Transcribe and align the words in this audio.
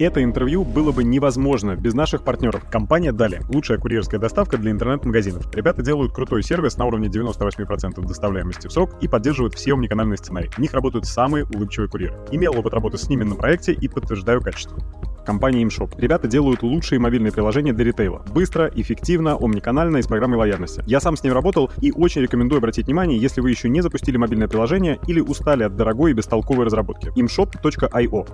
Это 0.00 0.24
интервью 0.24 0.64
было 0.64 0.92
бы 0.92 1.04
невозможно 1.04 1.76
без 1.76 1.92
наших 1.92 2.24
партнеров. 2.24 2.64
Компания 2.70 3.12
Дали. 3.12 3.42
Лучшая 3.50 3.76
курьерская 3.76 4.18
доставка 4.18 4.56
для 4.56 4.70
интернет-магазинов. 4.70 5.54
Ребята 5.54 5.82
делают 5.82 6.14
крутой 6.14 6.42
сервис 6.42 6.78
на 6.78 6.86
уровне 6.86 7.08
98% 7.08 8.00
доставляемости 8.06 8.66
в 8.66 8.72
срок 8.72 8.94
и 9.02 9.08
поддерживают 9.08 9.54
все 9.54 9.74
омниканальные 9.74 10.16
сценарии. 10.16 10.48
В 10.48 10.58
них 10.58 10.72
работают 10.72 11.04
самые 11.04 11.44
улыбчивые 11.44 11.90
курьеры. 11.90 12.16
Имел 12.30 12.58
опыт 12.58 12.72
работы 12.72 12.96
с 12.96 13.10
ними 13.10 13.24
на 13.24 13.34
проекте 13.34 13.74
и 13.74 13.88
подтверждаю 13.88 14.40
качество 14.40 14.78
компания 15.24 15.62
ImShop. 15.62 15.94
Ребята 15.98 16.28
делают 16.28 16.62
лучшие 16.62 16.98
мобильные 16.98 17.32
приложения 17.32 17.72
для 17.72 17.84
ритейла. 17.84 18.22
Быстро, 18.32 18.70
эффективно, 18.74 19.36
омниканально 19.36 19.98
и 19.98 20.02
с 20.02 20.06
программой 20.06 20.38
лояльности. 20.38 20.82
Я 20.86 21.00
сам 21.00 21.16
с 21.16 21.22
ним 21.22 21.32
работал 21.32 21.70
и 21.80 21.92
очень 21.92 22.22
рекомендую 22.22 22.58
обратить 22.58 22.86
внимание, 22.86 23.18
если 23.18 23.40
вы 23.40 23.50
еще 23.50 23.68
не 23.68 23.80
запустили 23.80 24.16
мобильное 24.16 24.48
приложение 24.48 24.98
или 25.06 25.20
устали 25.20 25.64
от 25.64 25.76
дорогой 25.76 26.12
и 26.12 26.14
бестолковой 26.14 26.64
разработки. 26.66 27.08
imshop.io 27.16 28.26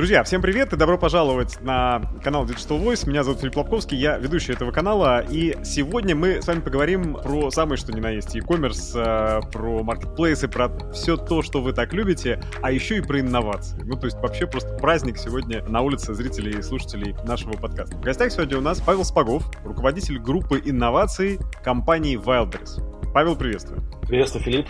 Друзья, 0.00 0.24
всем 0.24 0.40
привет 0.40 0.72
и 0.72 0.76
добро 0.76 0.96
пожаловать 0.96 1.60
на 1.60 2.00
канал 2.24 2.46
Digital 2.46 2.82
Voice. 2.82 3.06
Меня 3.06 3.22
зовут 3.22 3.40
Филипп 3.40 3.58
Лобковский, 3.58 3.98
я 3.98 4.16
ведущий 4.16 4.54
этого 4.54 4.72
канала. 4.72 5.22
И 5.28 5.58
сегодня 5.62 6.16
мы 6.16 6.40
с 6.40 6.46
вами 6.46 6.60
поговорим 6.60 7.18
про 7.22 7.50
самое 7.50 7.76
что 7.76 7.92
ни 7.92 8.00
на 8.00 8.08
есть 8.08 8.34
e-commerce, 8.34 8.94
э, 8.94 9.42
про 9.52 9.82
маркетплейсы, 9.82 10.48
про 10.48 10.70
все 10.94 11.18
то, 11.18 11.42
что 11.42 11.60
вы 11.60 11.74
так 11.74 11.92
любите, 11.92 12.42
а 12.62 12.72
еще 12.72 12.96
и 12.96 13.00
про 13.02 13.20
инновации. 13.20 13.78
Ну, 13.84 13.94
то 13.94 14.06
есть 14.06 14.16
вообще 14.20 14.46
просто 14.46 14.74
праздник 14.78 15.18
сегодня 15.18 15.62
на 15.64 15.82
улице 15.82 16.14
зрителей 16.14 16.60
и 16.60 16.62
слушателей 16.62 17.14
нашего 17.26 17.52
подкаста. 17.52 17.94
В 17.94 18.00
гостях 18.00 18.32
сегодня 18.32 18.56
у 18.56 18.62
нас 18.62 18.80
Павел 18.80 19.04
Спагов, 19.04 19.44
руководитель 19.66 20.18
группы 20.18 20.62
инноваций 20.64 21.38
компании 21.62 22.18
Wildberries. 22.18 23.12
Павел, 23.12 23.36
приветствую. 23.36 23.82
Приветствую, 24.08 24.44
Филипп, 24.44 24.66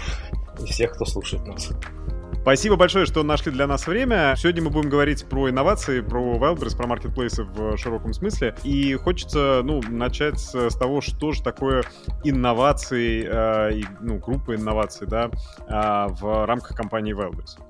и 0.58 0.66
всех, 0.66 0.90
кто 0.94 1.04
слушает 1.04 1.46
нас. 1.46 1.70
Спасибо 2.42 2.76
большое, 2.76 3.04
что 3.04 3.22
нашли 3.22 3.52
для 3.52 3.66
нас 3.66 3.86
время. 3.86 4.34
Сегодня 4.34 4.62
мы 4.62 4.70
будем 4.70 4.88
говорить 4.88 5.26
про 5.26 5.50
инновации, 5.50 6.00
про 6.00 6.38
Wildberries, 6.38 6.74
про 6.74 6.86
маркетплейсы 6.86 7.44
в 7.44 7.76
широком 7.76 8.14
смысле. 8.14 8.54
И 8.64 8.94
хочется, 8.94 9.60
ну, 9.62 9.82
начать 9.90 10.40
с, 10.40 10.74
того, 10.74 11.02
что 11.02 11.32
же 11.32 11.42
такое 11.42 11.82
инновации, 12.24 13.28
э, 13.28 13.80
и, 13.80 13.84
ну, 14.00 14.18
группа 14.18 14.54
инноваций, 14.54 15.06
да, 15.06 15.30
э, 15.68 16.12
в 16.14 16.46
рамках 16.46 16.74
компании 16.74 17.14
Wildberries. 17.14 17.60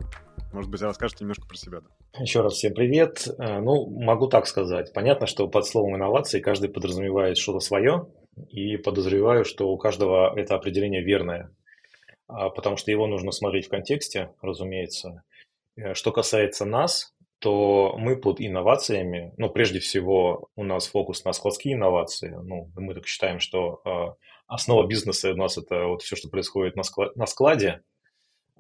Может 0.53 0.71
быть, 0.71 0.81
расскажете 0.83 1.25
немножко 1.25 1.49
про 1.49 1.57
себя. 1.57 1.81
Да? 1.81 2.23
Еще 2.23 2.41
раз 2.41 2.55
всем 2.55 2.73
привет. 2.73 3.27
Э, 3.39 3.59
ну, 3.59 3.91
могу 3.91 4.29
так 4.29 4.47
сказать. 4.47 4.93
Понятно, 4.93 5.27
что 5.27 5.49
под 5.49 5.67
словом 5.67 5.97
инновации 5.97 6.39
каждый 6.39 6.71
подразумевает 6.71 7.39
что-то 7.39 7.59
свое, 7.59 8.07
и 8.49 8.77
подозреваю, 8.77 9.45
что 9.45 9.69
у 9.69 9.77
каждого 9.77 10.33
это 10.39 10.55
определение 10.55 11.03
верное. 11.03 11.51
А, 12.33 12.51
потому 12.51 12.77
что 12.77 12.91
его 12.91 13.07
нужно 13.07 13.33
смотреть 13.33 13.67
в 13.67 13.71
контексте, 13.71 14.33
разумеется. 14.41 15.23
Э, 15.77 15.95
что 15.95 16.13
касается 16.13 16.65
нас, 16.65 17.15
то 17.39 17.95
мы 17.99 18.17
под 18.17 18.41
инновациями, 18.41 19.33
ну, 19.39 19.49
прежде 19.49 19.81
всего, 19.81 20.49
у 20.57 20.63
нас 20.63 20.87
фокус 20.87 21.25
на 21.25 21.33
складские 21.33 21.75
инновации. 21.75 22.31
Ну, 22.31 22.71
мы 22.77 22.95
так 22.95 23.07
считаем, 23.07 23.41
что 23.41 23.81
э, 23.85 23.91
основа 24.47 24.87
бизнеса 24.87 25.33
у 25.33 25.37
нас 25.37 25.57
это 25.59 25.87
вот 25.87 26.03
все, 26.03 26.17
что 26.17 26.29
происходит 26.29 26.77
на, 26.77 26.83
склад, 26.83 27.17
на 27.17 27.27
складе. 27.27 27.83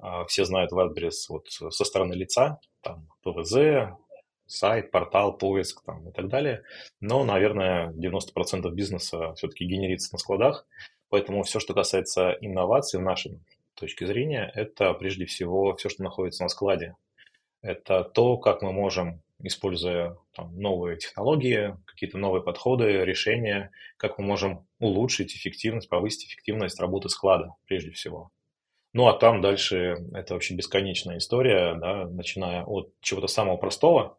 Э, 0.02 0.24
все 0.27 0.44
знают 0.44 0.72
WordPress 0.72 1.12
вот 1.28 1.48
со 1.48 1.84
стороны 1.84 2.14
лица, 2.14 2.58
там, 2.80 3.06
ПВЗ, 3.22 3.94
сайт, 4.46 4.90
портал, 4.90 5.36
поиск 5.36 5.84
там, 5.84 6.08
и 6.08 6.12
так 6.12 6.28
далее. 6.28 6.64
Но, 7.00 7.22
наверное, 7.24 7.92
90% 7.92 8.68
бизнеса 8.70 9.34
все-таки 9.34 9.64
генерится 9.64 10.12
на 10.12 10.18
складах. 10.18 10.66
Поэтому 11.10 11.42
все, 11.42 11.60
что 11.60 11.74
касается 11.74 12.30
инноваций 12.40 12.98
в 12.98 13.02
нашем 13.02 13.44
точки 13.81 14.05
зрения, 14.05 14.50
это 14.55 14.92
прежде 14.95 15.27
всего 15.27 15.75
все, 15.77 15.89
что 15.89 16.03
находится 16.03 16.42
на 16.42 16.48
складе. 16.48 16.95
Это 17.62 18.05
то, 18.05 18.36
как 18.39 18.62
мы 18.62 18.73
можем, 18.73 19.23
используя 19.42 20.17
там, 20.34 20.56
новые 20.59 20.96
технологии, 20.96 21.77
какие-то 21.86 22.19
новые 22.19 22.42
подходы, 22.42 23.05
решения, 23.05 23.70
как 23.96 24.19
мы 24.19 24.24
можем 24.24 24.67
улучшить 24.79 25.35
эффективность, 25.35 25.89
повысить 25.89 26.27
эффективность 26.27 26.80
работы 26.80 27.08
склада 27.08 27.55
прежде 27.67 27.90
всего. 27.90 28.30
Ну 28.92 29.07
а 29.07 29.13
там 29.13 29.40
дальше 29.40 29.98
это 30.14 30.35
вообще 30.35 30.55
бесконечная 30.55 31.19
история, 31.19 31.74
да, 31.74 32.07
начиная 32.07 32.64
от 32.64 32.92
чего-то 33.01 33.29
самого 33.29 33.57
простого, 33.57 34.19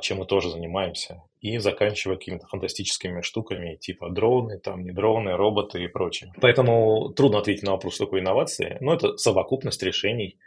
чем 0.00 0.18
мы 0.18 0.26
тоже 0.26 0.50
занимаемся, 0.50 1.22
и 1.40 1.58
заканчивая 1.58 2.16
какими-то 2.16 2.46
фантастическими 2.46 3.20
штуками, 3.20 3.76
типа 3.76 4.10
дроны, 4.10 4.58
там 4.58 4.82
не 4.82 4.92
дроны, 4.92 5.36
роботы 5.36 5.82
и 5.84 5.88
прочее. 5.88 6.32
Поэтому 6.40 7.10
трудно 7.10 7.38
ответить 7.38 7.62
на 7.62 7.72
вопрос, 7.72 7.94
что 7.94 8.06
такое 8.06 8.20
инновации, 8.20 8.76
но 8.80 8.94
это 8.94 9.16
совокупность 9.16 9.82
решений 9.82 10.38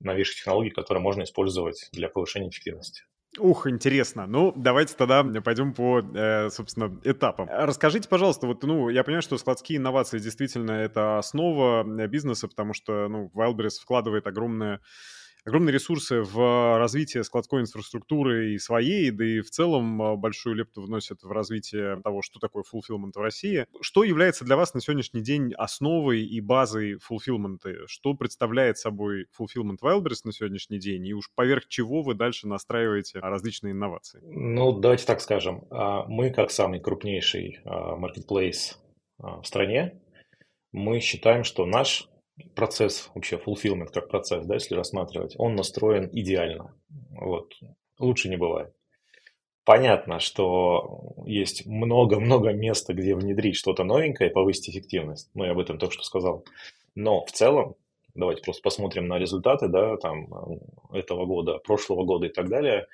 новейших 0.00 0.36
технологий, 0.36 0.70
которые 0.70 1.02
можно 1.02 1.22
использовать 1.22 1.88
для 1.92 2.08
повышения 2.08 2.48
эффективности. 2.48 3.02
Ух, 3.38 3.66
интересно. 3.66 4.26
Ну, 4.26 4.52
давайте 4.56 4.94
тогда 4.94 5.22
пойдем 5.42 5.74
по, 5.74 6.00
э, 6.00 6.48
собственно, 6.48 6.98
этапам. 7.04 7.48
Расскажите, 7.50 8.08
пожалуйста, 8.08 8.46
вот, 8.46 8.62
ну, 8.62 8.88
я 8.88 9.04
понимаю, 9.04 9.22
что 9.22 9.36
складские 9.36 9.78
инновации 9.78 10.18
действительно 10.18 10.72
это 10.72 11.18
основа 11.18 11.84
бизнеса, 12.06 12.48
потому 12.48 12.72
что, 12.72 13.08
ну, 13.08 13.30
Wildberries 13.34 13.80
вкладывает 13.82 14.26
огромное 14.26 14.80
огромные 15.46 15.72
ресурсы 15.72 16.22
в 16.22 16.78
развитие 16.78 17.22
складской 17.22 17.60
инфраструктуры 17.60 18.54
и 18.54 18.58
своей, 18.58 19.10
да 19.12 19.24
и 19.24 19.40
в 19.40 19.50
целом 19.50 20.02
а, 20.02 20.16
большую 20.16 20.56
лепту 20.56 20.82
вносят 20.82 21.22
в 21.22 21.30
развитие 21.30 22.00
того, 22.02 22.20
что 22.20 22.40
такое 22.40 22.64
fulfillment 22.64 23.12
в 23.14 23.20
России. 23.20 23.66
Что 23.80 24.02
является 24.02 24.44
для 24.44 24.56
вас 24.56 24.74
на 24.74 24.80
сегодняшний 24.80 25.22
день 25.22 25.52
основой 25.54 26.22
и 26.22 26.40
базой 26.40 26.94
fulfillment? 26.94 27.60
Что 27.86 28.14
представляет 28.14 28.78
собой 28.78 29.26
fulfillment 29.38 29.78
Wildberries 29.82 30.22
на 30.24 30.32
сегодняшний 30.32 30.78
день? 30.78 31.06
И 31.06 31.14
уж 31.14 31.30
поверх 31.34 31.68
чего 31.68 32.02
вы 32.02 32.14
дальше 32.14 32.48
настраиваете 32.48 33.20
различные 33.20 33.70
инновации? 33.70 34.20
Ну, 34.24 34.72
давайте 34.72 35.06
так 35.06 35.20
скажем. 35.20 35.64
А, 35.70 36.04
мы, 36.06 36.30
как 36.30 36.50
самый 36.50 36.80
крупнейший 36.80 37.60
а, 37.64 37.96
marketplace 37.96 38.74
в 39.18 39.44
стране, 39.44 40.00
мы 40.72 41.00
считаем, 41.00 41.44
что 41.44 41.64
наш 41.64 42.08
процесс, 42.54 43.10
вообще 43.14 43.36
fulfillment 43.36 43.88
как 43.92 44.08
процесс, 44.08 44.44
да, 44.46 44.54
если 44.54 44.74
рассматривать, 44.74 45.34
он 45.38 45.54
настроен 45.54 46.08
идеально. 46.12 46.74
Вот. 47.10 47.54
Лучше 47.98 48.28
не 48.28 48.36
бывает. 48.36 48.72
Понятно, 49.64 50.20
что 50.20 51.14
есть 51.26 51.66
много-много 51.66 52.52
места, 52.52 52.94
где 52.94 53.16
внедрить 53.16 53.56
что-то 53.56 53.82
новенькое 53.82 54.30
и 54.30 54.32
повысить 54.32 54.68
эффективность. 54.68 55.30
Ну, 55.34 55.44
я 55.44 55.52
об 55.52 55.58
этом 55.58 55.78
только 55.78 55.94
что 55.94 56.04
сказал. 56.04 56.44
Но 56.94 57.24
в 57.24 57.32
целом, 57.32 57.74
давайте 58.14 58.42
просто 58.42 58.62
посмотрим 58.62 59.08
на 59.08 59.18
результаты, 59.18 59.66
да, 59.68 59.96
там, 59.96 60.28
этого 60.92 61.26
года, 61.26 61.58
прошлого 61.58 62.04
года 62.04 62.26
и 62.26 62.32
так 62.32 62.48
далее, 62.48 62.86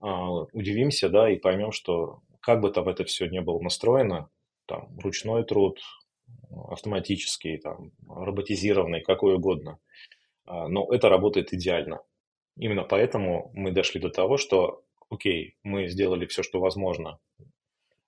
а, 0.00 0.42
удивимся, 0.52 1.08
да, 1.08 1.30
и 1.30 1.36
поймем, 1.36 1.72
что 1.72 2.20
как 2.40 2.60
бы 2.60 2.70
там 2.70 2.88
это 2.88 3.04
все 3.04 3.26
не 3.26 3.40
было 3.40 3.60
настроено, 3.60 4.28
там, 4.66 4.88
ручной 5.02 5.44
труд, 5.44 5.80
автоматический, 6.50 7.58
там, 7.58 7.92
роботизированный, 8.08 9.02
какой 9.02 9.34
угодно. 9.34 9.78
А, 10.46 10.68
но 10.68 10.86
это 10.92 11.08
работает 11.08 11.52
идеально. 11.52 12.00
Именно 12.56 12.82
поэтому 12.84 13.50
мы 13.54 13.70
дошли 13.70 14.00
до 14.00 14.10
того, 14.10 14.36
что, 14.36 14.82
окей, 15.10 15.56
мы 15.62 15.88
сделали 15.88 16.26
все, 16.26 16.42
что 16.42 16.60
возможно 16.60 17.18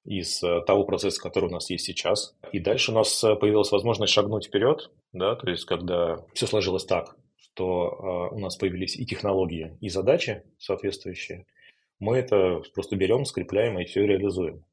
из 0.05 0.43
э, 0.43 0.63
того 0.67 0.85
процесса, 0.85 1.21
который 1.21 1.47
у 1.47 1.53
нас 1.53 1.71
есть 1.71 1.85
сейчас. 1.85 2.35
И 2.53 2.59
дальше 2.59 2.91
у 2.91 2.95
нас 2.95 3.23
э, 3.23 3.37
появилась 3.37 3.71
возможность 3.71 4.13
шагнуть 4.13 4.47
вперед, 4.47 4.91
да, 5.13 5.37
то 5.37 5.49
есть 5.51 5.67
когда 5.67 6.25
все 6.33 6.47
сложилось 6.47 6.85
так, 6.85 7.17
что 7.37 8.31
э, 8.33 8.35
у 8.35 8.39
нас 8.39 8.57
появились 8.57 8.97
и 8.97 9.07
технологии, 9.07 9.77
и 9.81 9.89
задачи 9.89 10.43
соответствующие, 10.59 11.47
мы 11.99 12.17
это 12.17 12.63
просто 12.75 12.97
берем, 12.97 13.25
скрепляем 13.25 13.79
и 13.79 13.85
все 13.85 14.07
реализуем. 14.07 14.65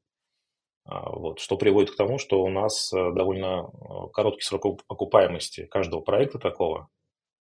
А, 0.88 1.10
вот, 1.10 1.40
что 1.40 1.58
приводит 1.58 1.92
к 1.92 1.98
тому, 1.98 2.18
что 2.18 2.42
у 2.42 2.50
нас 2.50 2.94
э, 2.94 3.12
довольно 3.12 3.70
э, 3.74 4.08
короткий 4.14 4.44
срок 4.44 4.82
окупаемости 4.88 5.66
каждого 5.66 6.00
проекта 6.00 6.40
такого, 6.40 6.88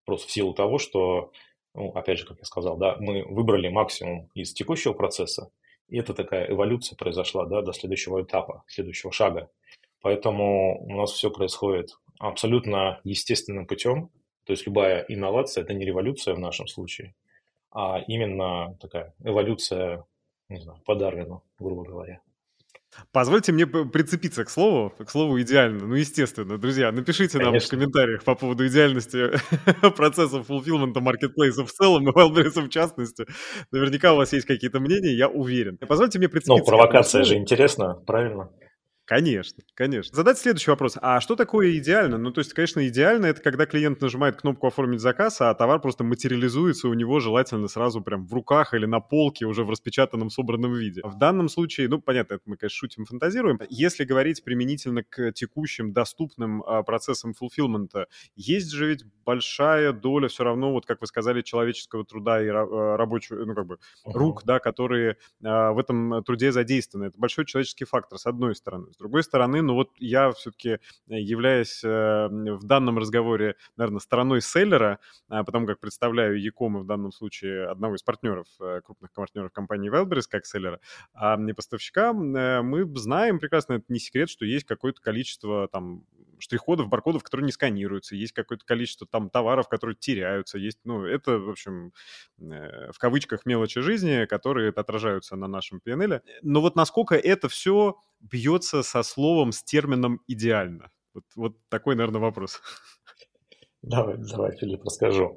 просто 0.05 0.29
в 0.29 0.31
силу 0.31 0.53
того, 0.53 0.77
что, 0.77 1.31
ну, 1.73 1.91
опять 1.91 2.19
же, 2.19 2.25
как 2.25 2.39
я 2.39 2.45
сказал, 2.45 2.77
да, 2.77 2.95
мы 3.01 3.25
выбрали 3.25 3.67
максимум 3.67 4.29
из 4.33 4.53
текущего 4.53 4.93
процесса, 4.93 5.51
и 5.89 5.97
это 5.97 6.13
такая 6.13 6.49
эволюция 6.49 6.95
произошла 6.95 7.45
да, 7.45 7.61
до 7.61 7.73
следующего 7.73 8.23
этапа, 8.23 8.63
следующего 8.67 9.11
шага. 9.11 9.49
Поэтому 10.01 10.81
у 10.81 10.95
нас 10.95 11.11
все 11.11 11.29
происходит 11.29 11.97
абсолютно 12.19 13.01
естественным 13.03 13.67
путем, 13.67 14.09
то 14.45 14.53
есть 14.53 14.65
любая 14.65 15.03
инновация– 15.09 15.63
это 15.65 15.73
не 15.73 15.83
революция 15.85 16.33
в 16.33 16.39
нашем 16.39 16.67
случае, 16.67 17.13
а 17.71 17.99
именно 18.07 18.77
такая 18.79 19.13
эволюция, 19.21 20.05
не 20.47 20.61
знаю, 20.61 20.79
по 20.85 20.95
Дарвину, 20.95 21.43
грубо 21.59 21.83
говоря. 21.83 22.21
Позвольте 23.11 23.51
мне 23.51 23.65
прицепиться 23.67 24.45
к 24.45 24.49
слову, 24.49 24.93
к 24.97 25.09
слову 25.09 25.39
идеально. 25.41 25.85
Ну, 25.85 25.95
естественно, 25.95 26.57
друзья, 26.57 26.91
напишите 26.91 27.37
Конечно. 27.37 27.51
нам 27.51 27.59
в 27.59 27.69
комментариях 27.69 28.23
по 28.23 28.35
поводу 28.35 28.67
идеальности 28.67 29.31
процессов 29.95 30.47
фулфилмента 30.47 30.99
маркетплейса 30.99 31.65
в 31.65 31.71
целом 31.71 32.07
и 32.07 32.11
Wildberries 32.11 32.61
в 32.61 32.69
частности. 32.69 33.25
Наверняка 33.71 34.13
у 34.13 34.17
вас 34.17 34.33
есть 34.33 34.45
какие-то 34.45 34.79
мнения, 34.79 35.13
я 35.15 35.27
уверен. 35.27 35.77
Позвольте 35.77 36.19
мне 36.19 36.29
прицепиться. 36.29 36.63
Ну, 36.63 36.65
провокация 36.65 37.23
же 37.23 37.35
интересна, 37.35 37.95
правильно? 38.05 38.49
Конечно, 39.05 39.63
конечно. 39.75 40.15
Задать 40.15 40.37
следующий 40.37 40.71
вопрос. 40.71 40.97
А 41.01 41.19
что 41.19 41.35
такое 41.35 41.77
идеально? 41.77 42.17
Ну, 42.17 42.31
то 42.31 42.39
есть, 42.39 42.53
конечно, 42.53 42.87
идеально 42.87 43.25
это 43.25 43.41
когда 43.41 43.65
клиент 43.65 43.99
нажимает 43.99 44.37
кнопку 44.37 44.67
«Оформить 44.67 45.01
заказ», 45.01 45.41
а 45.41 45.53
товар 45.53 45.81
просто 45.81 46.05
материализуется 46.05 46.87
у 46.87 46.93
него 46.93 47.19
желательно 47.19 47.67
сразу 47.67 48.01
прям 48.01 48.25
в 48.25 48.33
руках 48.33 48.73
или 48.73 48.85
на 48.85 49.01
полке 49.01 49.45
уже 49.45 49.65
в 49.65 49.69
распечатанном, 49.69 50.29
собранном 50.29 50.73
виде. 50.73 51.01
В 51.03 51.17
данном 51.17 51.49
случае, 51.49 51.89
ну, 51.89 51.99
понятно, 51.99 52.35
это 52.35 52.43
мы, 52.45 52.55
конечно, 52.55 52.77
шутим, 52.77 53.03
фантазируем. 53.05 53.59
Если 53.69 54.05
говорить 54.05 54.41
применительно 54.41 55.03
к 55.03 55.33
текущим 55.33 55.91
доступным 55.91 56.63
а, 56.63 56.81
процессам 56.83 57.33
фулфилмента, 57.33 58.07
есть 58.37 58.71
же 58.71 58.87
ведь 58.87 59.03
большая 59.25 59.91
доля 59.91 60.29
все 60.29 60.45
равно, 60.45 60.71
вот 60.71 60.85
как 60.85 61.01
вы 61.01 61.07
сказали, 61.07 61.41
человеческого 61.41 62.05
труда 62.05 62.41
и 62.41 62.47
а, 62.47 62.95
рабочего, 62.95 63.43
ну, 63.43 63.53
как 63.53 63.65
бы, 63.65 63.79
рук, 64.05 64.43
да, 64.45 64.59
которые 64.59 65.17
а, 65.43 65.73
в 65.73 65.79
этом 65.79 66.23
труде 66.23 66.53
задействованы. 66.53 67.07
Это 67.07 67.19
большой 67.19 67.45
человеческий 67.45 67.83
фактор, 67.83 68.17
с 68.17 68.25
одной 68.25 68.55
стороны. 68.55 68.92
С 68.93 68.97
другой 68.97 69.23
стороны, 69.23 69.61
ну 69.61 69.73
вот 69.73 69.89
я 69.97 70.31
все-таки 70.31 70.69
э, 70.69 70.79
являюсь 71.07 71.83
э, 71.83 72.27
в 72.29 72.63
данном 72.63 72.99
разговоре, 72.99 73.55
наверное, 73.75 73.99
стороной 73.99 74.41
селлера, 74.41 74.99
а 75.29 75.43
потому 75.43 75.65
как 75.65 75.79
представляю 75.79 76.39
Якома 76.39 76.81
в 76.81 76.85
данном 76.85 77.11
случае 77.11 77.67
одного 77.67 77.95
из 77.95 78.03
партнеров, 78.03 78.45
э, 78.61 78.81
крупных 78.85 79.11
партнеров 79.11 79.51
компании 79.51 79.91
Wildberries 79.91 80.27
как 80.29 80.45
селлера, 80.45 80.79
а 81.13 81.37
не 81.37 81.53
поставщика, 81.53 82.13
мы 82.13 82.85
знаем 82.97 83.39
прекрасно, 83.39 83.73
это 83.73 83.85
не 83.89 83.99
секрет, 83.99 84.29
что 84.29 84.45
есть 84.45 84.65
какое-то 84.65 85.01
количество 85.01 85.67
там 85.67 86.05
штрих-кодов, 86.43 86.89
баркодов, 86.89 87.23
которые 87.23 87.45
не 87.45 87.51
сканируются, 87.51 88.15
есть 88.15 88.33
какое-то 88.33 88.65
количество 88.65 89.07
там 89.07 89.29
товаров, 89.29 89.67
которые 89.67 89.95
теряются, 89.95 90.57
есть, 90.57 90.79
ну, 90.83 91.05
это, 91.05 91.39
в 91.39 91.49
общем, 91.49 91.93
в 92.37 92.97
кавычках 92.97 93.45
мелочи 93.45 93.81
жизни, 93.81 94.25
которые 94.25 94.69
отражаются 94.69 95.35
на 95.35 95.47
нашем 95.47 95.81
PNL. 95.85 96.21
Но 96.41 96.61
вот 96.61 96.75
насколько 96.75 97.15
это 97.15 97.49
все 97.49 97.95
бьется 98.19 98.83
со 98.83 99.03
словом, 99.03 99.51
с 99.51 99.63
термином 99.63 100.21
«идеально»? 100.27 100.91
Вот, 101.13 101.23
вот 101.35 101.57
такой, 101.69 101.95
наверное, 101.95 102.21
вопрос. 102.21 102.61
Давай, 103.83 104.15
давай, 104.17 104.55
Филипп, 104.57 104.83
расскажу. 104.85 105.35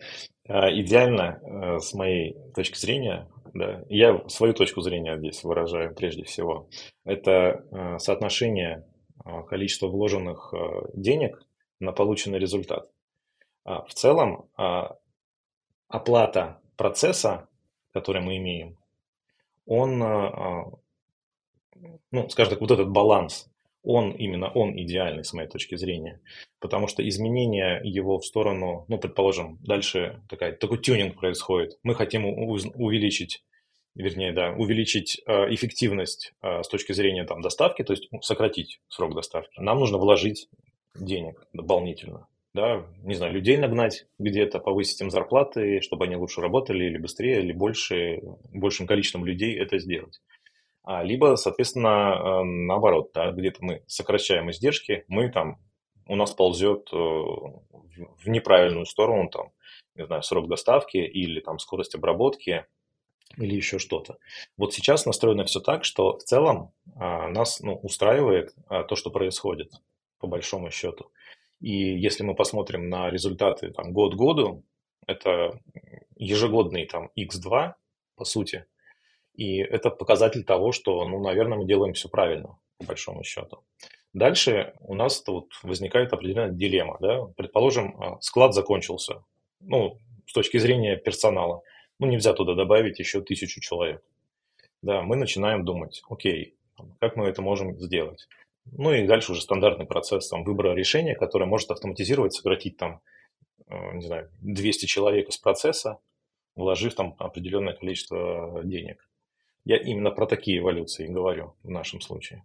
А, 0.48 0.70
идеально, 0.70 1.40
э, 1.42 1.78
с 1.80 1.92
моей 1.94 2.36
точки 2.54 2.78
зрения, 2.78 3.28
да, 3.52 3.82
я 3.88 4.28
свою 4.28 4.54
точку 4.54 4.80
зрения 4.82 5.18
здесь 5.18 5.42
выражаю 5.42 5.94
прежде 5.94 6.22
всего, 6.22 6.68
это 7.04 7.64
э, 7.72 7.98
соотношение 7.98 8.86
э, 9.26 9.42
количества 9.48 9.88
вложенных 9.88 10.54
денег 10.94 11.42
на 11.80 11.92
полученный 11.92 12.38
результат. 12.38 12.90
А, 13.64 13.82
в 13.82 13.92
целом, 13.92 14.48
а, 14.56 14.96
оплата 15.88 16.60
процесса, 16.76 17.48
который 17.92 18.22
мы 18.22 18.36
имеем, 18.36 18.76
он 19.66 19.98
ну, 22.10 22.28
скажем 22.30 22.52
так, 22.52 22.60
вот 22.60 22.70
этот 22.70 22.88
баланс, 22.90 23.50
он 23.82 24.10
именно 24.10 24.50
он 24.50 24.78
идеальный 24.78 25.24
с 25.24 25.32
моей 25.32 25.48
точки 25.48 25.76
зрения, 25.76 26.20
потому 26.58 26.88
что 26.88 27.06
изменение 27.06 27.80
его 27.84 28.18
в 28.18 28.26
сторону, 28.26 28.84
ну, 28.88 28.98
предположим, 28.98 29.58
дальше 29.62 30.22
такая, 30.28 30.52
такой 30.52 30.78
тюнинг 30.78 31.16
происходит. 31.16 31.78
Мы 31.82 31.94
хотим 31.94 32.26
увеличить, 32.26 33.44
вернее, 33.96 34.32
да, 34.32 34.52
увеличить 34.52 35.20
э, 35.26 35.54
эффективность 35.54 36.32
э, 36.42 36.62
с 36.62 36.68
точки 36.68 36.92
зрения 36.92 37.24
там 37.24 37.40
доставки, 37.40 37.82
то 37.82 37.92
есть 37.92 38.08
сократить 38.20 38.80
срок 38.88 39.14
доставки. 39.14 39.58
Нам 39.58 39.78
нужно 39.78 39.98
вложить 39.98 40.48
денег 40.94 41.46
дополнительно. 41.52 42.28
Да, 42.54 42.86
не 43.02 43.14
знаю, 43.14 43.34
людей 43.34 43.58
нагнать 43.58 44.06
где-то, 44.18 44.60
повысить 44.60 45.00
им 45.02 45.10
зарплаты, 45.10 45.80
чтобы 45.82 46.04
они 46.04 46.16
лучше 46.16 46.40
работали 46.40 46.84
или 46.84 46.96
быстрее, 46.96 47.40
или 47.40 47.52
больше, 47.52 48.20
большим 48.52 48.86
количеством 48.86 49.26
людей 49.26 49.58
это 49.58 49.78
сделать. 49.78 50.20
А, 50.82 51.02
либо, 51.02 51.34
соответственно, 51.36 51.88
э, 51.88 52.44
наоборот, 52.44 53.10
да, 53.14 53.30
где-то 53.30 53.58
мы 53.60 53.82
сокращаем 53.86 54.50
издержки, 54.50 55.04
мы 55.08 55.30
там, 55.30 55.58
у 56.06 56.16
нас 56.16 56.32
ползет 56.32 56.92
в 56.92 58.28
неправильную 58.28 58.86
сторону, 58.86 59.28
там, 59.28 59.50
не 59.96 60.06
знаю, 60.06 60.22
срок 60.22 60.48
доставки 60.48 60.98
или 60.98 61.40
там 61.40 61.58
скорость 61.58 61.94
обработки 61.94 62.66
или 63.36 63.54
еще 63.54 63.78
что-то. 63.78 64.18
Вот 64.56 64.74
сейчас 64.74 65.06
настроено 65.06 65.44
все 65.44 65.60
так, 65.60 65.84
что 65.84 66.18
в 66.18 66.22
целом 66.22 66.72
а, 66.94 67.28
нас 67.28 67.60
ну, 67.60 67.76
устраивает 67.76 68.54
а, 68.68 68.84
то, 68.84 68.96
что 68.96 69.10
происходит, 69.10 69.72
по 70.18 70.26
большому 70.26 70.70
счету. 70.70 71.10
И 71.60 71.72
если 71.72 72.22
мы 72.22 72.34
посмотрим 72.34 72.88
на 72.88 73.10
результаты 73.10 73.70
там, 73.70 73.92
год 73.92 74.14
году, 74.14 74.62
это 75.06 75.60
ежегодный 76.16 76.86
там 76.86 77.10
X2, 77.18 77.74
по 78.16 78.24
сути, 78.24 78.66
и 79.34 79.58
это 79.58 79.90
показатель 79.90 80.44
того, 80.44 80.72
что, 80.72 81.06
ну, 81.06 81.20
наверное, 81.22 81.58
мы 81.58 81.66
делаем 81.66 81.92
все 81.94 82.08
правильно, 82.08 82.58
по 82.78 82.86
большому 82.86 83.22
счету. 83.22 83.62
Дальше 84.14 84.72
у 84.80 84.94
нас 84.94 85.22
вот 85.26 85.50
возникает 85.62 86.12
определенная 86.14 86.50
дилемма. 86.50 86.96
Да? 87.00 87.26
Предположим, 87.36 88.00
а, 88.00 88.18
склад 88.22 88.54
закончился. 88.54 89.22
Ну, 89.60 89.98
с 90.26 90.32
точки 90.32 90.56
зрения 90.56 90.96
персонала. 90.96 91.62
Ну, 91.98 92.06
нельзя 92.06 92.32
туда 92.32 92.54
добавить 92.54 92.98
еще 92.98 93.20
тысячу 93.22 93.60
человек. 93.60 94.02
Да, 94.82 95.02
мы 95.02 95.16
начинаем 95.16 95.64
думать, 95.64 96.02
окей, 96.08 96.54
как 97.00 97.16
мы 97.16 97.26
это 97.26 97.42
можем 97.42 97.78
сделать. 97.78 98.28
Ну 98.72 98.92
и 98.92 99.06
дальше 99.06 99.32
уже 99.32 99.40
стандартный 99.40 99.86
процесс 99.86 100.28
там, 100.28 100.44
выбора 100.44 100.74
решения, 100.74 101.14
которое 101.14 101.46
может 101.46 101.70
автоматизировать, 101.70 102.34
сократить 102.34 102.76
там, 102.76 103.00
э, 103.68 103.94
не 103.94 104.02
знаю, 104.02 104.30
200 104.40 104.86
человек 104.86 105.28
из 105.28 105.38
процесса, 105.38 105.98
вложив 106.56 106.94
там 106.94 107.14
определенное 107.18 107.74
количество 107.74 108.60
денег. 108.64 109.08
Я 109.64 109.76
именно 109.78 110.10
про 110.10 110.26
такие 110.26 110.58
эволюции 110.58 111.06
говорю 111.06 111.54
в 111.62 111.70
нашем 111.70 112.00
случае. 112.00 112.44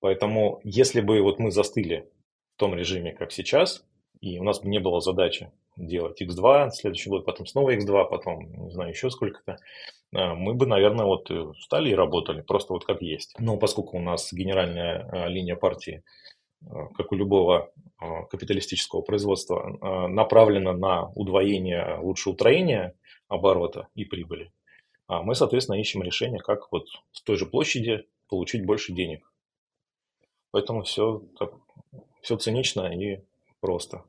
Поэтому, 0.00 0.60
если 0.64 1.00
бы 1.00 1.20
вот 1.20 1.38
мы 1.38 1.50
застыли 1.50 2.08
в 2.54 2.58
том 2.58 2.74
режиме, 2.74 3.12
как 3.12 3.32
сейчас, 3.32 3.84
и 4.20 4.38
у 4.38 4.42
нас 4.42 4.62
не 4.64 4.78
было 4.78 5.00
задачи 5.00 5.50
делать 5.76 6.20
X2, 6.20 6.70
следующий 6.70 7.10
год, 7.10 7.24
потом 7.24 7.46
снова 7.46 7.74
X2, 7.74 8.08
потом, 8.10 8.52
не 8.64 8.70
знаю, 8.70 8.90
еще 8.90 9.10
сколько-то, 9.10 9.58
а, 10.14 10.34
мы 10.34 10.54
бы, 10.54 10.66
наверное, 10.66 11.04
вот 11.04 11.30
встали 11.56 11.90
и 11.90 11.94
работали, 11.94 12.42
просто 12.42 12.72
вот 12.72 12.84
как 12.84 13.02
есть. 13.02 13.34
Но 13.38 13.56
поскольку 13.56 13.96
у 13.96 14.00
нас 14.00 14.32
генеральная 14.32 15.08
а, 15.10 15.28
линия 15.28 15.56
партии, 15.56 16.02
как 16.96 17.12
у 17.12 17.14
любого 17.14 17.70
капиталистического 18.30 19.00
производства, 19.00 20.08
направлена 20.08 20.72
на 20.72 21.08
удвоение, 21.14 21.98
лучше 22.00 22.30
утроение 22.30 22.94
оборота 23.28 23.86
и 23.94 24.04
прибыли, 24.04 24.50
а 25.06 25.22
мы, 25.22 25.36
соответственно, 25.36 25.76
ищем 25.76 26.02
решение, 26.02 26.40
как 26.40 26.72
вот 26.72 26.88
с 27.12 27.22
той 27.22 27.36
же 27.36 27.46
площади 27.46 28.06
получить 28.28 28.66
больше 28.66 28.92
денег. 28.92 29.32
Поэтому 30.50 30.82
все, 30.82 31.22
так, 31.38 31.52
все 32.22 32.36
цинично 32.36 32.92
и 32.92 33.20
просто. 33.60 34.04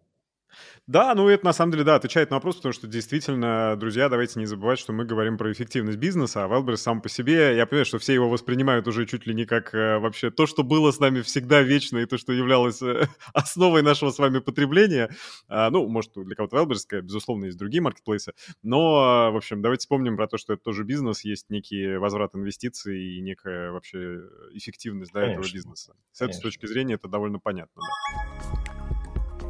Да, 0.87 1.13
ну 1.13 1.29
это 1.29 1.45
на 1.45 1.53
самом 1.53 1.71
деле, 1.71 1.83
да, 1.83 1.95
отвечает 1.95 2.31
на 2.31 2.37
вопрос, 2.37 2.55
потому 2.57 2.73
что 2.73 2.87
действительно, 2.87 3.75
друзья, 3.77 4.09
давайте 4.09 4.39
не 4.39 4.45
забывать, 4.45 4.79
что 4.79 4.91
мы 4.91 5.05
говорим 5.05 5.37
про 5.37 5.51
эффективность 5.51 5.99
бизнеса, 5.99 6.43
а 6.43 6.47
Wildberries 6.47 6.77
сам 6.77 7.01
по 7.01 7.09
себе, 7.09 7.55
я 7.55 7.65
понимаю, 7.67 7.85
что 7.85 7.99
все 7.99 8.13
его 8.13 8.29
воспринимают 8.29 8.87
уже 8.87 9.05
чуть 9.05 9.27
ли 9.27 9.35
не 9.35 9.45
как 9.45 9.73
э, 9.75 9.99
вообще 9.99 10.31
то, 10.31 10.47
что 10.47 10.63
было 10.63 10.91
с 10.91 10.99
нами 10.99 11.21
всегда 11.21 11.61
вечно, 11.61 11.99
и 11.99 12.05
то, 12.05 12.17
что 12.17 12.33
являлось 12.33 12.81
э, 12.81 13.07
основой 13.33 13.83
нашего 13.83 14.09
с 14.09 14.17
вами 14.17 14.39
потребления. 14.39 15.11
А, 15.47 15.69
ну, 15.69 15.87
может, 15.87 16.13
для 16.15 16.35
кого-то 16.35 16.57
Wildberries, 16.57 17.01
безусловно, 17.01 17.45
есть 17.45 17.57
другие 17.57 17.81
маркетплейсы, 17.81 18.33
но, 18.63 19.31
в 19.31 19.37
общем, 19.37 19.61
давайте 19.61 19.81
вспомним 19.81 20.17
про 20.17 20.27
то, 20.27 20.37
что 20.37 20.53
это 20.53 20.63
тоже 20.63 20.83
бизнес, 20.83 21.23
есть 21.23 21.49
некий 21.49 21.97
возврат 21.97 22.33
инвестиций 22.33 22.99
и 22.99 23.21
некая 23.21 23.71
вообще 23.71 24.21
эффективность 24.53 25.11
да, 25.13 25.21
этого 25.21 25.43
бизнеса. 25.43 25.93
С 26.11 26.21
этой 26.21 26.39
точки 26.41 26.65
зрения 26.65 26.95
это 26.95 27.07
довольно 27.07 27.39
понятно, 27.39 27.81
да. 27.81 28.78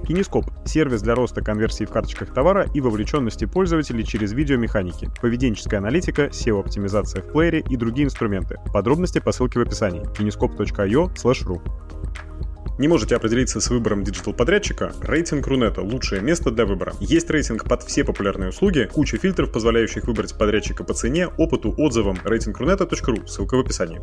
Кинескоп– 0.10 0.46
сервис 0.66 1.04
для 1.04 1.14
роста 1.14 1.44
конверсии 1.44 1.84
в 1.84 1.92
карточках 1.92 2.34
товара 2.34 2.68
и 2.74 2.82
вовлеченности 2.82 3.46
пользователей 3.46 4.04
через 4.04 4.32
видеомеханики, 4.34 5.08
поведенческая 5.22 5.80
аналитика, 5.80 6.30
SEO-оптимизация 6.32 7.22
в 7.22 7.32
плеере 7.32 7.64
и 7.70 7.78
другие 7.78 8.06
инструменты. 8.06 8.56
Подробности 8.74 9.20
по 9.20 9.32
ссылке 9.32 9.60
в 9.60 9.62
описании 9.62 10.02
kinescope.io 10.18 11.14
ru. 11.14 11.62
Не 12.80 12.88
можете 12.88 13.18
определиться 13.18 13.62
с 13.62 13.70
выбором 13.70 14.04
диджитал-подрядчика? 14.04 14.94
Рейтинг 15.04 15.46
Рунета– 15.46 15.82
лучшее 15.84 16.22
место 16.22 16.50
для 16.50 16.66
выбора. 16.66 16.94
Есть 17.00 17.30
рейтинг 17.30 17.66
под 17.66 17.84
все 17.84 18.04
популярные 18.04 18.50
услуги, 18.50 18.90
куча 18.92 19.18
фильтров, 19.18 19.52
позволяющих 19.52 20.06
выбрать 20.06 20.36
подрядчика 20.36 20.84
по 20.84 20.96
цене, 20.96 21.28
опыту, 21.28 21.72
отзывам. 21.78 22.18
Рейтинг.рунета.ру, 22.24 23.28
ссылка 23.28 23.58
в 23.58 23.60
описании. 23.60 24.02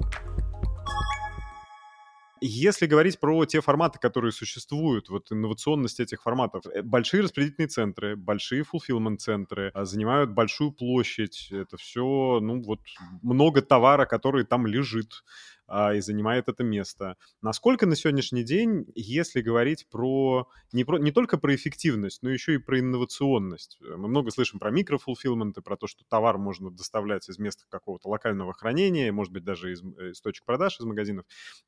Если 2.41 2.87
говорить 2.87 3.19
про 3.19 3.45
те 3.47 3.61
форматы, 3.61 3.99
которые 3.99 4.31
существуют, 4.33 5.09
вот 5.09 5.33
инновационность 5.33 6.01
этих 6.01 6.23
форматов, 6.23 6.67
э, 6.67 6.83
большие 6.83 7.23
распределительные 7.23 7.69
центры, 7.69 8.15
большие 8.17 8.63
fulfillment-центры 8.63 9.71
а, 9.73 9.85
занимают 9.85 10.31
большую 10.31 10.73
площадь, 10.73 11.49
это 11.51 11.77
все, 11.79 12.39
ну 12.43 12.63
вот, 12.63 12.81
много 13.23 13.63
товара, 13.63 14.05
который 14.05 14.45
там 14.45 14.67
лежит. 14.67 15.25
А, 15.69 15.95
и 15.95 16.01
занимает 16.01 16.49
это 16.49 16.65
место. 16.65 17.17
Насколько 17.43 17.87
на 17.87 17.97
сегодняшний 17.97 18.45
день, 18.45 18.87
если 18.95 19.41
говорить 19.41 19.87
про 19.91 20.49
не, 20.73 20.85
про, 20.85 20.99
не 20.99 21.13
только 21.13 21.39
про 21.39 21.55
эффективность, 21.55 22.23
но 22.23 22.31
еще 22.31 22.55
и 22.55 22.59
про 22.59 22.81
инновационность. 22.81 23.79
Мы 23.81 24.09
много 24.09 24.31
слышим 24.31 24.59
про 24.59 24.71
микрофулфилменты, 24.71 25.63
про 25.63 25.77
то, 25.77 25.87
что 25.87 26.05
товар 26.09 26.39
можно 26.39 26.71
доставлять 26.71 27.29
из 27.29 27.39
места 27.39 27.65
какого-то 27.69 28.09
локального 28.09 28.53
хранения, 28.53 29.13
может 29.13 29.33
быть, 29.33 29.45
даже 29.45 29.73
из, 29.73 29.83
из 29.83 30.21
точек 30.21 30.45
продаж, 30.45 30.79
из 30.79 30.85
магазинов. 30.85 31.25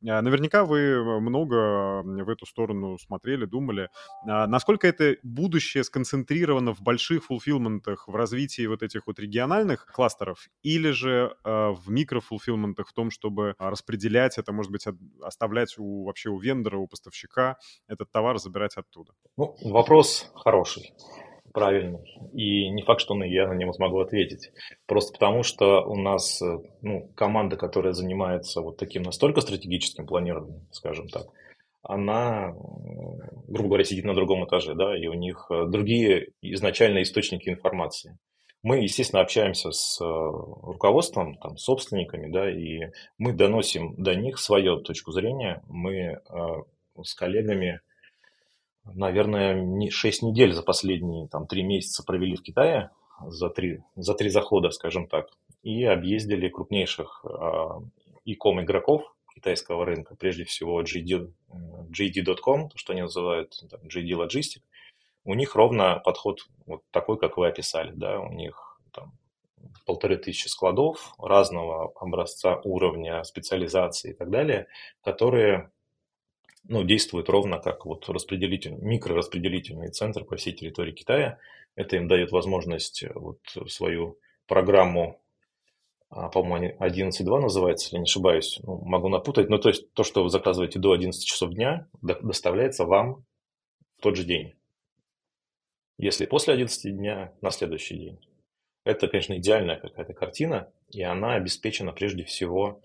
А, 0.07 0.21
наверняка 0.23 0.64
вы 0.64 1.21
много 1.21 2.02
в 2.02 2.28
эту 2.28 2.47
сторону 2.47 2.99
смотрели, 2.99 3.45
думали. 3.45 3.88
А, 4.26 4.47
насколько 4.47 4.87
это 4.87 5.17
будущее 5.23 5.85
сконцентрировано 5.85 6.75
в 6.75 6.83
больших 6.83 7.25
фулфилментах, 7.25 8.09
в 8.09 8.14
развитии 8.14 8.67
вот 8.67 8.83
этих 8.83 9.07
вот 9.07 9.19
региональных 9.19 9.87
кластеров, 9.87 10.49
или 10.62 10.90
же 10.90 11.37
э, 11.45 11.71
в 11.71 11.90
микрофулфилментах 11.90 12.88
в 12.88 12.93
том, 12.93 13.11
чтобы 13.11 13.55
распределять 13.88 14.38
это, 14.38 14.52
может 14.52 14.71
быть, 14.71 14.85
оставлять 15.23 15.78
у, 15.78 16.04
вообще 16.04 16.30
у 16.30 16.38
вендора, 16.38 16.78
у 16.78 16.87
поставщика 16.87 17.57
этот 17.88 18.11
товар, 18.11 18.38
забирать 18.38 18.76
оттуда? 18.76 19.12
Ну, 19.37 19.57
вопрос 19.62 20.30
хороший 20.35 20.92
правильный. 21.52 22.00
И 22.35 22.68
не 22.71 22.83
факт, 22.83 23.00
что 23.00 23.14
я 23.25 23.49
на 23.49 23.54
него 23.54 23.73
смогу 23.73 24.00
ответить. 24.00 24.50
Просто 24.87 25.12
потому, 25.14 25.42
что 25.42 25.83
у 25.83 25.97
нас 25.97 26.40
э, 26.42 26.59
ну, 26.83 27.11
команда, 27.16 27.57
которая 27.57 27.95
занимается 27.95 28.61
вот 28.61 28.76
таким 28.76 29.02
настолько 29.02 29.40
стратегическим 29.40 30.07
планированием, 30.07 30.68
скажем 30.71 31.09
так, 31.09 31.26
она, 31.83 32.52
грубо 33.49 33.68
говоря, 33.68 33.85
сидит 33.85 34.04
на 34.04 34.14
другом 34.14 34.45
этаже, 34.45 34.75
да, 34.75 34.97
и 34.97 35.07
у 35.07 35.14
них 35.14 35.47
э, 35.50 35.64
другие 35.66 36.28
изначально 36.42 37.02
источники 37.02 37.49
информации. 37.49 38.18
Мы, 38.62 38.78
естественно, 38.82 39.22
общаемся 39.22 39.70
с 39.70 40.00
э, 40.00 40.04
руководством, 40.04 41.36
там, 41.38 41.56
собственниками, 41.56 42.30
да, 42.30 42.50
и 42.50 42.90
мы 43.16 43.32
доносим 43.32 43.94
до 43.96 44.14
них 44.16 44.38
свою 44.38 44.78
точку 44.80 45.12
зрения. 45.12 45.62
Мы 45.68 45.94
э, 45.94 46.18
с 47.02 47.14
коллегами, 47.14 47.80
наверное, 48.84 49.90
6 49.90 50.22
недель 50.22 50.52
за 50.52 50.62
последние 50.62 51.28
там, 51.28 51.46
3 51.46 51.62
месяца 51.62 52.02
провели 52.04 52.34
в 52.34 52.42
Китае, 52.42 52.90
за 53.26 53.48
три, 53.48 53.80
за 53.96 54.14
три 54.14 54.28
захода, 54.28 54.70
скажем 54.70 55.08
так, 55.08 55.28
и 55.62 55.84
объездили 55.84 56.48
крупнейших 56.48 57.24
e-com 58.24 58.62
игроков 58.62 59.02
китайского 59.34 59.84
рынка, 59.84 60.16
прежде 60.16 60.44
всего 60.44 60.82
JD, 60.82 61.32
JD.com, 61.96 62.70
то, 62.70 62.78
что 62.78 62.92
они 62.92 63.02
называют 63.02 63.54
там, 63.70 63.80
JD 63.82 64.10
Logistic, 64.10 64.62
у 65.28 65.35
них 65.35 65.54
ровно 65.54 66.00
подход 66.02 66.40
вот 66.64 66.82
такой, 66.90 67.18
как 67.18 67.37
вы 67.37 67.49
описали, 67.49 67.92
да, 67.92 68.18
у 68.18 68.32
них 68.32 68.80
там 68.92 69.12
полторы 69.85 70.16
тысячи 70.16 70.49
складов 70.49 71.14
разного 71.18 71.92
образца, 71.97 72.58
уровня, 72.64 73.23
специализации 73.25 74.12
и 74.12 74.14
так 74.14 74.30
далее, 74.30 74.68
которые 75.02 75.70
ну, 76.64 76.82
действуют 76.82 77.28
ровно 77.28 77.58
как 77.58 77.85
вот 77.85 78.08
распределительный, 78.08 78.80
микрораспределительный 78.80 79.90
центр 79.90 80.25
по 80.25 80.37
всей 80.37 80.54
территории 80.54 80.92
Китая. 80.92 81.38
Это 81.75 81.97
им 81.97 82.08
дает 82.08 82.32
возможность 82.32 83.04
вот 83.14 83.40
свою 83.68 84.18
программу 84.47 85.20
а, 86.08 86.30
по-моему, 86.30 86.75
11.2 86.80 87.38
называется, 87.38 87.88
если 87.88 87.99
не 87.99 88.04
ошибаюсь, 88.04 88.61
ну, 88.62 88.78
могу 88.78 89.11
напутать, 89.11 89.50
но 89.50 89.58
то 89.58 89.68
есть 89.68 89.92
то, 89.92 90.04
что 90.04 90.23
вы 90.23 90.30
заказываете 90.30 90.78
до 90.78 90.92
11 90.92 91.23
часов 91.23 91.52
дня, 91.52 91.87
доставляется 92.00 92.87
вам 92.87 93.26
в 93.99 94.02
тот 94.02 94.16
же 94.16 94.25
день. 94.25 94.57
Если 95.99 96.26
после 96.26 96.55
11 96.55 96.97
дня, 96.97 97.33
на 97.40 97.50
следующий 97.50 97.97
день. 97.97 98.19
Это, 98.85 99.09
конечно, 99.09 99.37
идеальная 99.37 99.76
какая-то 99.76 100.14
картина, 100.14 100.73
и 100.90 101.02
она 101.02 101.35
обеспечена 101.35 101.93
прежде 101.93 102.25
всего 102.25 102.81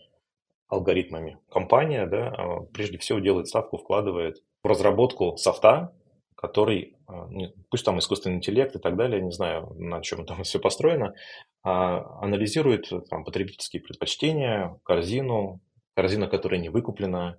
алгоритмами. 0.67 1.37
Компания, 1.49 2.07
да, 2.07 2.29
а, 2.29 2.59
прежде 2.73 2.97
всего 2.97 3.19
делает 3.19 3.47
ставку, 3.47 3.77
вкладывает 3.77 4.43
в 4.63 4.67
разработку 4.67 5.37
софта, 5.37 5.93
который, 6.35 6.97
а, 7.07 7.29
пусть 7.69 7.85
там 7.85 7.99
искусственный 7.99 8.37
интеллект 8.37 8.75
и 8.75 8.79
так 8.79 8.97
далее, 8.97 9.21
не 9.21 9.31
знаю, 9.31 9.73
на 9.75 10.01
чем 10.01 10.25
там 10.25 10.43
все 10.43 10.59
построено, 10.59 11.13
а, 11.61 12.19
анализирует 12.21 12.89
там, 13.09 13.23
потребительские 13.23 13.83
предпочтения, 13.83 14.77
корзину, 14.83 15.61
корзина, 15.95 16.27
которая 16.27 16.59
не 16.59 16.69
выкуплена, 16.69 17.37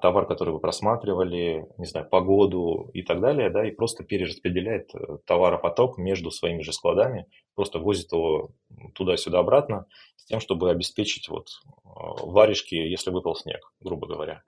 товар, 0.00 0.26
который 0.26 0.54
вы 0.54 0.60
просматривали, 0.60 1.66
не 1.76 1.86
знаю, 1.86 2.08
погоду 2.08 2.90
и 2.94 3.02
так 3.02 3.20
далее, 3.20 3.50
да, 3.50 3.66
и 3.66 3.70
просто 3.70 4.02
перераспределяет 4.02 4.94
э, 4.94 5.18
товаропоток 5.26 5.98
между 5.98 6.30
своими 6.30 6.62
же 6.62 6.72
складами, 6.72 7.26
просто 7.54 7.78
возит 7.78 8.10
его 8.12 8.50
туда-сюда 8.94 9.40
обратно, 9.40 9.86
с 10.16 10.24
тем, 10.24 10.40
чтобы 10.40 10.70
обеспечить 10.70 11.28
вот 11.28 11.48
варежки, 11.84 12.74
если 12.74 13.10
выпал 13.10 13.36
снег, 13.36 13.72
грубо 13.80 14.06
говоря. 14.06 14.42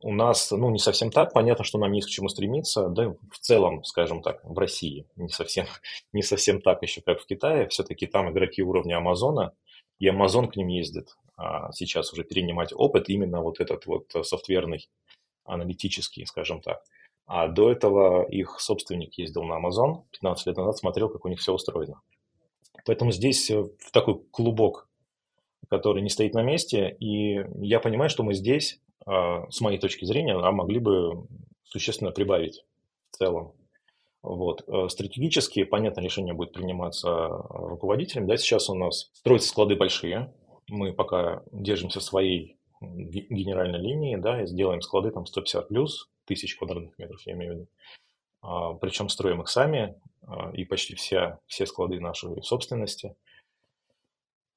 У 0.00 0.12
нас, 0.12 0.50
ну, 0.50 0.70
не 0.70 0.78
совсем 0.78 1.10
так. 1.10 1.32
Понятно, 1.32 1.64
что 1.64 1.78
нам 1.78 1.92
есть 1.92 2.08
к 2.08 2.10
чему 2.10 2.28
стремиться. 2.28 2.88
Да, 2.88 3.14
в 3.30 3.38
целом, 3.40 3.82
скажем 3.84 4.22
так, 4.22 4.40
в 4.44 4.56
России 4.58 5.06
не 5.16 5.28
совсем, 5.28 5.66
не 6.12 6.22
совсем 6.22 6.60
так 6.60 6.82
еще, 6.82 7.00
как 7.00 7.20
в 7.20 7.26
Китае. 7.26 7.68
Все-таки 7.68 8.06
там 8.06 8.30
игроки 8.30 8.62
уровня 8.62 8.98
Амазона, 8.98 9.52
и 9.98 10.08
Амазон 10.08 10.48
к 10.48 10.56
ним 10.56 10.68
ездит 10.68 11.16
а 11.36 11.70
сейчас 11.72 12.12
уже 12.12 12.24
перенимать 12.24 12.72
опыт 12.74 13.08
именно 13.08 13.42
вот 13.42 13.60
этот 13.60 13.86
вот 13.86 14.10
софтверный, 14.22 14.88
аналитический, 15.44 16.26
скажем 16.26 16.60
так. 16.60 16.82
А 17.26 17.48
до 17.48 17.70
этого 17.70 18.24
их 18.28 18.58
собственник 18.60 19.14
ездил 19.18 19.44
на 19.44 19.60
Amazon 19.60 20.04
15 20.12 20.46
лет 20.46 20.56
назад, 20.56 20.78
смотрел, 20.78 21.08
как 21.08 21.24
у 21.24 21.28
них 21.28 21.40
все 21.40 21.52
устроено. 21.52 22.00
Поэтому 22.84 23.10
здесь 23.10 23.50
э, 23.50 23.62
в 23.62 23.90
такой 23.90 24.22
клубок, 24.30 24.88
который 25.68 26.02
не 26.02 26.08
стоит 26.08 26.34
на 26.34 26.42
месте, 26.42 26.96
и 27.00 27.44
я 27.60 27.80
понимаю, 27.80 28.08
что 28.08 28.22
мы 28.22 28.34
здесь 28.34 28.80
а, 29.04 29.50
с 29.50 29.60
моей 29.60 29.78
точки 29.78 30.04
зрения, 30.04 30.36
могли 30.36 30.78
бы 30.78 31.26
существенно 31.64 32.12
прибавить 32.12 32.64
в 33.10 33.16
целом. 33.16 33.54
Вот. 34.26 34.64
Э, 34.68 34.88
стратегически, 34.88 35.64
понятно, 35.64 36.00
решение 36.00 36.34
будет 36.34 36.52
приниматься 36.52 37.28
руководителем. 37.28 38.26
Да, 38.26 38.36
сейчас 38.36 38.68
у 38.68 38.74
нас 38.74 39.10
строятся 39.14 39.48
склады 39.48 39.76
большие. 39.76 40.32
Мы 40.68 40.92
пока 40.92 41.42
держимся 41.52 42.00
своей 42.00 42.56
генеральной 42.80 43.78
линии, 43.78 44.16
да, 44.16 44.42
и 44.42 44.46
сделаем 44.46 44.82
склады 44.82 45.10
там 45.10 45.26
150 45.26 45.68
плюс 45.68 46.10
тысяч 46.24 46.56
квадратных 46.56 46.98
метров, 46.98 47.20
я 47.24 47.32
имею 47.32 47.52
в 47.52 47.54
виду. 47.54 47.68
А, 48.42 48.74
причем 48.74 49.08
строим 49.08 49.40
их 49.40 49.48
сами, 49.48 49.94
а, 50.26 50.50
и 50.52 50.64
почти 50.64 50.94
вся, 50.94 51.38
все 51.46 51.66
склады 51.66 52.00
нашей 52.00 52.42
собственности– 52.42 53.14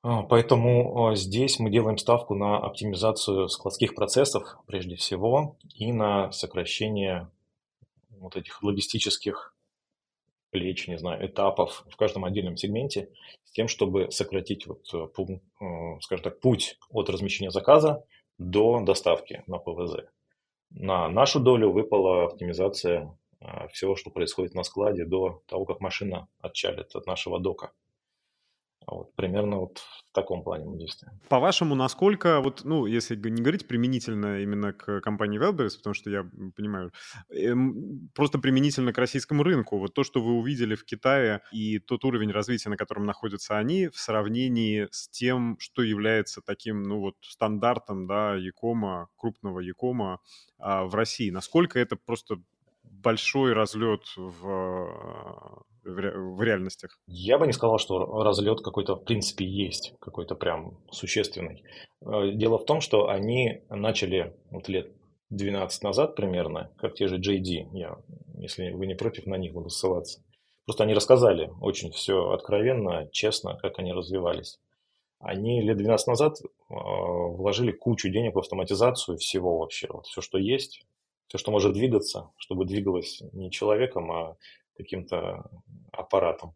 а, 0.02 0.24
поэтому 0.24 1.08
а, 1.08 1.16
здесь 1.16 1.60
мы 1.60 1.70
делаем 1.70 1.98
ставку 1.98 2.34
на 2.34 2.58
оптимизацию 2.58 3.50
складских 3.50 3.96
процессов 3.96 4.58
прежде 4.66 4.96
всего 4.96 5.58
и 5.76 5.92
на 5.92 6.32
сокращение 6.32 7.30
вот 8.10 8.38
этих 8.38 8.64
логистических 8.64 9.54
плеч, 10.52 10.88
не 10.88 10.98
знаю, 10.98 11.26
этапов 11.26 11.86
в 11.90 11.96
каждом 11.96 12.26
отдельном 12.26 12.58
сегменте 12.58 13.10
с 13.46 13.52
тем, 13.52 13.68
чтобы 13.68 14.12
сократить, 14.12 14.68
вот, 14.68 14.82
э, 14.94 15.08
э, 15.08 16.00
скажем 16.02 16.24
так, 16.24 16.40
путь 16.40 16.78
от 16.90 17.10
размещения 17.10 17.52
заказа 17.52 18.04
до 18.38 18.82
доставки 18.82 19.44
на 19.48 19.58
ПВЗ. 19.58 20.06
На 20.72 21.10
нашу 21.10 21.40
долю 21.40 21.72
выпала 21.72 22.26
оптимизация 22.26 23.18
а, 23.42 23.68
всего, 23.70 23.96
что 23.96 24.12
происходит 24.12 24.54
на 24.54 24.64
складе 24.64 25.06
до 25.06 25.42
того, 25.48 25.66
как 25.66 25.80
машина 25.80 26.28
отчалит 26.40 26.96
от 26.96 27.08
нашего 27.08 27.40
дока. 27.40 27.72
Вот, 28.88 29.14
примерно 29.16 29.58
вот 29.58 29.78
в 29.78 30.14
таком 30.14 30.44
плане 30.44 30.66
мы 30.66 30.78
действуем. 30.78 31.20
По-вашему, 31.30 31.76
насколько, 31.76 32.40
вот, 32.42 32.62
ну, 32.64 32.86
если 32.86 33.16
не 33.16 33.42
говорить 33.42 33.68
применительно 33.68 34.42
именно 34.42 34.74
к 34.74 35.02
компании 35.02 35.40
Wildberries, 35.40 35.78
потому 35.78 35.94
что 35.94 36.10
я 36.10 36.24
понимаю, 36.56 36.92
эм, 37.30 38.10
просто 38.16 38.40
применительно 38.40 38.92
к 38.92 38.98
российскому 38.98 39.44
рынку, 39.44 39.78
вот 39.78 39.94
то, 39.94 40.04
что 40.04 40.22
вы 40.22 40.34
увидели 40.34 40.76
в 40.76 40.86
Китае 40.86 41.42
и 41.52 41.80
тот 41.80 42.04
уровень 42.04 42.32
развития, 42.32 42.70
на 42.70 42.78
котором 42.78 43.06
находятся 43.06 43.58
они, 43.58 43.90
в 43.90 43.98
сравнении 43.98 44.88
с 44.92 45.08
тем, 45.10 45.58
что 45.60 45.84
является 45.84 46.42
таким, 46.42 46.82
ну, 46.84 47.00
вот, 47.00 47.16
стандартом, 47.22 48.08
да, 48.08 48.36
Якома, 48.36 49.10
крупного 49.18 49.60
Якома 49.60 50.20
а, 50.58 50.86
в 50.86 50.96
России, 50.96 51.30
насколько 51.30 51.80
это 51.80 51.96
просто 51.96 52.42
большой 52.84 53.54
разлет 53.54 54.04
в 54.16 55.64
в 55.84 56.42
реальностях? 56.42 57.00
Я 57.08 57.38
бы 57.38 57.48
не 57.48 57.54
сказал, 57.54 57.78
что 57.78 58.24
разлет 58.24 58.62
какой-то 58.62 58.96
в 58.96 59.04
принципе 59.04 59.46
есть, 59.46 59.94
какой-то 60.00 60.36
прям 60.36 60.78
существенный. 60.92 61.64
Э, 62.02 62.32
дело 62.34 62.58
в 62.58 62.66
том, 62.66 62.82
что 62.82 63.10
они 63.10 63.64
начали 63.70 64.36
вот 64.52 64.68
лет 64.70 64.92
12 65.30 65.84
назад 65.84 66.16
примерно, 66.16 66.72
как 66.78 66.96
те 66.96 67.08
же 67.08 67.20
JD, 67.20 67.70
я, 67.74 67.98
если 68.38 68.72
вы 68.72 68.88
не 68.88 68.96
против, 68.96 69.26
на 69.26 69.36
них 69.36 69.54
буду 69.54 69.70
ссылаться. 69.70 70.24
Просто 70.66 70.84
они 70.84 70.94
рассказали 70.94 71.52
очень 71.62 71.92
все 71.92 72.32
откровенно, 72.32 73.08
честно, 73.12 73.58
как 73.58 73.80
они 73.80 73.94
развивались. 73.94 74.60
Они 75.20 75.62
лет 75.62 75.78
12 75.78 76.08
назад 76.08 76.38
э, 76.42 76.46
вложили 76.70 77.72
кучу 77.72 78.10
денег 78.10 78.36
в 78.36 78.40
автоматизацию 78.40 79.18
всего 79.18 79.60
вообще, 79.60 79.88
вот 79.90 80.06
все, 80.06 80.22
что 80.22 80.38
есть, 80.38 80.86
все, 81.28 81.38
что 81.38 81.52
может 81.52 81.74
двигаться, 81.74 82.32
чтобы 82.38 82.66
двигалось 82.66 83.22
не 83.34 83.52
человеком, 83.52 84.12
а 84.12 84.38
каким-то 84.80 85.44
аппаратом. 85.92 86.56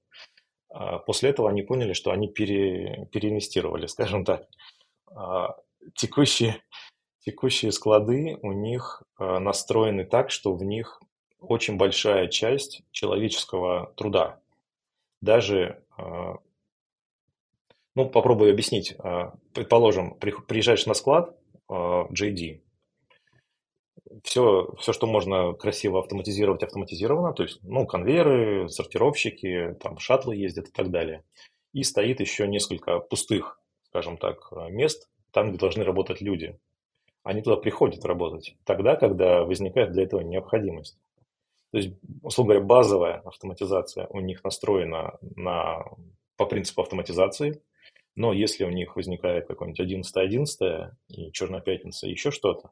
А 0.70 0.98
после 1.00 1.30
этого 1.30 1.50
они 1.50 1.62
поняли, 1.62 1.94
что 1.94 2.12
они 2.12 2.30
пере, 2.30 3.08
переинвестировали, 3.12 3.86
скажем 3.88 4.24
так. 4.24 4.48
А 5.14 5.56
текущие, 5.96 6.64
текущие 7.20 7.74
склады 7.74 8.40
у 8.42 8.54
них 8.54 9.04
э, 9.20 9.40
настроены 9.40 10.06
так, 10.06 10.32
что 10.32 10.56
в 10.56 10.64
них 10.64 11.02
очень 11.40 11.76
большая 11.76 12.30
часть 12.30 12.84
человеческого 12.92 13.94
труда. 13.98 14.40
Даже, 15.22 15.84
ну, 17.96 18.10
попробую 18.10 18.52
объяснить. 18.52 18.96
Предположим, 19.54 20.16
приезжаешь 20.16 20.86
на 20.86 20.94
склад 20.94 21.38
JD, 21.70 22.62
все, 24.24 24.74
все, 24.80 24.94
что 24.94 25.08
можно 25.08 25.54
красиво 25.54 26.00
автоматизировать, 26.00 26.64
автоматизировано, 26.64 27.34
то 27.34 27.44
есть, 27.44 27.60
ну, 27.64 27.86
конвейеры, 27.86 28.70
сортировщики, 28.70 29.76
там, 29.82 29.98
шаттлы 30.00 30.36
ездят 30.36 30.68
и 30.68 30.72
так 30.72 30.92
далее. 30.92 31.24
И 31.74 31.84
стоит 31.84 32.20
еще 32.20 32.48
несколько 32.48 33.00
пустых, 33.00 33.60
скажем 33.88 34.18
так, 34.18 34.52
мест, 34.70 35.10
там, 35.32 35.50
где 35.50 35.58
должны 35.58 35.84
работать 35.84 36.22
люди. 36.22 36.60
Они 37.24 37.42
туда 37.42 37.56
приходят 37.56 38.06
работать 38.06 38.56
тогда, 38.66 38.96
когда 38.96 39.44
возникает 39.44 39.94
для 39.94 40.04
этого 40.04 40.22
необходимость. 40.22 40.98
То 41.72 41.78
есть, 41.78 41.96
условно 42.22 42.54
говоря, 42.54 42.66
базовая 42.68 43.22
автоматизация 43.26 44.06
у 44.08 44.20
них 44.20 44.44
настроена 44.44 45.18
на, 45.36 45.86
по 46.38 46.46
принципу 46.46 46.82
автоматизации, 46.82 47.64
но 48.16 48.32
если 48.32 48.64
у 48.64 48.70
них 48.70 48.96
возникает 48.96 49.48
какой-нибудь 49.48 49.80
11-11 50.16 50.92
и 51.08 51.32
Черная 51.32 51.62
пятница, 51.62 52.08
еще 52.08 52.30
что-то, 52.30 52.70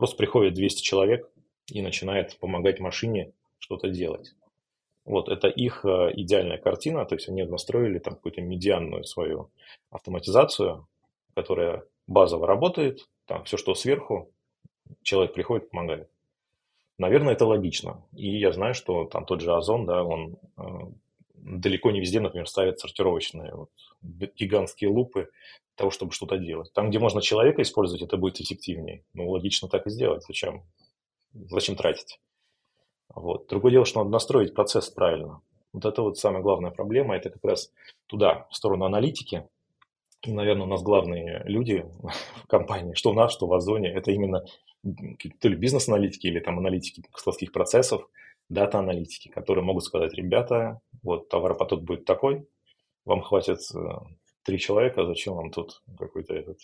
просто 0.00 0.16
приходит 0.16 0.54
200 0.54 0.82
человек 0.82 1.30
и 1.66 1.82
начинает 1.82 2.38
помогать 2.38 2.80
машине 2.80 3.32
что-то 3.58 3.90
делать. 3.90 4.34
Вот, 5.04 5.28
это 5.28 5.48
их 5.48 5.84
э, 5.84 6.12
идеальная 6.14 6.56
картина, 6.56 7.04
то 7.04 7.16
есть 7.16 7.28
они 7.28 7.42
настроили 7.42 7.98
там 7.98 8.14
какую-то 8.14 8.40
медианную 8.40 9.04
свою 9.04 9.50
автоматизацию, 9.90 10.88
которая 11.34 11.84
базово 12.06 12.46
работает, 12.46 13.10
там 13.26 13.44
все, 13.44 13.58
что 13.58 13.74
сверху, 13.74 14.30
человек 15.02 15.34
приходит, 15.34 15.68
помогает. 15.68 16.08
Наверное, 16.96 17.34
это 17.34 17.44
логично. 17.44 18.02
И 18.14 18.38
я 18.38 18.52
знаю, 18.52 18.72
что 18.72 19.04
там 19.04 19.26
тот 19.26 19.42
же 19.42 19.54
Озон, 19.54 19.84
да, 19.84 20.02
он 20.02 20.38
э, 20.56 20.62
далеко 21.42 21.90
не 21.90 22.00
везде, 22.00 22.20
например, 22.20 22.46
ставит 22.48 22.78
сортировочные 22.78 23.54
вот, 23.54 23.70
гигантские 24.02 24.90
лупы 24.90 25.22
для 25.22 25.76
того, 25.76 25.90
чтобы 25.90 26.12
что-то 26.12 26.38
делать. 26.38 26.72
Там, 26.72 26.90
где 26.90 26.98
можно 26.98 27.22
человека 27.22 27.62
использовать, 27.62 28.02
это 28.02 28.16
будет 28.16 28.40
эффективнее. 28.40 29.04
Ну, 29.14 29.28
логично 29.30 29.68
так 29.68 29.86
и 29.86 29.90
сделать. 29.90 30.24
Зачем? 30.26 30.64
Зачем 31.32 31.76
тратить? 31.76 32.20
Вот. 33.14 33.48
Другое 33.48 33.72
дело, 33.72 33.84
что 33.84 34.00
надо 34.00 34.10
настроить 34.10 34.54
процесс 34.54 34.88
правильно. 34.90 35.40
Вот 35.72 35.84
это 35.84 36.02
вот 36.02 36.18
самая 36.18 36.42
главная 36.42 36.70
проблема. 36.70 37.16
Это 37.16 37.30
как 37.30 37.44
раз 37.44 37.72
туда, 38.06 38.46
в 38.50 38.56
сторону 38.56 38.84
аналитики, 38.84 39.48
и, 40.22 40.32
наверное, 40.32 40.66
у 40.66 40.68
нас 40.68 40.82
главные 40.82 41.42
люди 41.44 41.86
в 42.44 42.46
компании, 42.46 42.94
что 42.94 43.10
у 43.10 43.14
нас, 43.14 43.32
что 43.32 43.46
в 43.46 43.52
Озоне, 43.52 43.90
это 43.90 44.10
именно 44.10 44.44
то 44.82 45.48
ли 45.48 45.56
бизнес-аналитики 45.56 46.26
или 46.26 46.40
там 46.40 46.58
аналитики 46.58 47.02
складских 47.14 47.52
процессов, 47.52 48.08
дата-аналитики, 48.50 49.28
которые 49.28 49.64
могут 49.64 49.84
сказать, 49.84 50.12
ребята, 50.12 50.80
вот 51.02 51.28
товаропоток 51.28 51.82
будет 51.82 52.04
такой, 52.04 52.46
вам 53.06 53.22
хватит 53.22 53.60
э, 53.74 53.78
три 54.42 54.58
человека, 54.58 55.06
зачем 55.06 55.34
вам 55.34 55.50
тут 55.50 55.82
какой-то 55.98 56.34
этот 56.34 56.58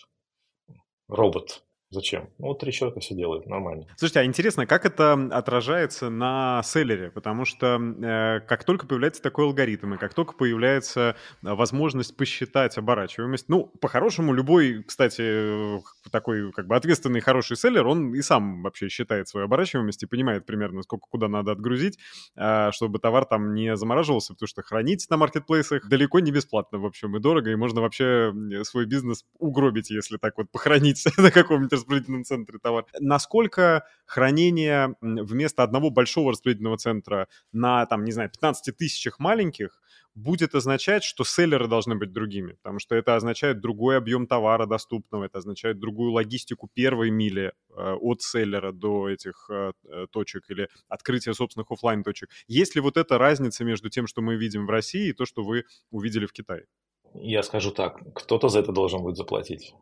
робот 1.07 1.65
Зачем? 1.89 2.29
Ну, 2.37 2.47
вот 2.47 2.59
три 2.59 2.73
человека 2.73 2.99
все 2.99 3.15
делают, 3.15 3.45
нормально. 3.47 3.85
Слушайте, 3.95 4.19
а 4.19 4.25
интересно, 4.25 4.65
как 4.65 4.85
это 4.85 5.13
отражается 5.31 6.09
на 6.09 6.61
селлере? 6.63 7.11
Потому 7.11 7.45
что 7.45 7.77
э, 7.77 8.41
как 8.41 8.65
только 8.65 8.85
появляется 8.85 9.21
такой 9.21 9.45
алгоритм, 9.45 9.93
и 9.93 9.97
как 9.97 10.13
только 10.13 10.33
появляется 10.33 11.15
э, 11.43 11.53
возможность 11.53 12.17
посчитать 12.17 12.77
оборачиваемость, 12.77 13.47
ну, 13.47 13.67
по-хорошему, 13.79 14.33
любой, 14.33 14.83
кстати, 14.83 15.81
такой 16.11 16.51
как 16.51 16.67
бы 16.67 16.75
ответственный 16.75 17.21
хороший 17.21 17.55
селлер, 17.55 17.87
он 17.87 18.13
и 18.13 18.21
сам 18.21 18.63
вообще 18.63 18.89
считает 18.89 19.29
свою 19.29 19.45
оборачиваемость 19.45 20.03
и 20.03 20.07
понимает 20.07 20.45
примерно, 20.45 20.83
сколько 20.83 21.07
куда 21.09 21.29
надо 21.29 21.53
отгрузить, 21.53 21.97
э, 22.35 22.69
чтобы 22.73 22.99
товар 22.99 23.23
там 23.23 23.53
не 23.53 23.77
замораживался, 23.77 24.33
потому 24.33 24.47
что 24.47 24.61
хранить 24.61 25.07
на 25.09 25.15
маркетплейсах 25.15 25.87
далеко 25.87 26.19
не 26.19 26.31
бесплатно, 26.31 26.79
в 26.79 26.85
общем, 26.85 27.15
и 27.15 27.21
дорого, 27.21 27.49
и 27.49 27.55
можно 27.55 27.79
вообще 27.79 28.33
свой 28.63 28.85
бизнес 28.85 29.23
угробить, 29.39 29.89
если 29.89 30.17
так 30.17 30.37
вот 30.37 30.51
похоронить 30.51 31.05
на 31.17 31.31
каком-нибудь 31.31 31.76
распределительном 31.77 32.23
центре 32.23 32.59
товар. 32.59 32.85
Насколько 32.99 33.85
хранение 34.05 34.95
вместо 35.01 35.63
одного 35.63 35.89
большого 35.89 36.31
распределительного 36.31 36.77
центра 36.77 37.27
на, 37.51 37.85
там, 37.85 38.03
не 38.03 38.11
знаю, 38.11 38.29
15 38.29 38.75
тысячах 38.75 39.19
маленьких 39.19 39.81
будет 40.17 40.55
означать, 40.55 41.03
что 41.03 41.23
селлеры 41.23 41.67
должны 41.67 41.95
быть 41.95 42.11
другими, 42.11 42.53
потому 42.53 42.79
что 42.79 42.95
это 42.95 43.15
означает 43.15 43.61
другой 43.61 43.97
объем 43.97 44.25
товара 44.25 44.65
доступного, 44.65 45.25
это 45.25 45.37
означает 45.37 45.79
другую 45.79 46.11
логистику 46.11 46.67
первой 46.73 47.11
мили 47.11 47.53
э, 47.69 47.93
от 47.93 48.23
селлера 48.23 48.71
до 48.71 49.09
этих 49.09 49.47
э, 49.51 49.73
э 49.85 50.07
точек 50.11 50.49
или 50.49 50.69
открытия 50.89 51.35
собственных 51.35 51.71
офлайн 51.71 52.03
точек. 52.03 52.29
Есть 52.47 52.73
ли 52.75 52.81
вот 52.81 52.97
эта 52.97 53.19
разница 53.19 53.63
между 53.63 53.89
тем, 53.89 54.07
что 54.07 54.21
мы 54.21 54.37
видим 54.37 54.65
в 54.65 54.69
России 54.71 55.09
и 55.09 55.13
то, 55.13 55.25
что 55.25 55.43
вы 55.43 55.65
увидели 55.91 56.25
в 56.25 56.33
Китае? 56.33 56.65
Я 57.13 57.43
скажу 57.43 57.71
так, 57.71 58.01
кто-то 58.15 58.49
за 58.49 58.59
это 58.59 58.71
должен 58.71 59.01
будет 59.01 59.17
заплатить 59.17 59.75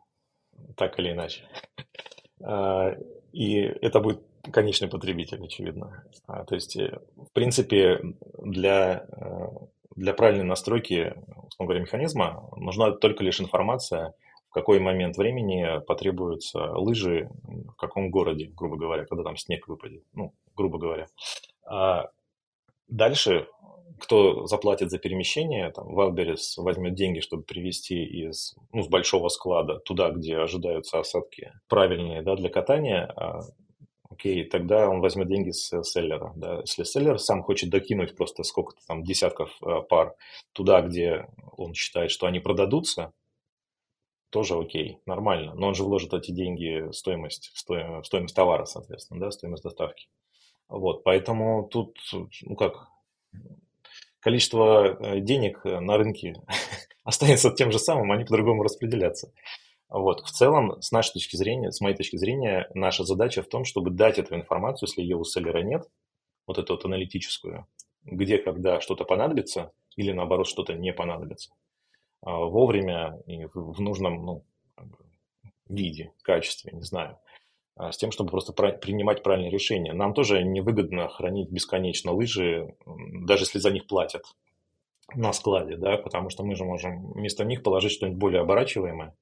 так 0.76 0.98
или 0.98 1.12
иначе. 1.12 1.44
А, 2.42 2.94
и 3.32 3.60
это 3.60 4.00
будет 4.00 4.22
конечный 4.52 4.88
потребитель, 4.88 5.42
очевидно. 5.44 6.04
А, 6.26 6.44
то 6.44 6.54
есть, 6.54 6.76
э, 6.76 6.98
в 7.16 7.32
принципе, 7.32 8.00
для, 8.38 9.06
э, 9.08 9.46
для 9.96 10.14
правильной 10.14 10.44
настройки, 10.44 11.14
условно 11.48 11.66
говоря, 11.66 11.80
механизма 11.80 12.48
нужна 12.56 12.92
только 12.92 13.24
лишь 13.24 13.40
информация, 13.40 14.14
в 14.48 14.52
какой 14.52 14.78
момент 14.78 15.16
времени 15.16 15.84
потребуются 15.86 16.58
лыжи, 16.58 17.28
в 17.44 17.74
каком 17.74 18.10
городе, 18.10 18.50
грубо 18.54 18.76
говоря, 18.76 19.04
когда 19.04 19.22
там 19.22 19.36
снег 19.36 19.68
выпадет, 19.68 20.04
ну, 20.14 20.32
грубо 20.54 20.78
говоря. 20.78 21.08
А 21.64 22.10
дальше 22.88 23.48
кто 23.98 24.46
заплатит 24.46 24.90
за 24.90 24.98
перемещение, 24.98 25.70
там, 25.70 25.98
Wildberries 25.98 26.54
возьмет 26.58 26.94
деньги, 26.94 27.20
чтобы 27.20 27.42
привезти 27.42 28.04
из, 28.04 28.54
ну, 28.72 28.82
с 28.82 28.88
большого 28.88 29.28
склада 29.28 29.78
туда, 29.78 30.10
где 30.10 30.36
ожидаются 30.36 30.98
осадки 30.98 31.52
правильные 31.68 32.22
да, 32.22 32.36
для 32.36 32.50
катания, 32.50 33.06
а, 33.16 33.40
окей, 34.10 34.44
тогда 34.44 34.88
он 34.88 35.00
возьмет 35.00 35.28
деньги 35.28 35.50
с 35.50 35.82
селлера. 35.82 36.32
Да. 36.36 36.60
Если 36.60 36.84
селлер 36.84 37.18
сам 37.18 37.42
хочет 37.42 37.70
докинуть 37.70 38.16
просто 38.16 38.42
сколько-то 38.42 38.80
там 38.86 39.02
десятков 39.02 39.50
а, 39.62 39.82
пар 39.82 40.14
туда, 40.52 40.80
где 40.82 41.26
он 41.56 41.74
считает, 41.74 42.10
что 42.10 42.26
они 42.26 42.40
продадутся, 42.40 43.12
тоже 44.30 44.58
окей, 44.58 44.98
нормально. 45.06 45.54
Но 45.54 45.68
он 45.68 45.74
же 45.74 45.84
вложит 45.84 46.12
эти 46.12 46.30
деньги 46.30 46.88
в 46.88 46.92
стоимость, 46.92 47.50
в 47.54 47.58
стоимость, 47.58 48.04
в 48.04 48.06
стоимость 48.06 48.34
товара, 48.34 48.64
соответственно, 48.64 49.20
да, 49.20 49.30
стоимость 49.30 49.62
доставки. 49.62 50.08
Вот, 50.68 51.04
поэтому 51.04 51.68
тут, 51.68 51.96
ну 52.42 52.56
как, 52.56 52.88
количество 54.26 54.98
э, 54.98 55.20
денег 55.20 55.60
э, 55.62 55.78
на 55.78 55.96
рынке 55.96 56.34
останется 57.04 57.52
тем 57.52 57.70
же 57.70 57.78
самым, 57.78 58.10
они 58.10 58.24
по-другому 58.24 58.64
распределятся. 58.64 59.32
Вот. 59.88 60.22
В 60.22 60.32
целом, 60.32 60.82
с 60.82 60.90
нашей 60.90 61.12
точки 61.12 61.36
зрения, 61.36 61.70
с 61.70 61.80
моей 61.80 61.94
точки 61.94 62.16
зрения, 62.16 62.68
наша 62.74 63.04
задача 63.04 63.44
в 63.44 63.48
том, 63.48 63.64
чтобы 63.64 63.90
дать 63.90 64.18
эту 64.18 64.34
информацию, 64.34 64.88
если 64.88 65.02
ее 65.02 65.16
у 65.16 65.22
селлера 65.22 65.62
нет, 65.62 65.88
вот 66.44 66.58
эту 66.58 66.72
вот 66.72 66.84
аналитическую, 66.84 67.68
где, 68.02 68.38
когда 68.38 68.80
что-то 68.80 69.04
понадобится 69.04 69.70
или, 69.94 70.10
наоборот, 70.10 70.48
что-то 70.48 70.74
не 70.74 70.92
понадобится, 70.92 71.52
а, 72.20 72.36
вовремя 72.36 73.22
и 73.26 73.46
в 73.54 73.80
нужном 73.80 74.26
ну, 74.26 74.44
виде, 75.68 76.12
качестве, 76.22 76.72
не 76.72 76.82
знаю. 76.82 77.16
А, 77.76 77.92
с 77.92 77.98
тем, 77.98 78.10
чтобы 78.10 78.30
просто 78.30 78.52
принимать 78.54 79.22
правильные 79.22 79.50
решения. 79.50 79.92
Нам 79.92 80.14
тоже 80.14 80.42
невыгодно 80.42 81.08
хранить 81.08 81.50
бесконечно 81.50 82.12
лыжи, 82.12 82.74
даже 82.86 83.44
если 83.44 83.58
за 83.58 83.70
них 83.70 83.86
платят 83.86 84.24
на 85.14 85.32
складе, 85.34 85.76
да, 85.76 85.98
потому 85.98 86.30
что 86.30 86.42
мы 86.42 86.56
же 86.56 86.64
можем 86.64 87.12
вместо 87.12 87.44
них 87.44 87.62
положить 87.62 87.92
что-нибудь 87.92 88.18
более 88.18 88.40
оборачиваемое. 88.40 89.14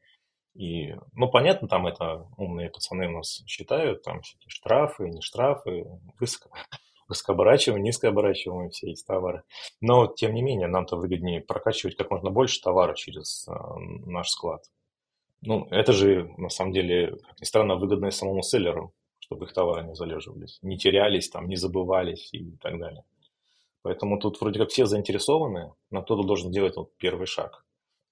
И, 0.55 0.95
ну, 1.15 1.29
понятно, 1.29 1.67
там 1.67 1.89
это 1.89 2.29
умные 2.37 2.71
пацаны 2.71 3.09
у 3.09 3.19
нас 3.19 3.43
считают, 3.45 4.03
там 4.03 4.23
всякие 4.23 4.51
штрафы, 4.51 5.09
не 5.09 5.21
штрафы, 5.21 5.85
высоко, 6.21 6.51
высокооборачиваемые, 7.09 7.83
низкооборачиваемые 7.83 8.71
все 8.71 8.93
эти 8.93 9.05
товары. 9.05 9.43
Но, 9.81 10.07
тем 10.07 10.33
не 10.33 10.43
менее, 10.43 10.69
нам-то 10.69 10.97
выгоднее 10.97 11.41
прокачивать 11.41 11.97
как 11.97 12.13
можно 12.13 12.31
больше 12.31 12.61
товара 12.63 12.95
через 12.95 13.49
э, 13.49 13.53
наш 14.07 14.29
склад. 14.29 14.63
Ну, 15.47 15.67
это 15.71 15.93
же, 15.93 16.33
на 16.39 16.49
самом 16.49 16.73
деле, 16.73 17.17
как 17.17 17.41
ни 17.41 17.45
странно, 17.45 17.77
выгодно 17.77 18.11
самому 18.11 18.43
селлеру, 18.43 18.95
чтобы 19.19 19.45
их 19.45 19.53
товары 19.53 19.87
не 19.87 19.95
залеживались, 19.95 20.59
не 20.63 20.79
терялись, 20.79 21.29
там, 21.29 21.49
не 21.49 21.57
забывались 21.57 22.31
и 22.33 22.57
так 22.63 22.79
далее. 22.79 23.05
Поэтому 23.83 24.19
тут 24.19 24.41
вроде 24.41 24.59
как 24.59 24.71
все 24.71 24.87
заинтересованы, 24.87 25.73
но 25.91 26.03
кто-то 26.03 26.23
должен 26.27 26.51
делать 26.51 26.77
вот 26.77 26.97
первый 26.97 27.27
шаг. 27.27 27.65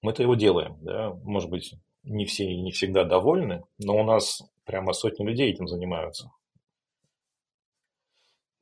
Мы-то 0.02 0.22
его 0.22 0.34
делаем, 0.34 0.76
да, 0.82 1.14
может 1.24 1.48
быть, 1.48 1.74
не 2.02 2.26
все 2.26 2.44
и 2.44 2.60
не 2.60 2.70
всегда 2.70 3.04
довольны, 3.04 3.64
но 3.78 3.96
у 3.98 4.04
нас 4.04 4.42
прямо 4.64 4.92
сотни 4.92 5.24
людей 5.24 5.50
этим 5.50 5.66
занимаются. 5.68 6.30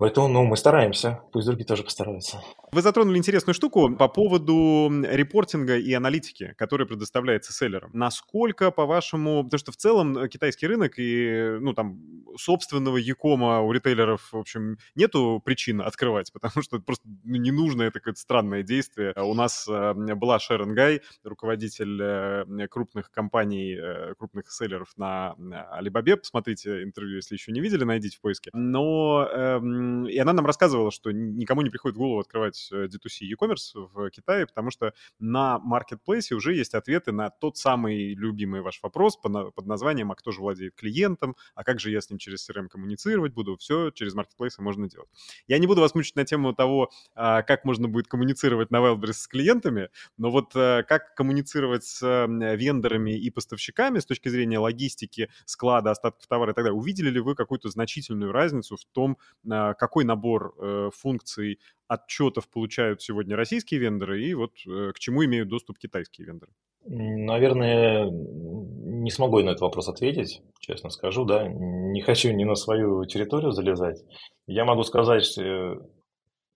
Поэтому, 0.00 0.28
ну, 0.28 0.44
мы 0.44 0.56
стараемся, 0.56 1.20
пусть 1.30 1.46
другие 1.46 1.66
тоже 1.66 1.82
постараются. 1.82 2.40
Вы 2.72 2.80
затронули 2.80 3.18
интересную 3.18 3.54
штуку 3.54 3.94
по 3.94 4.08
поводу 4.08 4.90
репортинга 4.90 5.76
и 5.76 5.92
аналитики, 5.92 6.54
который 6.56 6.86
предоставляется 6.86 7.52
селлерам. 7.52 7.90
Насколько, 7.92 8.70
по-вашему, 8.70 9.44
потому 9.44 9.58
что 9.58 9.72
в 9.72 9.76
целом 9.76 10.16
э, 10.16 10.28
китайский 10.28 10.68
рынок 10.68 10.94
и, 10.96 11.58
ну, 11.60 11.74
там, 11.74 12.00
собственного 12.38 12.96
якома 12.96 13.60
у 13.60 13.72
ритейлеров, 13.72 14.32
в 14.32 14.38
общем, 14.38 14.78
нету 14.94 15.42
причин 15.44 15.82
открывать, 15.82 16.32
потому 16.32 16.62
что 16.62 16.78
просто 16.78 17.06
ну, 17.22 17.36
не 17.36 17.50
нужно, 17.50 17.82
это 17.82 18.00
какое-то 18.00 18.20
странное 18.20 18.62
действие. 18.62 19.12
У 19.18 19.34
нас 19.34 19.68
э, 19.68 19.92
была 20.14 20.38
Шерон 20.38 20.74
Гай, 20.74 21.02
руководитель 21.24 22.00
э, 22.00 22.68
крупных 22.68 23.10
компаний, 23.10 23.76
крупных 24.18 24.50
селлеров 24.50 24.94
на 24.96 25.34
Alibaba. 25.78 26.16
Посмотрите 26.16 26.84
интервью, 26.84 27.16
если 27.16 27.34
еще 27.34 27.52
не 27.52 27.60
видели, 27.60 27.84
найдите 27.84 28.16
в 28.16 28.22
поиске. 28.22 28.48
Но 28.54 29.28
эм, 29.30 29.89
и 30.06 30.18
она 30.18 30.32
нам 30.32 30.46
рассказывала, 30.46 30.90
что 30.90 31.10
никому 31.12 31.62
не 31.62 31.70
приходит 31.70 31.96
в 31.96 31.98
голову 31.98 32.20
открывать 32.20 32.70
D2C 32.72 33.22
e-commerce 33.22 33.88
в 33.92 34.10
Китае, 34.10 34.46
потому 34.46 34.70
что 34.70 34.92
на 35.18 35.58
маркетплейсе 35.58 36.34
уже 36.34 36.54
есть 36.54 36.74
ответы 36.74 37.12
на 37.12 37.30
тот 37.30 37.56
самый 37.56 38.14
любимый 38.14 38.60
ваш 38.62 38.80
вопрос 38.82 39.16
под 39.16 39.66
названием 39.66 40.10
«А 40.12 40.14
кто 40.14 40.30
же 40.32 40.40
владеет 40.40 40.74
клиентом? 40.74 41.36
А 41.54 41.64
как 41.64 41.80
же 41.80 41.90
я 41.90 42.00
с 42.00 42.10
ним 42.10 42.18
через 42.18 42.48
CRM 42.48 42.68
коммуницировать 42.68 43.32
буду?» 43.32 43.56
Все 43.56 43.90
через 43.90 44.14
маркетплейсы 44.14 44.62
можно 44.62 44.88
делать. 44.88 45.08
Я 45.46 45.58
не 45.58 45.66
буду 45.66 45.80
вас 45.80 45.94
мучить 45.94 46.16
на 46.16 46.24
тему 46.24 46.54
того, 46.54 46.90
а, 47.14 47.42
как 47.42 47.64
можно 47.64 47.88
будет 47.88 48.08
коммуницировать 48.08 48.70
на 48.70 48.76
Wildberries 48.76 49.12
с 49.12 49.28
клиентами, 49.28 49.90
но 50.16 50.30
вот 50.30 50.54
э, 50.54 50.82
как 50.84 51.14
коммуницировать 51.14 51.84
с 51.84 52.00
вендорами 52.26 53.18
и 53.18 53.30
поставщиками 53.30 53.98
с 53.98 54.06
точки 54.06 54.28
зрения 54.28 54.58
логистики, 54.58 55.30
склада, 55.44 55.90
остатков 55.90 56.26
товара 56.26 56.52
и 56.52 56.54
так 56.54 56.64
далее, 56.64 56.78
увидели 56.78 57.10
ли 57.10 57.20
вы 57.20 57.34
какую-то 57.34 57.68
значительную 57.68 58.32
разницу 58.32 58.76
в 58.76 58.84
том, 58.92 59.18
а, 59.50 59.74
какой 59.80 60.04
набор 60.04 60.54
э, 60.58 60.90
функций 60.94 61.58
отчетов 61.88 62.50
получают 62.50 63.00
сегодня 63.00 63.34
российские 63.34 63.80
вендоры 63.80 64.22
и 64.22 64.34
вот 64.34 64.52
э, 64.66 64.92
к 64.92 64.98
чему 64.98 65.24
имеют 65.24 65.48
доступ 65.48 65.78
китайские 65.78 66.26
вендоры? 66.26 66.52
Наверное, 66.84 68.10
не 68.10 69.10
смогу 69.10 69.38
я 69.38 69.46
на 69.46 69.50
этот 69.50 69.62
вопрос 69.62 69.88
ответить, 69.88 70.42
честно 70.60 70.90
скажу, 70.90 71.24
да. 71.24 71.48
Не 71.48 72.02
хочу 72.02 72.30
ни 72.30 72.44
на 72.44 72.56
свою 72.56 73.06
территорию 73.06 73.52
залезать. 73.52 74.04
Я 74.46 74.66
могу 74.66 74.82
сказать, 74.82 75.38
э, 75.38 75.76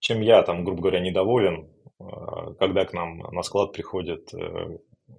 чем 0.00 0.20
я 0.20 0.42
там, 0.42 0.64
грубо 0.64 0.82
говоря, 0.82 1.00
недоволен, 1.00 1.70
э, 1.98 2.04
когда 2.58 2.84
к 2.84 2.92
нам 2.92 3.18
на 3.18 3.42
склад 3.42 3.72
приходит 3.72 4.30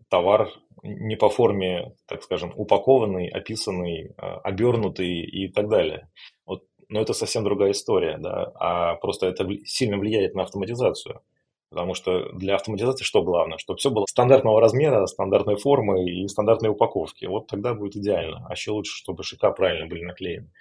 товар 0.10 0.50
не 0.84 1.15
по 1.15 1.30
форме, 1.30 1.94
так 2.08 2.22
скажем, 2.22 2.52
упакованный, 2.56 3.28
описанный, 3.30 4.12
обернутый 4.18 5.22
и 5.22 5.48
так 5.48 5.70
далее. 5.70 6.08
Вот 6.46 6.63
но 6.89 7.02
это 7.02 7.13
совсем 7.13 7.43
другая 7.43 7.71
история, 7.71 8.17
да, 8.17 8.52
а 8.56 8.95
просто 8.95 9.28
это 9.28 9.48
сильно 9.65 9.98
влияет 9.98 10.36
на 10.36 10.43
автоматизацию. 10.43 11.21
Потому 11.69 11.93
что 11.93 12.32
для 12.32 12.56
автоматизации 12.56 13.04
что 13.04 13.24
главное? 13.24 13.58
Чтобы 13.58 13.80
все 13.80 13.89
было 13.89 14.06
стандартного 14.08 14.62
размера, 14.62 15.06
стандартной 15.08 15.58
формы 15.58 16.06
и 16.10 16.28
стандартной 16.28 16.69
упаковки. 16.69 17.26
Вот 17.26 17.48
тогда 17.48 17.74
будет 17.74 17.98
идеально. 17.98 18.45
А 18.48 18.54
еще 18.54 18.71
лучше, 18.71 18.95
чтобы 18.95 19.24
шика 19.24 19.52
правильно 19.52 19.88
были 19.88 20.04
наклеены. 20.04 20.52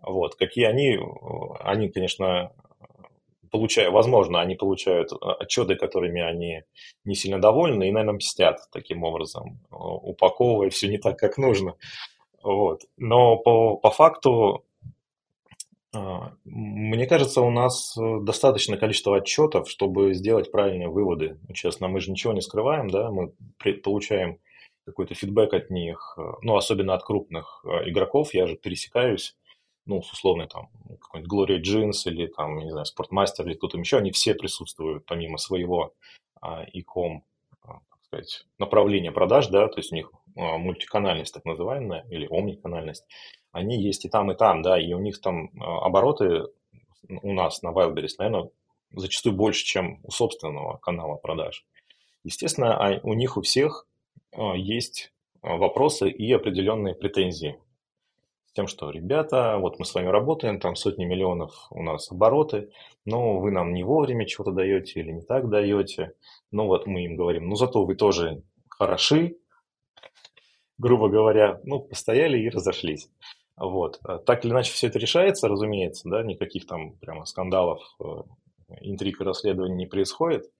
Вот. 0.00 0.36
Какие 0.36 0.64
они? 0.66 0.98
Они, 1.60 1.90
конечно, 1.90 2.52
получают, 3.50 3.92
возможно, 3.92 4.40
они 4.40 4.56
получают 4.56 5.10
отчеты, 5.20 5.76
которыми 5.76 6.20
они 6.22 6.62
не 7.04 7.14
сильно 7.14 7.40
довольны, 7.40 7.88
и, 7.88 7.92
наверное, 7.92 8.14
мстят 8.14 8.58
таким 8.72 9.04
образом, 9.04 9.60
упаковывая 9.70 10.70
все 10.70 10.88
не 10.88 10.98
так, 10.98 11.18
как 11.18 11.38
нужно. 11.38 11.76
Вот. 12.42 12.82
Но 12.96 13.36
по, 13.36 13.76
по 13.76 13.90
факту 13.90 14.63
мне 16.44 17.06
кажется, 17.06 17.40
у 17.40 17.50
нас 17.50 17.96
э, 17.96 18.18
достаточное 18.22 18.78
количество 18.78 19.16
отчетов, 19.16 19.70
чтобы 19.70 20.14
сделать 20.14 20.50
правильные 20.50 20.88
выводы. 20.88 21.38
Ну, 21.46 21.54
честно, 21.54 21.88
мы 21.88 22.00
же 22.00 22.10
ничего 22.10 22.32
не 22.32 22.40
скрываем, 22.40 22.90
да, 22.90 23.10
мы 23.10 23.32
получаем 23.82 24.38
какой-то 24.84 25.14
фидбэк 25.14 25.52
от 25.54 25.70
них, 25.70 26.14
э, 26.18 26.22
ну, 26.42 26.56
особенно 26.56 26.94
от 26.94 27.04
крупных 27.04 27.64
э, 27.64 27.88
игроков. 27.90 28.34
Я 28.34 28.46
же 28.46 28.56
пересекаюсь, 28.56 29.36
ну, 29.86 30.02
с 30.02 30.12
условной 30.12 30.48
там 30.48 30.68
какой-нибудь 31.00 31.32
Glory 31.32 31.60
Jeans 31.60 32.10
или 32.10 32.26
там, 32.26 32.58
не 32.58 32.70
знаю, 32.70 32.86
Sportmaster 32.86 33.44
или 33.44 33.54
кто-то 33.54 33.78
еще, 33.78 33.98
они 33.98 34.10
все 34.10 34.34
присутствуют 34.34 35.06
помимо 35.06 35.38
своего 35.38 35.94
а, 36.40 36.62
а, 36.62 36.66
так 37.62 38.04
сказать, 38.06 38.46
направления 38.58 39.12
продаж, 39.12 39.46
да, 39.48 39.68
то 39.68 39.78
есть 39.78 39.92
у 39.92 39.94
них 39.94 40.10
мультиканальность 40.34 41.32
так 41.32 41.44
называемая 41.44 42.04
или 42.10 42.26
омниканальность 42.26 43.04
они 43.54 43.80
есть 43.80 44.04
и 44.04 44.08
там, 44.08 44.30
и 44.32 44.34
там, 44.34 44.62
да, 44.62 44.78
и 44.78 44.92
у 44.92 44.98
них 44.98 45.20
там 45.20 45.50
а, 45.60 45.86
обороты 45.86 46.48
у 47.22 47.32
нас 47.32 47.62
на 47.62 47.68
Wildberries, 47.68 48.16
наверное, 48.18 48.50
зачастую 48.92 49.36
больше, 49.36 49.64
чем 49.64 50.00
у 50.02 50.10
собственного 50.10 50.78
канала 50.78 51.16
продаж. 51.16 51.64
Естественно, 52.24 52.76
а 52.76 53.00
у 53.02 53.14
них 53.14 53.36
у 53.36 53.42
всех 53.42 53.86
а, 54.32 54.54
есть 54.54 55.12
вопросы 55.40 56.10
и 56.10 56.32
определенные 56.32 56.94
претензии. 56.94 57.58
С 58.46 58.52
тем, 58.54 58.66
что, 58.66 58.90
ребята, 58.90 59.58
вот 59.58 59.78
мы 59.78 59.84
с 59.84 59.94
вами 59.94 60.08
работаем, 60.08 60.58
там 60.58 60.74
сотни 60.74 61.04
миллионов 61.04 61.68
у 61.70 61.82
нас 61.82 62.10
обороты, 62.10 62.70
но 63.04 63.38
вы 63.38 63.52
нам 63.52 63.72
не 63.72 63.84
вовремя 63.84 64.26
чего-то 64.26 64.50
даете 64.50 65.00
или 65.00 65.12
не 65.12 65.22
так 65.22 65.48
даете. 65.48 66.14
Ну 66.50 66.66
вот 66.66 66.86
мы 66.86 67.04
им 67.04 67.16
говорим, 67.16 67.48
ну 67.48 67.54
зато 67.54 67.84
вы 67.84 67.94
тоже 67.94 68.42
хороши, 68.68 69.36
грубо 70.78 71.08
говоря, 71.08 71.60
ну, 71.64 71.80
постояли 71.80 72.38
и 72.38 72.48
разошлись. 72.48 73.08
Вот. 73.56 74.00
А 74.02 74.18
так 74.18 74.44
или 74.44 74.52
иначе 74.52 74.72
все 74.72 74.88
это 74.88 74.98
решается, 74.98 75.48
разумеется, 75.48 76.08
да, 76.08 76.22
никаких 76.22 76.66
там 76.66 76.96
прямо 76.96 77.24
скандалов, 77.24 77.82
э, 78.00 78.04
интриг 78.80 79.20
и 79.20 79.24
расследований 79.24 79.76
не 79.76 79.86
происходит. 79.86 80.50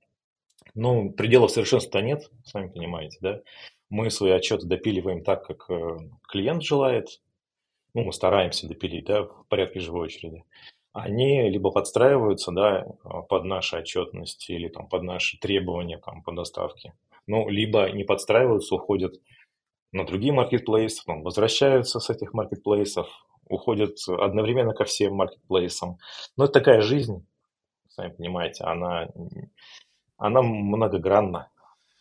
Ну, 0.74 1.10
пределов 1.12 1.50
совершенства 1.50 1.98
нет, 1.98 2.30
сами 2.44 2.68
понимаете, 2.68 3.18
да. 3.20 3.40
Мы 3.90 4.10
свои 4.10 4.30
отчеты 4.30 4.66
допиливаем 4.66 5.24
так, 5.24 5.44
как 5.46 5.68
э, 5.68 5.98
клиент 6.28 6.62
желает. 6.62 7.20
Ну, 7.94 8.04
мы 8.04 8.12
стараемся 8.12 8.68
допилить, 8.68 9.06
да, 9.06 9.22
в 9.22 9.44
порядке 9.48 9.80
живой 9.80 10.06
очереди. 10.06 10.44
Они 10.92 11.48
либо 11.50 11.70
подстраиваются, 11.72 12.52
да, 12.52 12.86
под 13.28 13.44
наши 13.44 13.76
отчетности 13.76 14.52
или 14.52 14.68
там 14.68 14.88
под 14.88 15.02
наши 15.02 15.38
требования 15.38 15.98
там 15.98 16.22
по 16.22 16.32
доставке. 16.32 16.94
Ну, 17.26 17.48
либо 17.48 17.90
не 17.90 18.04
подстраиваются, 18.04 18.76
уходят 18.76 19.14
на 19.94 20.04
другие 20.04 20.32
маркетплейсы, 20.32 21.02
потом 21.06 21.22
возвращаются 21.22 22.00
с 22.00 22.10
этих 22.10 22.34
маркетплейсов, 22.34 23.08
уходят 23.48 23.96
одновременно 24.08 24.74
ко 24.74 24.84
всем 24.84 25.14
маркетплейсам. 25.14 25.98
Но 26.36 26.44
это 26.44 26.54
такая 26.54 26.80
жизнь, 26.80 27.24
сами 27.88 28.10
понимаете, 28.10 28.64
она, 28.64 29.08
она 30.18 30.42
многогранна. 30.42 31.48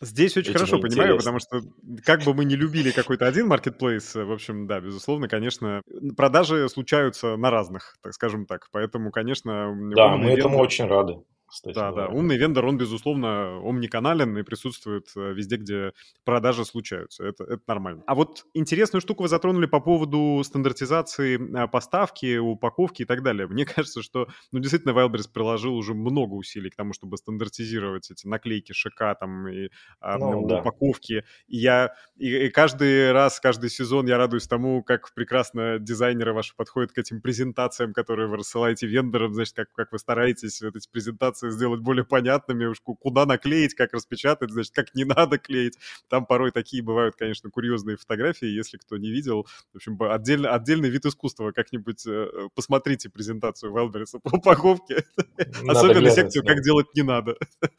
Здесь 0.00 0.36
очень 0.36 0.50
Этим 0.50 0.58
хорошо 0.58 0.80
понимаю, 0.80 1.16
потому 1.16 1.38
что 1.38 1.60
как 2.04 2.24
бы 2.24 2.34
мы 2.34 2.44
не 2.44 2.56
любили 2.56 2.90
какой-то 2.90 3.26
один 3.26 3.46
маркетплейс, 3.46 4.16
в 4.16 4.32
общем, 4.32 4.66
да, 4.66 4.80
безусловно, 4.80 5.28
конечно, 5.28 5.80
продажи 6.16 6.68
случаются 6.68 7.36
на 7.36 7.50
разных, 7.50 7.96
так 8.02 8.12
скажем 8.12 8.44
так. 8.44 8.68
Поэтому, 8.72 9.12
конечно... 9.12 9.72
Да, 9.94 10.16
мы 10.16 10.30
этому 10.30 10.58
очень 10.58 10.86
рады 10.86 11.22
кстати. 11.54 11.74
Да, 11.74 11.92
да. 11.92 12.08
Умный 12.08 12.36
вендор, 12.36 12.66
он, 12.66 12.76
безусловно, 12.76 13.58
омниканален 13.62 14.36
и 14.38 14.42
присутствует 14.42 15.08
э, 15.16 15.32
везде, 15.32 15.56
где 15.56 15.92
продажи 16.24 16.64
случаются. 16.64 17.24
Это, 17.24 17.44
это 17.44 17.62
нормально. 17.66 18.02
А 18.06 18.14
вот 18.14 18.44
интересную 18.54 19.00
штуку 19.00 19.22
вы 19.22 19.28
затронули 19.28 19.66
по 19.66 19.80
поводу 19.80 20.42
стандартизации 20.44 21.64
э, 21.64 21.68
поставки, 21.68 22.36
упаковки 22.36 23.02
и 23.02 23.04
так 23.04 23.22
далее. 23.22 23.46
Мне 23.46 23.64
кажется, 23.66 24.02
что, 24.02 24.28
ну, 24.52 24.58
действительно, 24.58 24.92
Wildberries 24.92 25.30
приложил 25.32 25.76
уже 25.76 25.94
много 25.94 26.34
усилий 26.34 26.70
к 26.70 26.76
тому, 26.76 26.92
чтобы 26.92 27.16
стандартизировать 27.16 28.10
эти 28.10 28.26
наклейки 28.26 28.72
ШК 28.72 29.16
там 29.18 29.48
и 29.48 29.70
а, 30.00 30.18
ну, 30.18 30.40
ну, 30.40 30.46
да. 30.48 30.60
упаковки. 30.60 31.24
И 31.46 31.58
я 31.58 31.94
и, 32.16 32.46
и 32.46 32.50
каждый 32.50 33.12
раз, 33.12 33.40
каждый 33.40 33.70
сезон 33.70 34.06
я 34.06 34.18
радуюсь 34.18 34.46
тому, 34.46 34.82
как 34.82 35.12
прекрасно 35.14 35.78
дизайнеры 35.78 36.32
ваши 36.32 36.54
подходят 36.54 36.92
к 36.92 36.98
этим 36.98 37.20
презентациям, 37.20 37.92
которые 37.92 38.28
вы 38.28 38.36
рассылаете 38.36 38.86
вендорам, 38.86 39.34
значит, 39.34 39.54
как, 39.54 39.72
как 39.72 39.92
вы 39.92 39.98
стараетесь 39.98 40.60
вот 40.62 40.76
эти 40.76 40.88
презентации 40.88 41.43
презентации 41.44 41.50
сделать 41.50 41.80
более 41.80 42.04
понятными, 42.04 42.66
уж 42.66 42.80
куда 42.80 43.26
наклеить, 43.26 43.74
как 43.74 43.92
распечатать, 43.92 44.50
значит, 44.50 44.74
как 44.74 44.94
не 44.94 45.04
надо 45.16 45.38
клеить. 45.38 45.74
Там 46.08 46.26
порой 46.26 46.50
такие 46.50 46.82
бывают, 46.82 47.16
конечно, 47.16 47.50
курьезные 47.50 47.96
фотографии, 47.96 48.46
если 48.46 48.76
кто 48.78 48.96
не 48.96 49.10
видел. 49.10 49.46
В 49.72 49.76
общем, 49.76 50.00
отдельно, 50.02 50.54
отдельный 50.54 50.90
вид 50.90 51.06
искусства. 51.06 51.52
Как-нибудь 51.52 52.06
э, 52.06 52.48
посмотрите 52.54 53.08
презентацию 53.10 53.72
Wildberries 53.72 54.18
по 54.22 54.36
упаковке. 54.36 55.04
Особенно 55.68 56.10
секцию 56.10 56.44
«Как 56.44 56.60
делать 56.62 56.86
не 56.94 57.02
надо». 57.02 57.36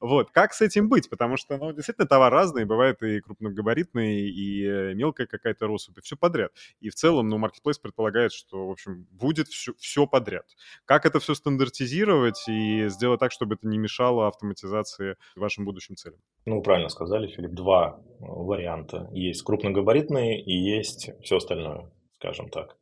Вот. 0.00 0.30
Как 0.30 0.54
с 0.54 0.62
этим 0.62 0.88
быть? 0.88 1.10
Потому 1.10 1.36
что, 1.36 1.58
ну, 1.58 1.72
действительно, 1.74 2.06
товар 2.06 2.32
разный. 2.32 2.64
Бывает 2.64 3.02
и 3.02 3.20
крупногабаритный, 3.20 4.30
и 4.30 4.64
э, 4.64 4.94
мелкая 4.94 5.26
какая-то 5.26 5.66
россыпь, 5.66 5.98
и 5.98 6.00
все 6.00 6.16
подряд. 6.16 6.52
И 6.80 6.88
в 6.88 6.94
целом, 6.94 7.28
ну, 7.28 7.38
Marketplace 7.38 7.78
предполагает, 7.82 8.32
что, 8.32 8.68
в 8.68 8.70
общем, 8.70 9.06
будет 9.10 9.48
все, 9.48 9.74
все 9.78 10.06
подряд. 10.06 10.46
Как 10.86 11.04
это 11.04 11.20
все 11.20 11.34
стандартизировать 11.34 12.48
и 12.48 12.88
сделать 13.00 13.18
так, 13.18 13.32
чтобы 13.32 13.54
это 13.54 13.66
не 13.66 13.78
мешало 13.78 14.28
автоматизации 14.28 15.16
вашим 15.34 15.64
будущим 15.64 15.96
целям? 15.96 16.20
Ну, 16.44 16.60
правильно 16.60 16.90
сказали, 16.90 17.28
Филипп. 17.28 17.52
Два 17.52 17.98
э, 17.98 18.14
варианта. 18.18 19.08
Есть 19.12 19.42
крупногабаритные 19.42 20.40
и 20.40 20.52
есть 20.52 21.10
все 21.22 21.38
остальное, 21.38 21.90
скажем 22.16 22.50
так. 22.50 22.76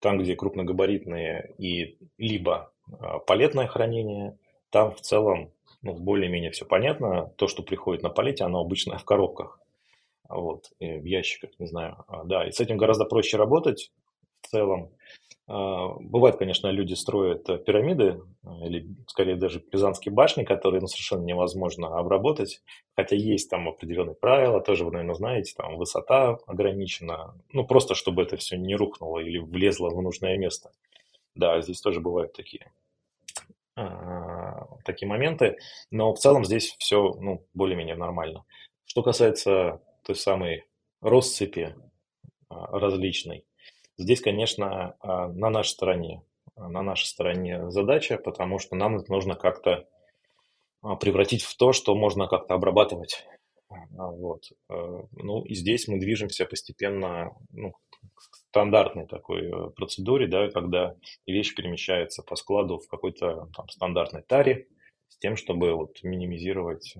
Там, 0.00 0.18
где 0.18 0.36
крупногабаритные 0.36 1.54
и 1.56 1.96
либо 2.18 2.72
э, 2.88 2.92
палетное 3.26 3.66
хранение, 3.66 4.38
там 4.68 4.94
в 4.94 5.00
целом 5.00 5.50
ну, 5.80 5.94
более-менее 5.94 6.50
все 6.50 6.66
понятно. 6.66 7.32
То, 7.36 7.48
что 7.48 7.62
приходит 7.62 8.02
на 8.02 8.10
палете, 8.10 8.44
оно 8.44 8.60
обычно 8.60 8.98
в 8.98 9.04
коробках, 9.04 9.58
вот, 10.28 10.70
в 10.78 11.04
ящиках, 11.04 11.50
не 11.58 11.66
знаю. 11.66 12.04
А, 12.08 12.24
да, 12.24 12.46
и 12.46 12.52
с 12.52 12.60
этим 12.60 12.76
гораздо 12.76 13.06
проще 13.06 13.38
работать 13.38 13.90
в 14.42 14.48
целом. 14.48 14.90
А, 15.46 15.88
бывает, 16.00 16.36
конечно, 16.36 16.68
люди 16.68 16.94
строят 16.94 17.48
э, 17.50 17.58
пирамиды, 17.58 18.20
э, 18.44 18.48
или 18.66 18.88
скорее 19.06 19.36
даже 19.36 19.60
пизанские 19.60 20.14
башни, 20.14 20.44
которые 20.44 20.80
ну, 20.80 20.86
совершенно 20.86 21.24
невозможно 21.24 21.98
обработать, 21.98 22.62
хотя 22.96 23.14
есть 23.14 23.50
там 23.50 23.68
определенные 23.68 24.14
правила, 24.14 24.60
тоже 24.62 24.84
вы, 24.84 24.92
наверное, 24.92 25.14
знаете, 25.14 25.54
там 25.54 25.76
высота 25.76 26.38
ограничена, 26.46 27.34
ну 27.52 27.66
просто 27.66 27.94
чтобы 27.94 28.22
это 28.22 28.38
все 28.38 28.56
не 28.56 28.74
рухнуло 28.74 29.18
или 29.18 29.38
влезло 29.38 29.90
в 29.90 30.00
нужное 30.00 30.38
место. 30.38 30.70
Да, 31.34 31.60
здесь 31.60 31.80
тоже 31.80 32.00
бывают 32.00 32.32
такие, 32.32 32.72
а, 33.76 34.66
такие 34.84 35.08
моменты, 35.08 35.58
но 35.90 36.14
в 36.14 36.18
целом 36.18 36.44
здесь 36.46 36.74
все 36.78 37.12
ну, 37.20 37.44
более-менее 37.52 37.96
нормально. 37.96 38.44
Что 38.86 39.02
касается 39.02 39.82
той 40.04 40.16
самой 40.16 40.64
россыпи 41.02 41.74
а, 42.48 42.78
различной, 42.78 43.44
Здесь, 43.96 44.20
конечно, 44.20 44.96
а, 45.00 45.28
на 45.28 45.50
нашей 45.50 45.70
стороне, 45.70 46.22
на 46.56 46.82
нашей 46.82 47.06
стороне 47.06 47.70
задача, 47.70 48.18
потому 48.18 48.58
что 48.58 48.74
нам 48.74 48.96
это 48.96 49.10
нужно 49.12 49.36
как-то 49.36 49.86
а, 50.82 50.96
превратить 50.96 51.42
в 51.42 51.56
то, 51.56 51.72
что 51.72 51.94
можно 51.94 52.26
как-то 52.26 52.54
обрабатывать. 52.54 53.24
А, 53.70 54.10
вот. 54.10 54.52
Э, 54.68 55.02
ну 55.12 55.44
и 55.44 55.54
здесь 55.54 55.88
мы 55.88 55.98
движемся 55.98 56.44
постепенно 56.44 57.30
ну, 57.50 57.72
к 57.72 58.36
стандартной 58.50 59.06
такой 59.06 59.50
э, 59.50 59.70
процедуре, 59.70 60.26
да, 60.26 60.48
когда 60.50 60.96
вещь 61.26 61.54
перемещается 61.54 62.22
по 62.22 62.36
складу 62.36 62.78
в 62.78 62.88
какой-то 62.88 63.48
там, 63.56 63.68
стандартной 63.68 64.22
таре 64.22 64.68
с 65.08 65.18
тем, 65.18 65.36
чтобы 65.36 65.72
вот, 65.74 66.02
минимизировать 66.02 66.94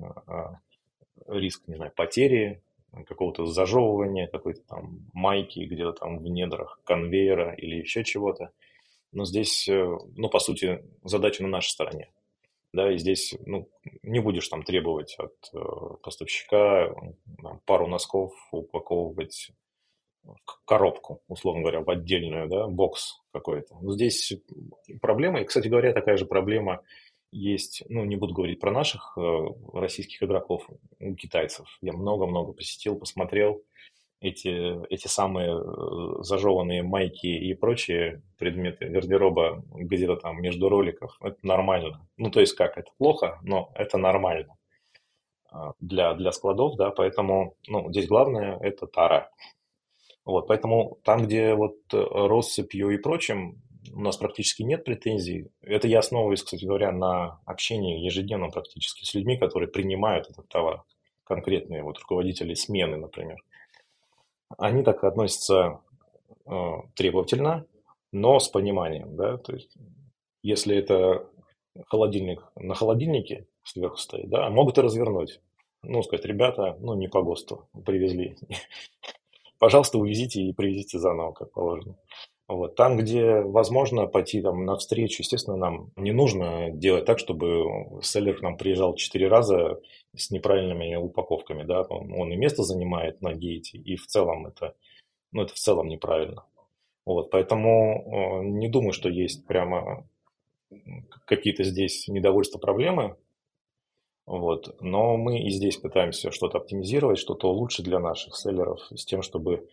риск, 1.26 1.66
не 1.68 1.76
знаю, 1.76 1.92
потери 1.94 2.62
какого-то 3.06 3.46
зажевывания, 3.46 4.26
какой-то 4.26 4.62
там 4.62 5.00
майки 5.12 5.60
где-то 5.60 5.92
там 5.92 6.18
в 6.18 6.24
недрах 6.24 6.80
конвейера 6.84 7.52
или 7.54 7.76
еще 7.76 8.04
чего-то. 8.04 8.50
Но 9.12 9.24
здесь, 9.24 9.68
э, 9.68 9.98
ну, 10.16 10.28
по 10.28 10.38
сути, 10.38 10.84
задача 11.04 11.42
на 11.42 11.48
нашей 11.48 11.70
стороне. 11.70 12.10
Да, 12.72 12.92
и 12.92 12.98
здесь, 12.98 13.34
ну, 13.46 13.68
не 14.02 14.18
будешь 14.18 14.48
там 14.48 14.64
требовать 14.64 15.16
от 15.18 15.34
э, 15.52 15.58
поставщика 16.02 16.92
там, 17.40 17.60
пару 17.64 17.86
носков 17.86 18.32
упаковывать 18.50 19.52
в 20.24 20.64
коробку, 20.64 21.22
условно 21.28 21.60
говоря, 21.60 21.80
в 21.80 21.90
отдельную, 21.90 22.48
да, 22.48 22.66
бокс 22.66 23.20
какой-то. 23.32 23.76
Но 23.80 23.92
здесь 23.92 24.32
проблема, 25.00 25.40
и, 25.40 25.44
кстати 25.44 25.68
говоря, 25.68 25.92
такая 25.92 26.16
же 26.16 26.26
проблема 26.26 26.82
есть, 27.34 27.82
ну, 27.88 28.04
не 28.04 28.16
буду 28.16 28.32
говорить 28.32 28.60
про 28.60 28.70
наших 28.70 29.14
э, 29.16 29.46
российских 29.72 30.22
игроков, 30.22 30.68
китайцев. 31.18 31.66
Я 31.80 31.92
много-много 31.92 32.52
посетил, 32.52 32.96
посмотрел 32.96 33.62
эти, 34.20 34.86
эти 34.88 35.08
самые 35.08 35.50
э, 35.50 36.22
зажеванные 36.22 36.82
майки 36.82 37.26
и 37.26 37.52
прочие 37.54 38.22
предметы 38.38 38.86
гардероба 38.86 39.64
где-то 39.74 40.16
там 40.16 40.40
между 40.40 40.68
роликов. 40.68 41.18
Это 41.20 41.38
нормально. 41.42 42.06
Ну, 42.16 42.30
то 42.30 42.40
есть 42.40 42.54
как, 42.54 42.78
это 42.78 42.90
плохо, 42.98 43.38
но 43.42 43.72
это 43.74 43.98
нормально 43.98 44.56
а, 45.50 45.72
для, 45.80 46.14
для 46.14 46.30
складов, 46.32 46.76
да, 46.76 46.90
поэтому, 46.90 47.56
ну, 47.66 47.90
здесь 47.90 48.06
главное– 48.06 48.58
это 48.60 48.86
тара. 48.86 49.30
Вот, 50.24 50.46
поэтому 50.46 50.98
там, 51.04 51.24
где 51.24 51.54
вот 51.54 51.76
э, 51.92 51.98
россыпью 51.98 52.90
и 52.90 52.96
прочим, 52.96 53.60
у 53.94 54.00
нас 54.00 54.16
практически 54.16 54.62
нет 54.62 54.84
претензий. 54.84 55.48
Это 55.62 55.86
я 55.86 56.00
основываюсь, 56.00 56.42
кстати 56.42 56.64
говоря, 56.64 56.90
на 56.92 57.40
общении 57.46 58.04
ежедневном 58.04 58.50
практически 58.50 59.04
с 59.04 59.14
людьми, 59.14 59.38
которые 59.38 59.68
принимают 59.68 60.28
этот 60.28 60.48
товар. 60.48 60.82
Конкретные 61.24 61.82
вот 61.82 61.98
руководители 61.98 62.54
смены, 62.54 62.96
например. 62.96 63.38
Они 64.58 64.82
так 64.82 65.04
относятся 65.04 65.80
э, 66.44 66.52
требовательно, 66.94 67.66
но 68.12 68.38
с 68.38 68.48
пониманием. 68.48 69.16
Да? 69.16 69.38
То 69.38 69.54
есть, 69.54 69.74
если 70.42 70.76
это 70.76 71.26
холодильник 71.86 72.44
на 72.56 72.74
холодильнике 72.74 73.46
сверху 73.62 73.96
стоит, 73.96 74.28
да, 74.28 74.50
могут 74.50 74.78
и 74.78 74.82
развернуть. 74.82 75.40
Ну, 75.82 76.02
сказать, 76.02 76.24
ребята, 76.24 76.76
ну, 76.80 76.94
не 76.94 77.08
по 77.08 77.22
ГОСТу 77.22 77.68
привезли. 77.84 78.36
Пожалуйста, 79.58 79.98
увезите 79.98 80.42
и 80.42 80.52
привезите 80.52 80.98
заново, 80.98 81.32
как 81.32 81.52
положено. 81.52 81.96
Вот. 82.46 82.76
Там, 82.76 82.98
где 82.98 83.40
возможно 83.40 84.06
пойти 84.06 84.42
там, 84.42 84.64
навстречу, 84.66 85.22
естественно, 85.22 85.56
нам 85.56 85.90
не 85.96 86.12
нужно 86.12 86.70
делать 86.70 87.06
так, 87.06 87.18
чтобы 87.18 88.00
селлер 88.02 88.38
к 88.38 88.42
нам 88.42 88.58
приезжал 88.58 88.94
четыре 88.96 89.28
раза 89.28 89.80
с 90.14 90.30
неправильными 90.30 90.94
упаковками. 90.96 91.62
Да? 91.62 91.82
Он, 91.82 92.12
он 92.12 92.32
и 92.32 92.36
место 92.36 92.62
занимает 92.62 93.22
на 93.22 93.32
гейте, 93.32 93.78
и 93.78 93.96
в 93.96 94.06
целом 94.06 94.46
это, 94.46 94.74
ну, 95.32 95.42
это 95.42 95.54
в 95.54 95.58
целом 95.58 95.88
неправильно. 95.88 96.44
Вот. 97.06 97.30
Поэтому 97.30 98.42
э, 98.42 98.44
не 98.44 98.68
думаю, 98.68 98.92
что 98.92 99.08
есть 99.08 99.46
прямо 99.46 100.06
какие-то 101.26 101.64
здесь 101.64 102.08
недовольства, 102.08 102.58
проблемы. 102.58 103.16
Вот. 104.26 104.76
Но 104.80 105.16
мы 105.16 105.40
и 105.40 105.50
здесь 105.50 105.78
пытаемся 105.78 106.30
что-то 106.30 106.58
оптимизировать, 106.58 107.18
что-то 107.18 107.48
улучшить 107.48 107.84
для 107.84 108.00
наших 108.00 108.36
селлеров 108.36 108.80
с 108.94 109.04
тем, 109.04 109.22
чтобы 109.22 109.68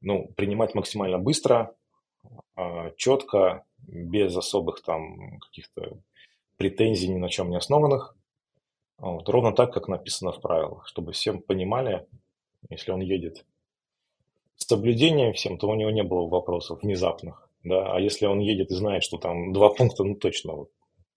ну, 0.00 0.28
принимать 0.36 0.74
максимально 0.74 1.18
быстро, 1.18 1.74
четко, 2.96 3.64
без 3.86 4.36
особых 4.36 4.82
там 4.82 5.38
каких-то 5.40 5.98
претензий 6.56 7.08
ни 7.08 7.18
на 7.18 7.28
чем 7.28 7.50
не 7.50 7.56
основанных. 7.56 8.16
Вот, 8.98 9.28
ровно 9.28 9.52
так, 9.52 9.72
как 9.72 9.88
написано 9.88 10.32
в 10.32 10.40
правилах, 10.40 10.86
чтобы 10.88 11.12
всем 11.12 11.40
понимали, 11.40 12.06
если 12.68 12.90
он 12.90 13.00
едет 13.00 13.44
с 14.56 14.66
соблюдением 14.66 15.32
всем, 15.32 15.56
то 15.56 15.68
у 15.68 15.74
него 15.74 15.90
не 15.90 16.02
было 16.02 16.28
вопросов 16.28 16.82
внезапных. 16.82 17.48
Да? 17.62 17.94
А 17.94 18.00
если 18.00 18.26
он 18.26 18.40
едет 18.40 18.70
и 18.70 18.74
знает, 18.74 19.04
что 19.04 19.16
там 19.18 19.52
два 19.52 19.70
пункта, 19.70 20.02
ну 20.02 20.16
точно, 20.16 20.54
вот, 20.54 20.70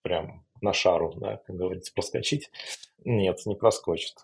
прям 0.04 0.46
на 0.62 0.74
шару, 0.74 1.14
да, 1.16 1.38
как 1.38 1.56
говорится, 1.56 1.92
проскочить, 1.94 2.52
нет, 3.04 3.40
не 3.46 3.56
проскочит. 3.56 4.16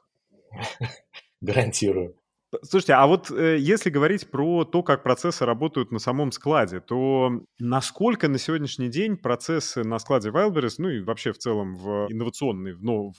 Гарантирую. 1.41 2.15
Слушайте, 2.63 2.93
а 2.93 3.07
вот 3.07 3.31
э, 3.31 3.57
если 3.59 3.89
говорить 3.89 4.29
про 4.29 4.63
то, 4.63 4.83
как 4.83 5.03
процессы 5.03 5.45
работают 5.45 5.91
на 5.91 5.99
самом 5.99 6.31
складе, 6.31 6.79
то 6.79 7.31
насколько 7.59 8.27
на 8.27 8.37
сегодняшний 8.37 8.89
день 8.89 9.17
процессы 9.17 9.83
на 9.83 9.99
складе 9.99 10.29
Wildberries, 10.29 10.75
ну 10.77 10.89
и 10.89 11.01
вообще 11.01 11.31
в 11.31 11.37
целом 11.37 11.75
в 11.75 12.07
инновационной, 12.09 12.75
ну, 12.79 13.11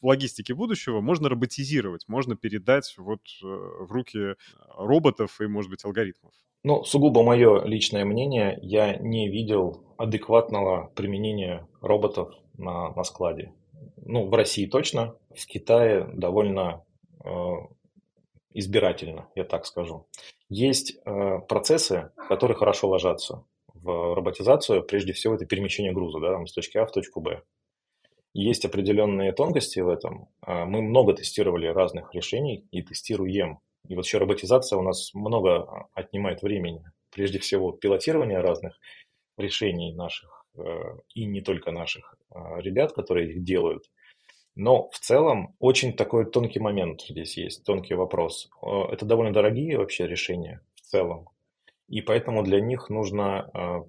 в 0.00 0.06
логистике 0.06 0.54
будущего 0.54 1.00
можно 1.00 1.28
роботизировать, 1.28 2.04
можно 2.08 2.36
передать 2.36 2.94
вот 2.98 3.20
э, 3.42 3.46
в 3.46 3.90
руки 3.90 4.34
роботов 4.76 5.40
и, 5.40 5.46
может 5.46 5.70
быть, 5.70 5.84
алгоритмов? 5.84 6.32
Ну, 6.62 6.82
сугубо 6.84 7.22
мое 7.22 7.64
личное 7.64 8.04
мнение, 8.04 8.58
я 8.60 8.96
не 8.96 9.28
видел 9.28 9.84
адекватного 9.98 10.90
применения 10.94 11.66
роботов 11.80 12.34
на, 12.58 12.92
на 12.94 13.04
складе. 13.04 13.52
Ну, 13.98 14.28
в 14.28 14.34
России 14.34 14.66
точно, 14.66 15.14
в 15.34 15.46
Китае 15.46 16.08
довольно 16.12 16.82
э, 17.24 17.28
избирательно, 18.58 19.28
я 19.34 19.44
так 19.44 19.66
скажу. 19.66 20.06
Есть 20.48 20.96
э, 21.04 21.38
процессы, 21.48 22.10
которые 22.28 22.56
хорошо 22.56 22.88
ложатся 22.88 23.44
в 23.74 24.14
роботизацию. 24.14 24.82
Прежде 24.82 25.12
всего, 25.12 25.34
это 25.34 25.44
перемещение 25.44 25.92
груза 25.92 26.18
да, 26.20 26.44
с 26.46 26.52
точки 26.52 26.78
А 26.78 26.86
в 26.86 26.92
точку 26.92 27.20
Б. 27.20 27.42
Есть 28.32 28.64
определенные 28.64 29.32
тонкости 29.32 29.80
в 29.80 29.88
этом. 29.88 30.28
Э, 30.46 30.64
мы 30.64 30.80
много 30.80 31.12
тестировали 31.12 31.66
разных 31.66 32.14
решений 32.14 32.66
и 32.70 32.82
тестируем. 32.82 33.60
И 33.88 33.94
вот 33.94 34.06
еще 34.06 34.18
роботизация 34.18 34.78
у 34.78 34.82
нас 34.82 35.12
много 35.14 35.88
отнимает 35.92 36.42
времени. 36.42 36.82
Прежде 37.10 37.38
всего, 37.38 37.72
пилотирование 37.72 38.40
разных 38.40 38.78
решений 39.36 39.94
наших 39.94 40.46
э, 40.56 40.60
и 41.14 41.26
не 41.26 41.42
только 41.42 41.72
наших 41.72 42.14
э, 42.34 42.38
ребят, 42.60 42.92
которые 42.92 43.30
их 43.30 43.44
делают– 43.44 43.84
но 44.56 44.88
в 44.90 44.98
целом 44.98 45.54
очень 45.58 45.92
такой 45.92 46.28
тонкий 46.30 46.60
момент 46.60 47.02
здесь 47.02 47.36
есть, 47.36 47.64
тонкий 47.64 47.94
вопрос. 47.94 48.50
Э, 48.62 48.92
это 48.92 49.04
довольно 49.04 49.32
дорогие 49.32 49.78
вообще 49.78 50.06
решения 50.06 50.62
в 50.74 50.80
целом. 50.80 51.28
И 51.88 52.00
поэтому 52.00 52.42
для 52.42 52.60
них 52.60 52.88
нужно 52.88 53.50
э, 53.52 53.82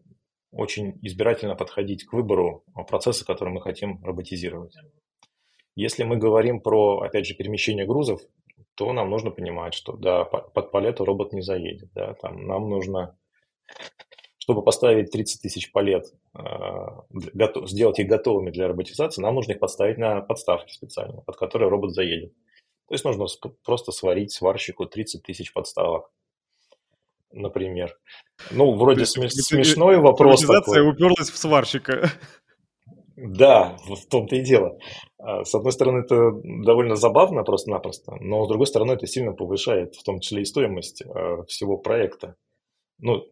очень 0.51 0.99
избирательно 1.01 1.55
подходить 1.55 2.03
к 2.03 2.13
выбору 2.13 2.63
процесса, 2.87 3.25
который 3.25 3.53
мы 3.53 3.61
хотим 3.61 4.03
роботизировать. 4.03 4.75
Если 5.75 6.03
мы 6.03 6.17
говорим 6.17 6.59
про, 6.59 6.99
опять 6.99 7.25
же, 7.25 7.33
перемещение 7.33 7.85
грузов, 7.85 8.21
то 8.75 8.91
нам 8.91 9.09
нужно 9.09 9.31
понимать, 9.31 9.73
что 9.73 9.93
да, 9.93 10.25
под 10.25 10.71
палету 10.71 11.05
робот 11.05 11.31
не 11.31 11.41
заедет. 11.41 11.89
Да, 11.93 12.13
там 12.15 12.45
нам 12.45 12.69
нужно 12.69 13.17
чтобы 14.47 14.63
поставить 14.63 15.11
30 15.11 15.41
тысяч 15.41 15.73
палет, 15.73 16.13
а, 16.33 17.03
сделать 17.65 17.99
их 17.99 18.07
готовыми 18.07 18.49
для 18.49 18.69
роботизации, 18.69 19.21
нам 19.21 19.35
нужно 19.35 19.51
их 19.51 19.59
подставить 19.59 19.97
на 19.97 20.21
подставки 20.21 20.71
специально, 20.71 21.19
под 21.19 21.35
которые 21.35 21.67
робот 21.67 21.91
заедет. 21.91 22.31
То 22.87 22.93
есть 22.93 23.03
нужно 23.03 23.25
просто 23.65 23.91
сварить 23.91 24.31
сварщику 24.31 24.85
30 24.85 25.21
тысяч 25.21 25.51
подставок, 25.51 26.09
например. 27.33 27.99
Ну, 28.49 28.73
вроде 28.77 29.01
есть, 29.01 29.11
смешной 29.43 29.97
вопрос 29.97 30.45
такой. 30.45 30.89
уперлась 30.89 31.29
в 31.29 31.37
сварщика. 31.37 32.09
Да, 33.17 33.75
в 33.85 34.05
том-то 34.05 34.37
и 34.37 34.41
дело. 34.41 34.79
А, 35.17 35.43
с 35.43 35.53
одной 35.53 35.73
стороны, 35.73 36.05
это 36.05 36.31
довольно 36.63 36.95
забавно 36.95 37.43
просто-напросто, 37.43 38.15
но 38.21 38.45
с 38.45 38.47
другой 38.47 38.67
стороны, 38.67 38.93
это 38.93 39.07
сильно 39.07 39.33
повышает 39.33 39.95
в 39.95 40.03
том 40.03 40.21
числе 40.21 40.43
и 40.43 40.45
стоимость 40.45 41.03
а, 41.03 41.43
всего 41.47 41.77
проекта. 41.77 42.35
Ну, 42.99 43.25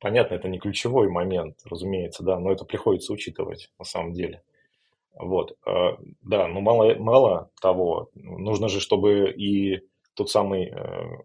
понятно, 0.00 0.34
это 0.34 0.48
не 0.48 0.58
ключевой 0.58 1.08
момент, 1.08 1.58
разумеется, 1.64 2.22
да, 2.22 2.38
но 2.38 2.52
это 2.52 2.64
приходится 2.64 3.12
учитывать 3.12 3.70
на 3.78 3.84
самом 3.84 4.12
деле. 4.12 4.42
Вот, 5.14 5.56
а, 5.66 5.98
да, 6.22 6.46
но 6.48 6.60
мало, 6.60 6.94
мало 6.96 7.50
того, 7.60 8.10
нужно 8.14 8.68
же, 8.68 8.80
чтобы 8.80 9.30
и 9.30 9.82
тот 10.14 10.30
самый 10.30 10.68
э, 10.68 11.22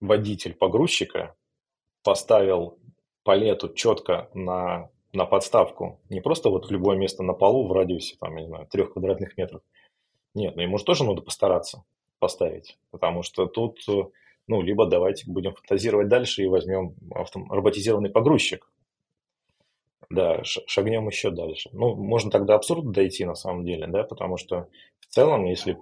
водитель 0.00 0.54
погрузчика 0.54 1.34
поставил 2.02 2.78
палету 3.22 3.72
четко 3.72 4.30
на 4.34 4.90
на 5.12 5.26
подставку. 5.26 6.00
Не 6.08 6.20
просто 6.20 6.48
вот 6.48 6.66
в 6.66 6.70
любое 6.70 6.96
место 6.96 7.22
на 7.22 7.34
полу 7.34 7.66
в 7.66 7.72
радиусе, 7.72 8.16
там, 8.18 8.36
я 8.36 8.42
не 8.42 8.48
знаю, 8.48 8.66
трех 8.66 8.92
квадратных 8.92 9.36
метров. 9.36 9.62
Нет, 10.34 10.56
ну 10.56 10.62
ему 10.62 10.78
же 10.78 10.84
тоже 10.84 11.04
надо 11.04 11.20
постараться 11.20 11.84
поставить, 12.18 12.78
потому 12.90 13.22
что 13.22 13.46
тут, 13.46 13.78
ну, 14.46 14.62
либо 14.62 14.86
давайте 14.86 15.30
будем 15.30 15.54
фантазировать 15.54 16.08
дальше 16.08 16.42
и 16.42 16.48
возьмем 16.48 16.94
авто, 17.14 17.40
роботизированный 17.48 18.10
погрузчик. 18.10 18.70
Да, 20.10 20.42
шагнем 20.44 21.08
еще 21.08 21.30
дальше. 21.30 21.70
Ну, 21.72 21.94
можно 21.94 22.30
тогда 22.30 22.54
абсурд 22.54 22.90
дойти 22.90 23.24
на 23.24 23.34
самом 23.34 23.64
деле, 23.64 23.86
да, 23.86 24.02
потому 24.02 24.36
что 24.36 24.68
в 25.00 25.06
целом, 25.06 25.44
если 25.44 25.78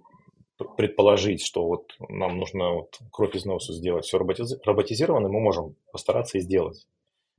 предположить, 0.76 1.42
что 1.44 1.66
вот 1.66 1.96
нам 2.08 2.38
нужно 2.38 2.74
вот 2.74 2.98
кровь 3.10 3.34
из 3.34 3.44
носа 3.44 3.72
сделать 3.72 4.04
все 4.04 4.18
роботизированно, 4.18 5.28
мы 5.28 5.40
можем 5.40 5.74
постараться 5.90 6.38
и 6.38 6.42
сделать. 6.42 6.86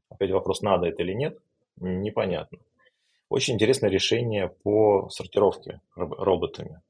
Опять 0.10 0.32
вопрос, 0.32 0.62
надо 0.62 0.88
это 0.88 1.04
или 1.04 1.14
нет– 1.14 1.38
непонятно. 1.82 2.60
Очень 3.30 3.56
интересное 3.56 3.90
решение 3.90 4.50
по 4.64 5.10
сортировке 5.10 5.82
роботами. 5.96 6.82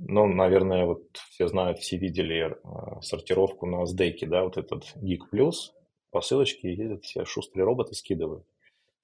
Ну, 0.00 0.26
наверное, 0.26 0.84
вот 0.86 1.02
все 1.30 1.48
знают, 1.48 1.78
все 1.78 1.96
видели 1.96 2.52
э, 2.52 3.00
сортировку 3.00 3.66
на 3.66 3.84
SDK, 3.84 4.26
да, 4.26 4.44
вот 4.44 4.56
этот 4.56 4.84
Geek 4.96 5.22
Plus, 5.32 5.72
по 6.10 6.20
ссылочке 6.20 6.72
ездят 6.72 7.04
все 7.04 7.24
шустрые 7.24 7.64
роботы, 7.64 7.94
скидывают. 7.94 8.44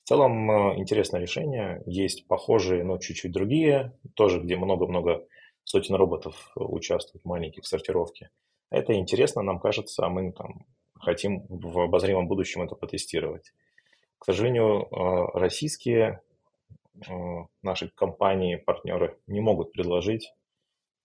В 0.04 0.08
целом 0.08 0.50
э, 0.50 0.78
интересное 0.78 1.20
решение. 1.20 1.82
Есть 1.86 2.26
похожие, 2.28 2.84
но 2.84 2.98
чуть-чуть 2.98 3.32
другие, 3.32 3.92
тоже 4.14 4.40
где 4.40 4.56
много-много 4.56 5.26
сотен 5.64 5.94
роботов 5.94 6.52
участвуют 6.54 7.24
маленьких 7.24 7.64
в 7.64 7.66
сортировке. 7.66 8.30
Это 8.70 8.94
интересно, 8.94 9.42
нам 9.42 9.58
кажется, 9.58 10.04
а 10.04 10.08
мы 10.08 10.32
там 10.32 10.66
хотим 10.94 11.44
в 11.48 11.80
обозримом 11.80 12.28
будущем 12.28 12.62
это 12.62 12.74
потестировать. 12.74 13.52
К 14.18 14.26
сожалению, 14.26 14.82
э, 14.90 15.38
российские 15.38 16.20
наши 17.62 17.88
компании, 17.88 18.54
партнеры 18.54 19.18
не 19.26 19.40
могут 19.40 19.72
предложить 19.72 20.32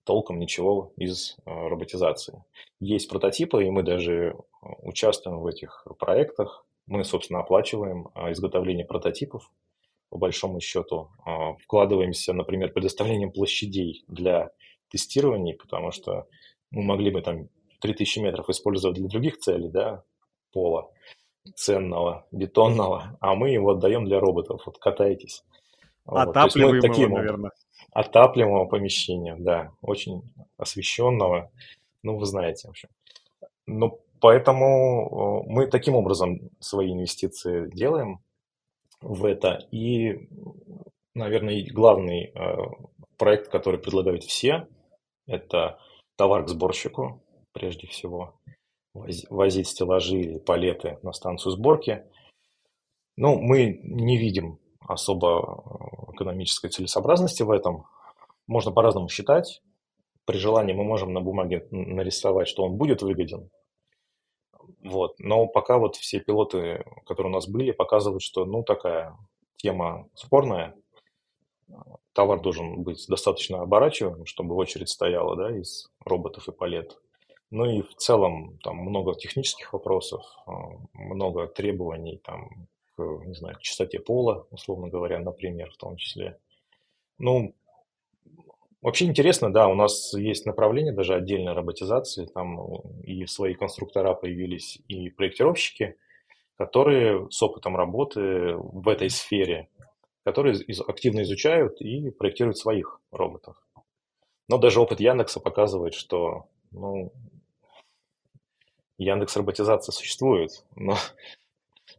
толком 0.10 0.39
ничего 0.39 0.91
из 0.98 1.38
э, 1.45 1.52
роботизации. 1.52 2.43
Есть 2.80 3.10
прототипы, 3.10 3.63
и 3.63 3.69
мы 3.69 3.84
даже 3.84 4.36
участвуем 4.82 5.38
в 5.39 5.45
этих 5.45 5.86
проектах. 6.00 6.65
Мы, 6.88 7.04
собственно, 7.04 7.41
оплачиваем 7.41 8.08
изготовление 8.32 8.86
прототипов, 8.86 9.52
по 10.10 10.17
большому 10.17 10.62
счету. 10.62 11.10
Вкладываемся, 11.63 12.34
например, 12.34 12.74
предоставлением 12.74 13.32
площадей 13.32 14.04
для 14.08 14.50
тестирований, 14.89 15.54
потому 15.54 15.91
что 15.91 16.26
мы 16.72 16.82
могли 16.82 17.12
бы 17.12 17.22
там 17.22 17.48
3000 17.80 18.17
метров 18.17 18.50
использовать 18.50 18.98
для 18.98 19.10
других 19.10 19.38
целей, 19.38 19.69
да, 19.69 20.04
пола 20.52 20.89
ценного, 21.56 22.26
бетонного, 22.32 23.15
а 23.22 23.36
мы 23.36 23.52
его 23.52 23.74
отдаем 23.74 24.06
для 24.06 24.19
роботов. 24.19 24.63
Вот 24.65 24.80
катайтесь. 24.80 25.43
Отапливаемого, 26.10 26.82
вот. 26.82 26.88
таким, 26.88 27.12
наверное. 27.12 27.52
Отапливаемого 27.91 28.65
помещения, 28.65 29.36
да, 29.38 29.72
очень 29.82 30.22
освещенного, 30.58 31.52
ну, 32.04 32.17
вы 32.17 32.26
знаете, 32.26 32.67
в 32.67 32.72
общем. 32.72 32.89
Ну, 33.65 34.00
поэтому 34.19 35.43
мы 35.48 35.67
таким 35.67 35.95
образом 35.95 36.50
свои 36.60 36.91
инвестиции 36.91 37.69
делаем 37.69 38.19
в 39.02 39.26
это. 39.26 39.67
И, 39.72 40.28
наверное, 41.13 41.65
главный 41.72 42.32
э, 42.34 42.58
проект, 43.17 43.50
который 43.50 43.80
предлагают 43.80 44.24
все, 44.24 44.67
это 45.28 45.80
товар 46.15 46.43
к 46.45 46.50
сборщику, 46.50 47.24
прежде 47.54 47.88
всего 47.88 48.36
возить 49.30 49.67
стеллажи 49.67 50.19
или 50.19 50.39
палеты 50.39 50.98
на 51.04 51.13
станцию 51.13 51.54
сборки. 51.54 52.04
Ну, 53.15 53.39
мы 53.39 53.80
не 53.84 54.17
видим 54.17 54.60
особо 54.80 55.39
э, 55.39 55.98
экономической 56.19 56.69
целесообразности 56.69 57.43
в 57.43 57.51
этом. 57.51 57.86
Можно 58.47 58.71
по-разному 58.71 59.10
считать. 59.10 59.62
При 60.25 60.38
желании 60.38 60.73
мы 60.73 60.84
можем 60.84 61.13
на 61.13 61.21
бумаге 61.21 61.67
нарисовать, 61.71 62.47
что 62.47 62.63
он 62.63 62.75
будет 62.75 63.01
выгоден. 63.01 63.49
Вот. 64.84 65.15
Но 65.19 65.47
пока 65.47 65.77
вот 65.77 65.95
все 65.95 66.19
пилоты, 66.19 66.86
которые 67.05 67.32
у 67.32 67.36
нас 67.36 67.47
были, 67.47 67.71
показывают, 67.71 68.21
что 68.21 68.45
ну 68.45 68.63
такая 68.63 69.17
тема 69.58 70.08
спорная. 70.13 70.75
Товар 72.13 72.41
должен 72.41 72.84
быть 72.84 73.05
достаточно 73.08 73.62
оборачиваем, 73.62 74.25
чтобы 74.25 74.55
очередь 74.55 74.89
стояла 74.89 75.36
да, 75.36 75.58
из 75.58 75.89
роботов 76.03 76.47
и 76.47 76.51
палет. 76.51 76.97
Ну 77.51 77.65
и 77.65 77.82
в 77.82 77.95
целом 77.95 78.60
там 78.63 78.77
много 78.77 79.15
технических 79.15 79.73
вопросов, 79.73 80.23
а, 80.45 80.51
много 80.93 81.47
требований 81.47 82.17
там, 82.17 82.67
не 83.25 83.33
знаю, 83.33 83.55
к 83.55 83.62
чистоте 83.62 83.99
пола, 83.99 84.47
условно 84.51 84.88
говоря, 84.88 85.19
например, 85.19 85.71
в 85.71 85.77
том 85.77 85.97
числе. 85.97 86.39
Ну, 87.17 87.55
вообще 88.81 89.05
интересно, 89.05 89.51
да, 89.51 89.67
у 89.67 89.75
нас 89.75 90.13
есть 90.13 90.45
направление 90.45 90.93
даже 90.93 91.15
отдельной 91.15 91.53
роботизации, 91.53 92.25
там 92.25 92.79
и 93.03 93.25
свои 93.25 93.53
конструктора 93.53 94.13
появились, 94.13 94.79
и 94.88 95.09
проектировщики, 95.09 95.95
которые 96.57 97.29
с 97.31 97.41
опытом 97.41 97.75
работы 97.75 98.55
в 98.55 98.88
этой 98.88 99.09
сфере, 99.09 99.69
которые 100.23 100.59
активно 100.88 101.21
изучают 101.21 101.81
и 101.81 102.12
проектируют 102.12 102.57
своих 102.57 102.99
роботов. 103.12 103.55
Но 104.47 104.57
даже 104.57 104.81
опыт 104.81 104.99
Яндекса 104.99 105.39
показывает, 105.39 105.93
что 105.93 106.47
ну, 106.71 107.13
Яндекс 108.97 109.38
роботизация 109.38 109.93
существует, 109.93 110.65
но 110.75 110.97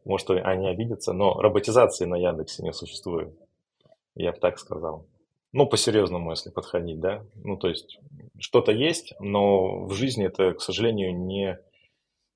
может 0.04 0.30
они 0.30 0.68
обидятся, 0.68 1.12
но 1.12 1.34
роботизации 1.34 2.04
на 2.04 2.16
Яндексе 2.16 2.62
не 2.62 2.72
существует. 2.72 3.34
Я 4.14 4.32
бы 4.32 4.38
так 4.38 4.58
сказал. 4.58 5.06
Ну, 5.52 5.66
по-серьезному, 5.66 6.30
если 6.30 6.50
подходить, 6.50 7.00
да. 7.00 7.24
Ну, 7.34 7.56
то 7.56 7.68
есть, 7.68 7.98
что-то 8.38 8.70
есть, 8.70 9.14
но 9.18 9.84
в 9.84 9.92
жизни 9.94 10.26
это, 10.26 10.52
к 10.52 10.60
сожалению, 10.60 11.16
не, 11.16 11.58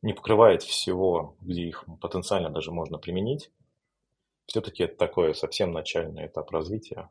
не 0.02 0.12
покрывает 0.12 0.62
всего, 0.62 1.36
где 1.40 1.62
их 1.62 1.84
потенциально 2.00 2.50
даже 2.50 2.72
можно 2.72 2.98
применить. 2.98 3.50
Все-таки 4.46 4.82
это 4.84 4.96
такой 4.96 5.34
совсем 5.34 5.72
начальный 5.72 6.26
этап 6.26 6.50
развития. 6.50 7.08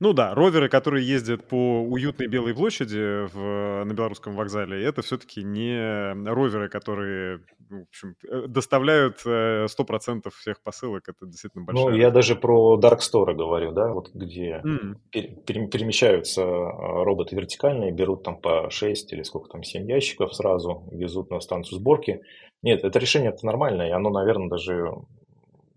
Ну 0.00 0.12
да, 0.12 0.34
роверы, 0.34 0.68
которые 0.68 1.06
ездят 1.06 1.46
по 1.48 1.82
уютной 1.82 2.26
Белой 2.26 2.54
площади 2.54 3.26
в, 3.26 3.84
на 3.84 3.92
Белорусском 3.92 4.36
вокзале, 4.36 4.84
это 4.84 5.02
все-таки 5.02 5.42
не 5.42 6.12
роверы, 6.28 6.68
которые 6.68 7.40
ну, 7.68 7.80
в 7.80 7.88
общем, 7.88 8.16
э, 8.28 8.46
доставляют 8.46 9.24
100% 9.24 10.22
э, 10.24 10.30
всех 10.30 10.62
посылок. 10.62 11.08
Это 11.08 11.26
действительно 11.26 11.64
большая... 11.64 11.86
Ну, 11.86 11.96
я 11.96 12.10
даже 12.10 12.36
про 12.36 12.78
Dark 12.78 12.98
Store 12.98 13.34
говорю, 13.34 13.72
да, 13.72 13.92
вот 13.92 14.10
где 14.14 14.62
mm. 14.64 14.96
пере, 15.10 15.66
перемещаются 15.66 16.42
а, 16.44 17.04
роботы 17.04 17.34
вертикальные, 17.34 17.92
берут 17.92 18.22
там 18.22 18.40
по 18.40 18.70
6 18.70 19.12
или 19.12 19.22
сколько 19.22 19.48
там, 19.48 19.62
7 19.62 19.88
ящиков 19.90 20.34
сразу, 20.34 20.84
везут 20.92 21.30
на 21.30 21.40
станцию 21.40 21.78
сборки. 21.78 22.22
Нет, 22.62 22.84
это 22.84 22.98
решение 22.98 23.30
это 23.30 23.44
нормальное, 23.44 23.88
и 23.88 23.92
оно, 23.92 24.10
наверное, 24.10 24.48
даже, 24.48 24.92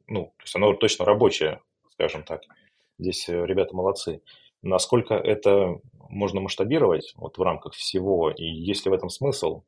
ну, 0.07 0.25
то 0.25 0.43
есть 0.43 0.55
оно 0.55 0.73
точно 0.73 1.05
рабочее, 1.05 1.61
скажем 1.93 2.23
так. 2.23 2.41
Здесь 2.99 3.29
э, 3.29 3.45
ребята 3.45 3.75
молодцы. 3.75 4.21
Насколько 4.61 5.15
это 5.15 5.79
можно 6.09 6.41
масштабировать 6.41 7.13
вот 7.15 7.37
в 7.37 7.41
рамках 7.41 7.73
всего, 7.73 8.29
и 8.29 8.43
есть 8.43 8.85
ли 8.85 8.91
в 8.91 8.93
этом 8.93 9.09
смысл, 9.09 9.63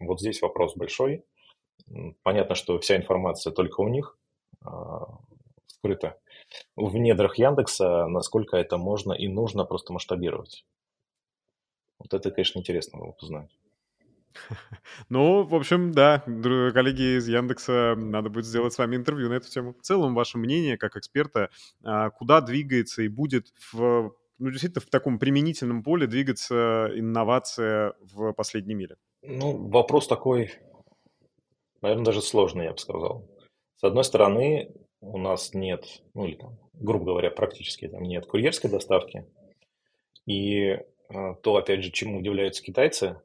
вот 0.00 0.20
здесь 0.20 0.40
вопрос 0.40 0.74
большой. 0.74 1.24
Понятно, 2.22 2.54
что 2.54 2.78
вся 2.78 2.96
информация 2.96 3.52
только 3.52 3.80
у 3.82 3.88
них 3.88 4.18
а, 4.62 5.18
скрыта. 5.66 6.18
В 6.76 6.96
недрах 6.96 7.36
Яндекса, 7.36 8.06
насколько 8.06 8.56
это 8.56 8.78
можно 8.78 9.12
и 9.12 9.28
нужно 9.28 9.64
просто 9.64 9.92
масштабировать. 9.92 10.64
Вот 11.98 12.14
это, 12.14 12.30
конечно, 12.30 12.60
интересно 12.60 13.00
было 13.00 13.14
узнать. 13.20 13.50
Ну, 15.08 15.44
в 15.44 15.54
общем, 15.54 15.92
да, 15.92 16.20
коллеги 16.20 17.18
из 17.18 17.28
Яндекса, 17.28 17.94
надо 17.96 18.30
будет 18.30 18.46
сделать 18.46 18.72
с 18.72 18.78
вами 18.78 18.96
интервью 18.96 19.28
на 19.28 19.34
эту 19.34 19.50
тему. 19.50 19.74
В 19.74 19.82
целом, 19.82 20.14
ваше 20.14 20.38
мнение 20.38 20.76
как 20.76 20.96
эксперта, 20.96 21.50
а, 21.82 22.10
куда 22.10 22.40
двигается 22.40 23.02
и 23.02 23.08
будет 23.08 23.48
в, 23.72 24.14
ну, 24.38 24.50
действительно, 24.50 24.80
в 24.80 24.90
таком 24.90 25.18
применительном 25.18 25.82
поле 25.82 26.06
двигаться 26.06 26.90
инновация 26.94 27.94
в 28.00 28.32
последней 28.32 28.74
мире? 28.74 28.96
Ну, 29.22 29.68
вопрос 29.68 30.06
такой, 30.06 30.52
наверное, 31.82 32.04
даже 32.04 32.22
сложный, 32.22 32.66
я 32.66 32.72
бы 32.72 32.78
сказал. 32.78 33.28
С 33.76 33.84
одной 33.84 34.04
стороны, 34.04 34.74
у 35.00 35.18
нас 35.18 35.54
нет, 35.54 35.84
ну 36.14 36.26
или 36.26 36.36
там 36.36 36.58
грубо 36.74 37.06
говоря, 37.06 37.30
практически 37.30 37.88
там 37.88 38.02
нет 38.02 38.26
курьерской 38.26 38.70
доставки. 38.70 39.24
И 40.26 40.78
то, 41.08 41.56
опять 41.56 41.84
же, 41.84 41.90
чему 41.90 42.18
удивляются 42.18 42.62
китайцы, 42.62 43.20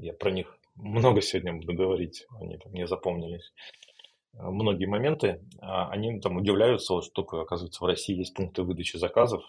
я 0.00 0.12
про 0.12 0.30
них 0.30 0.56
много 0.76 1.20
сегодня 1.20 1.54
буду 1.54 1.74
говорить, 1.74 2.26
они 2.40 2.58
там 2.58 2.72
мне 2.72 2.86
запомнились, 2.86 3.52
многие 4.32 4.86
моменты, 4.86 5.40
они 5.60 6.20
там 6.20 6.36
удивляются, 6.36 7.00
что 7.02 7.10
только, 7.10 7.40
оказывается, 7.40 7.82
в 7.82 7.86
России 7.86 8.16
есть 8.16 8.34
пункты 8.34 8.62
выдачи 8.62 8.96
заказов, 8.96 9.42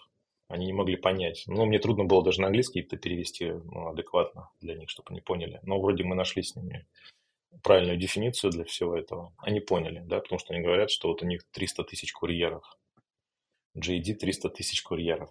они 0.48 0.66
не 0.66 0.72
могли 0.72 0.96
понять. 0.96 1.42
Ну, 1.46 1.66
мне 1.66 1.78
трудно 1.78 2.04
было 2.04 2.22
даже 2.22 2.40
на 2.40 2.46
английский 2.46 2.80
это 2.80 2.96
перевести 2.96 3.50
ну, 3.50 3.88
адекватно 3.88 4.50
для 4.60 4.74
них, 4.74 4.88
чтобы 4.90 5.08
они 5.10 5.20
поняли. 5.20 5.58
Но 5.64 5.80
вроде 5.80 6.04
мы 6.04 6.14
нашли 6.14 6.42
с 6.42 6.54
ними 6.54 6.86
правильную 7.62 7.98
дефиницию 7.98 8.52
для 8.52 8.64
всего 8.64 8.96
этого. 8.96 9.32
Они 9.38 9.60
поняли, 9.60 10.02
да, 10.06 10.20
потому 10.20 10.38
что 10.38 10.54
они 10.54 10.62
говорят, 10.62 10.90
что 10.90 11.08
вот 11.08 11.22
у 11.22 11.26
них 11.26 11.42
300 11.50 11.84
тысяч 11.84 12.12
курьеров. 12.12 12.62
JD 13.76 14.14
300 14.14 14.50
тысяч 14.50 14.82
курьеров. 14.82 15.30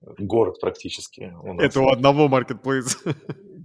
Город 0.00 0.58
практически. 0.60 1.34
У 1.42 1.52
нас. 1.54 1.66
Это 1.66 1.80
у 1.80 1.88
одного 1.88 2.28
маркетплейса. 2.28 3.14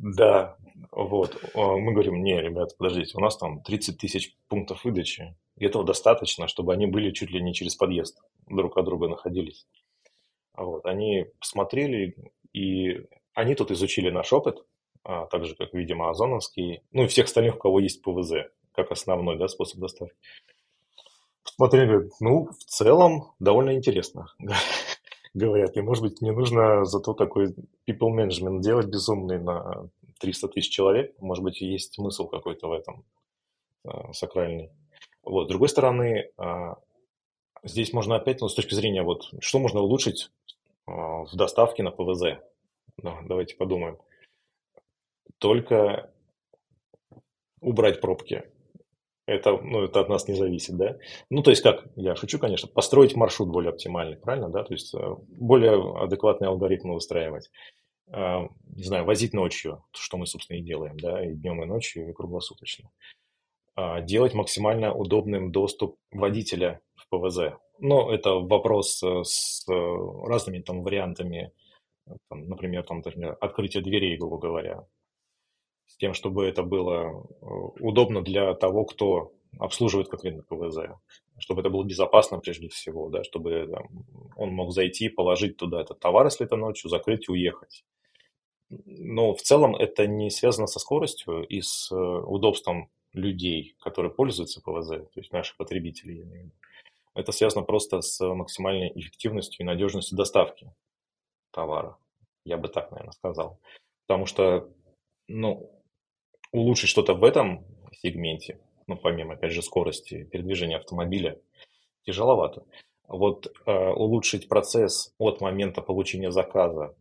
Да, 0.01 0.57
вот. 0.91 1.37
Мы 1.55 1.91
говорим, 1.93 2.23
не, 2.23 2.39
ребята, 2.41 2.75
подождите, 2.77 3.17
у 3.17 3.21
нас 3.21 3.37
там 3.37 3.61
30 3.61 3.97
тысяч 3.97 4.35
пунктов 4.47 4.83
выдачи. 4.83 5.35
И 5.57 5.65
этого 5.65 5.83
достаточно, 5.83 6.47
чтобы 6.47 6.73
они 6.73 6.87
были 6.87 7.11
чуть 7.11 7.31
ли 7.31 7.41
не 7.41 7.53
через 7.53 7.75
подъезд 7.75 8.21
друг 8.47 8.77
от 8.77 8.85
друга 8.85 9.07
находились. 9.07 9.67
Вот, 10.55 10.85
они 10.85 11.27
посмотрели, 11.39 12.15
и 12.53 13.05
они 13.33 13.55
тут 13.55 13.71
изучили 13.71 14.09
наш 14.09 14.33
опыт, 14.33 14.63
а, 15.03 15.25
так 15.27 15.43
как, 15.57 15.73
видимо, 15.73 16.09
Озоновский, 16.09 16.81
ну 16.91 17.03
и 17.03 17.07
всех 17.07 17.25
остальных, 17.25 17.55
у 17.55 17.59
кого 17.59 17.79
есть 17.79 18.01
ПВЗ, 18.01 18.33
как 18.73 18.91
основной 18.91 19.37
да, 19.37 19.47
способ 19.47 19.79
доставки. 19.79 20.15
Посмотрели, 21.43 22.09
ну, 22.19 22.47
в 22.47 22.63
целом, 22.65 23.33
довольно 23.39 23.73
интересно, 23.75 24.27
говорят. 25.33 25.77
И, 25.77 25.81
может 25.81 26.03
быть, 26.03 26.21
не 26.21 26.31
нужно 26.31 26.85
зато 26.85 27.13
такой 27.13 27.55
people 27.87 28.13
management 28.13 28.59
делать 28.59 28.87
безумный 28.87 29.39
на 29.39 29.89
300 30.19 30.47
тысяч 30.49 30.69
человек. 30.69 31.19
Может 31.19 31.43
быть, 31.43 31.61
есть 31.61 31.93
смысл 31.93 32.27
какой-то 32.27 32.67
в 32.67 32.71
этом 32.73 33.05
а, 33.83 34.13
сакральный. 34.13 34.71
Вот. 35.23 35.45
С 35.45 35.49
другой 35.49 35.69
стороны, 35.69 36.31
а, 36.37 36.77
здесь 37.63 37.93
можно 37.93 38.15
опять, 38.15 38.41
ну, 38.41 38.49
с 38.49 38.55
точки 38.55 38.73
зрения, 38.73 39.03
вот, 39.03 39.29
что 39.39 39.59
можно 39.59 39.81
улучшить 39.81 40.31
а, 40.85 41.23
в 41.23 41.35
доставке 41.35 41.83
на 41.83 41.91
ПВЗ. 41.91 42.39
Да, 42.97 43.19
давайте 43.23 43.55
подумаем. 43.55 43.97
Только 45.37 46.11
убрать 47.61 48.01
пробки. 48.01 48.43
Это, 49.25 49.57
ну, 49.57 49.83
это 49.83 49.99
от 49.99 50.09
нас 50.09 50.27
не 50.27 50.33
зависит, 50.33 50.75
да? 50.75 50.97
Ну, 51.29 51.43
то 51.43 51.51
есть 51.51 51.61
как, 51.61 51.85
я 51.95 52.15
шучу, 52.15 52.39
конечно, 52.39 52.67
построить 52.67 53.15
маршрут 53.15 53.49
более 53.49 53.69
оптимальный, 53.69 54.17
правильно, 54.17 54.49
да? 54.49 54.63
То 54.63 54.73
есть 54.73 54.93
э, 54.95 55.15
более 55.27 56.01
адекватные 56.01 56.47
алгоритмы 56.47 56.95
выстраивать. 56.95 57.51
А, 58.11 58.47
не 58.75 58.83
знаю, 58.83 59.05
возить 59.05 59.33
ночью, 59.33 59.83
что 59.93 60.17
мы, 60.17 60.25
собственно, 60.25 60.57
и 60.57 60.63
делаем, 60.63 60.97
да, 60.99 61.23
и 61.23 61.33
днем, 61.33 61.63
и 61.63 61.65
ночью, 61.65 62.09
и 62.09 62.13
круглосуточно. 62.13 62.89
А, 63.75 64.01
делать 64.01 64.33
максимально 64.33 64.93
удобным 64.93 65.51
доступ 65.51 65.97
водителя 66.11 66.81
в 66.95 67.07
ПВЗ. 67.09 67.55
Но 67.79 68.11
это 68.11 68.33
вопрос 68.33 69.01
э, 69.03 69.23
с 69.23 69.65
э, 69.69 69.73
разными 70.27 70.59
там 70.59 70.83
вариантами, 70.83 71.53
там, 72.29 72.47
например, 72.49 72.83
там, 72.83 72.97
например, 72.97 73.37
открытие 73.39 73.81
дверей, 73.81 74.17
грубо 74.17 74.37
говоря, 74.37 74.85
с 75.85 75.95
тем, 75.95 76.13
чтобы 76.13 76.45
это 76.45 76.63
было 76.63 77.25
э, 77.41 77.45
удобно 77.79 78.21
для 78.21 78.53
того, 78.53 78.83
кто 78.83 79.31
обслуживает 79.57 80.09
конкретно 80.09 80.43
ПВЗ, 80.43 80.99
чтобы 81.37 81.61
это 81.61 81.69
было 81.69 81.83
безопасно 81.83 82.39
прежде 82.39 82.67
всего, 82.67 83.09
да, 83.09 83.23
чтобы 83.23 83.67
там, 83.71 83.87
он 84.35 84.51
мог 84.51 84.73
зайти, 84.73 85.09
положить 85.09 85.57
туда 85.57 85.81
этот 85.81 85.99
товар, 85.99 86.25
если 86.25 86.45
это 86.45 86.57
ночью, 86.57 86.89
закрыть 86.89 87.29
и 87.29 87.31
уехать. 87.31 87.85
Но 88.69 89.33
в 89.33 89.41
целом 89.41 89.75
это 89.75 90.05
не 90.07 90.29
связано 90.29 90.67
со 90.67 90.79
скоростью 90.79 91.43
и 91.45 91.61
с 91.61 91.91
удобством 91.91 92.89
людей, 93.13 93.75
которые 93.79 94.13
пользуются 94.13 94.61
ПВЗ, 94.61 94.89
то 94.89 95.19
есть 95.19 95.31
наших 95.33 95.57
потребителей, 95.57 96.19
я. 96.19 96.49
Это 97.15 97.31
связано 97.31 97.65
просто 97.65 98.01
с 98.01 98.23
максимальной 98.23 98.91
эффективностью 98.95 99.63
и 99.63 99.67
надежностью 99.67 100.17
доставки 100.17 100.71
товара. 101.51 101.97
Я 102.45 102.57
бы 102.57 102.67
так, 102.67 102.91
наверное, 102.91 103.11
сказал. 103.11 103.59
Потому 104.07 104.25
что, 104.25 104.69
ну, 105.27 105.71
улучшить 106.51 106.89
что-то 106.89 107.15
в 107.15 107.23
этом 107.23 107.65
сегменте, 108.01 108.59
ну, 108.87 108.95
помимо, 108.95 109.33
опять 109.33 109.51
же, 109.51 109.61
скорости 109.61 110.23
передвижения 110.25 110.77
автомобиля, 110.77 111.39
тяжеловато. 112.05 112.63
Вот 113.07 113.51
э, 113.65 113.71
улучшить 113.71 114.47
процесс 114.47 115.13
от 115.17 115.41
момента 115.41 115.81
получения 115.81 116.31
заказа 116.31 116.95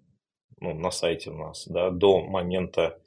ну, 0.60 0.74
на 0.74 0.90
сайте 0.90 1.30
у 1.30 1.34
нас, 1.34 1.66
да, 1.68 1.90
до 1.90 2.20
момента 2.20 3.00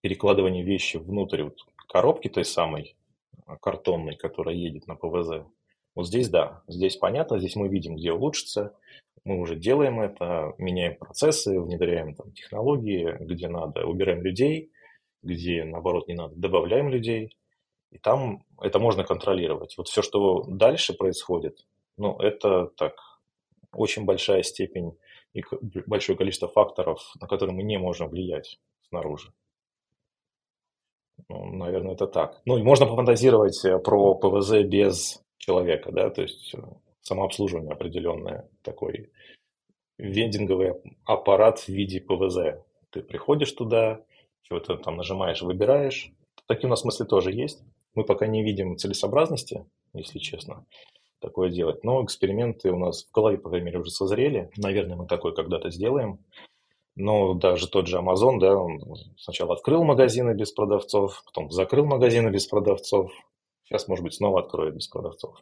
перекладывания 0.00 0.64
вещи 0.64 0.96
внутрь 0.96 1.44
вот, 1.44 1.58
коробки 1.88 2.28
той 2.28 2.44
самой 2.44 2.96
а, 3.46 3.56
картонной, 3.56 4.16
которая 4.16 4.54
едет 4.54 4.86
на 4.86 4.96
ПВЗ. 4.96 5.46
Вот 5.94 6.06
здесь 6.06 6.28
да, 6.28 6.62
здесь 6.68 6.96
понятно, 6.96 7.38
здесь 7.38 7.56
мы 7.56 7.68
видим, 7.68 7.96
где 7.96 8.12
улучшится, 8.12 8.74
мы 9.24 9.38
уже 9.38 9.56
делаем 9.56 10.00
это, 10.00 10.54
меняем 10.58 10.96
процессы, 10.96 11.60
внедряем 11.60 12.14
там 12.14 12.32
технологии, 12.32 13.16
где 13.20 13.48
надо, 13.48 13.86
убираем 13.86 14.22
людей, 14.22 14.72
где 15.22 15.64
наоборот 15.64 16.08
не 16.08 16.14
надо, 16.14 16.34
добавляем 16.34 16.88
людей, 16.88 17.36
и 17.90 17.98
там 17.98 18.44
это 18.60 18.78
можно 18.78 19.04
контролировать. 19.04 19.76
Вот 19.76 19.88
все, 19.88 20.02
что 20.02 20.44
дальше 20.48 20.94
происходит, 20.94 21.66
ну, 21.96 22.18
это 22.18 22.66
так, 22.76 22.94
очень 23.72 24.04
большая 24.04 24.42
степень 24.42 24.96
и 25.32 25.42
большое 25.86 26.16
количество 26.16 26.48
факторов, 26.48 27.00
на 27.20 27.26
которые 27.26 27.54
мы 27.56 27.62
не 27.62 27.78
можем 27.78 28.08
влиять 28.08 28.58
снаружи. 28.88 29.32
Ну, 31.28 31.46
наверное, 31.46 31.94
это 31.94 32.06
так. 32.06 32.40
Ну, 32.44 32.58
и 32.58 32.62
можно 32.62 32.86
пофантазировать 32.86 33.64
э, 33.64 33.78
про 33.78 34.14
ПВЗ 34.14 34.62
без 34.64 35.22
человека, 35.38 35.92
да, 35.92 36.10
то 36.10 36.22
есть 36.22 36.54
э, 36.54 36.58
самообслуживание 37.00 37.72
определенное, 37.72 38.48
такой 38.62 39.10
вендинговый 39.98 40.74
аппарат 41.04 41.60
в 41.60 41.68
виде 41.68 42.00
ПВЗ. 42.00 42.62
Ты 42.90 43.02
приходишь 43.02 43.52
туда, 43.52 44.04
чего-то 44.42 44.76
там 44.76 44.96
нажимаешь, 44.96 45.42
выбираешь. 45.42 46.12
Такие 46.46 46.66
у 46.66 46.70
нас 46.70 46.84
мысли 46.84 47.04
тоже 47.04 47.32
есть. 47.32 47.62
Мы 47.94 48.04
пока 48.04 48.26
не 48.26 48.42
видим 48.42 48.76
целесообразности, 48.76 49.64
если 49.92 50.18
честно, 50.18 50.66
такое 51.22 51.50
делать. 51.50 51.82
Но 51.84 52.04
эксперименты 52.04 52.70
у 52.70 52.78
нас 52.78 53.04
в 53.04 53.12
голове, 53.12 53.38
по 53.38 53.48
крайней 53.48 53.66
мере, 53.66 53.78
уже 53.78 53.90
созрели. 53.90 54.50
Наверное, 54.56 54.96
мы 54.96 55.06
такое 55.06 55.32
когда-то 55.32 55.70
сделаем. 55.70 56.18
Но 56.94 57.34
даже 57.34 57.68
тот 57.68 57.86
же 57.86 57.96
Amazon, 57.96 58.38
да, 58.38 58.54
он 58.54 58.80
сначала 59.16 59.54
открыл 59.54 59.82
магазины 59.82 60.34
без 60.34 60.52
продавцов, 60.52 61.22
потом 61.24 61.50
закрыл 61.50 61.86
магазины 61.86 62.28
без 62.28 62.46
продавцов, 62.46 63.10
сейчас, 63.64 63.88
может 63.88 64.04
быть, 64.04 64.14
снова 64.14 64.40
откроет 64.40 64.74
без 64.74 64.88
продавцов. 64.88 65.38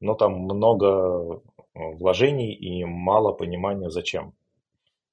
Но 0.00 0.14
там 0.14 0.32
много 0.40 1.40
э, 1.74 1.94
вложений 1.94 2.52
и 2.52 2.84
мало 2.84 3.32
понимания 3.32 3.90
зачем. 3.90 4.34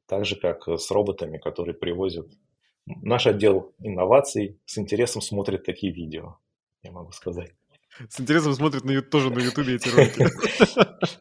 Так 0.08 0.26
же, 0.26 0.36
как 0.36 0.68
с 0.68 0.90
роботами, 0.90 1.38
которые 1.38 1.76
привозят. 1.76 2.28
Наш 2.88 3.28
отдел 3.28 3.74
инноваций 3.80 4.60
с 4.66 4.78
интересом 4.78 5.22
смотрит 5.22 5.66
такие 5.66 5.92
видео, 5.92 6.38
я 6.84 6.92
могу 6.92 7.12
сказать. 7.12 7.52
С 8.10 8.20
интересом 8.20 8.54
смотрят 8.54 8.84
на, 8.84 9.02
тоже 9.02 9.30
на 9.30 9.40
Ютубе 9.40 9.76
эти 9.76 9.90
ролики. 9.90 10.26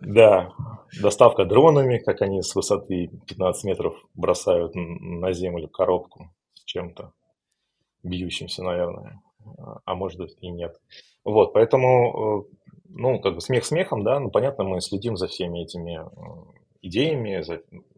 Да, 0.01 0.53
доставка 1.01 1.45
дронами, 1.45 1.99
как 1.99 2.23
они 2.23 2.43
с 2.43 2.55
высоты 2.55 3.11
15 3.27 3.65
метров 3.65 3.97
бросают 4.15 4.73
на 4.75 5.33
землю 5.33 5.69
коробку 5.69 6.35
с 6.55 6.65
чем-то 6.65 7.13
бьющимся, 8.03 8.63
наверное, 8.63 9.21
а 9.85 9.95
может 9.95 10.19
быть 10.19 10.37
и 10.41 10.51
нет. 10.51 10.77
Вот, 11.25 11.53
поэтому, 11.55 12.43
э, 12.43 12.57
ну, 12.89 13.21
как 13.21 13.35
бы 13.35 13.41
смех 13.41 13.65
смехом, 13.65 14.05
да, 14.05 14.21
ну, 14.21 14.31
понятно, 14.31 14.65
мы 14.65 14.81
следим 14.81 15.17
за 15.17 15.27
всеми 15.27 15.63
этими 15.63 16.01
э, 16.01 16.59
идеями, 16.83 17.43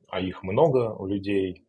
а 0.08 0.20
их 0.20 0.42
много 0.42 0.94
у 0.94 1.06
людей, 1.06 1.66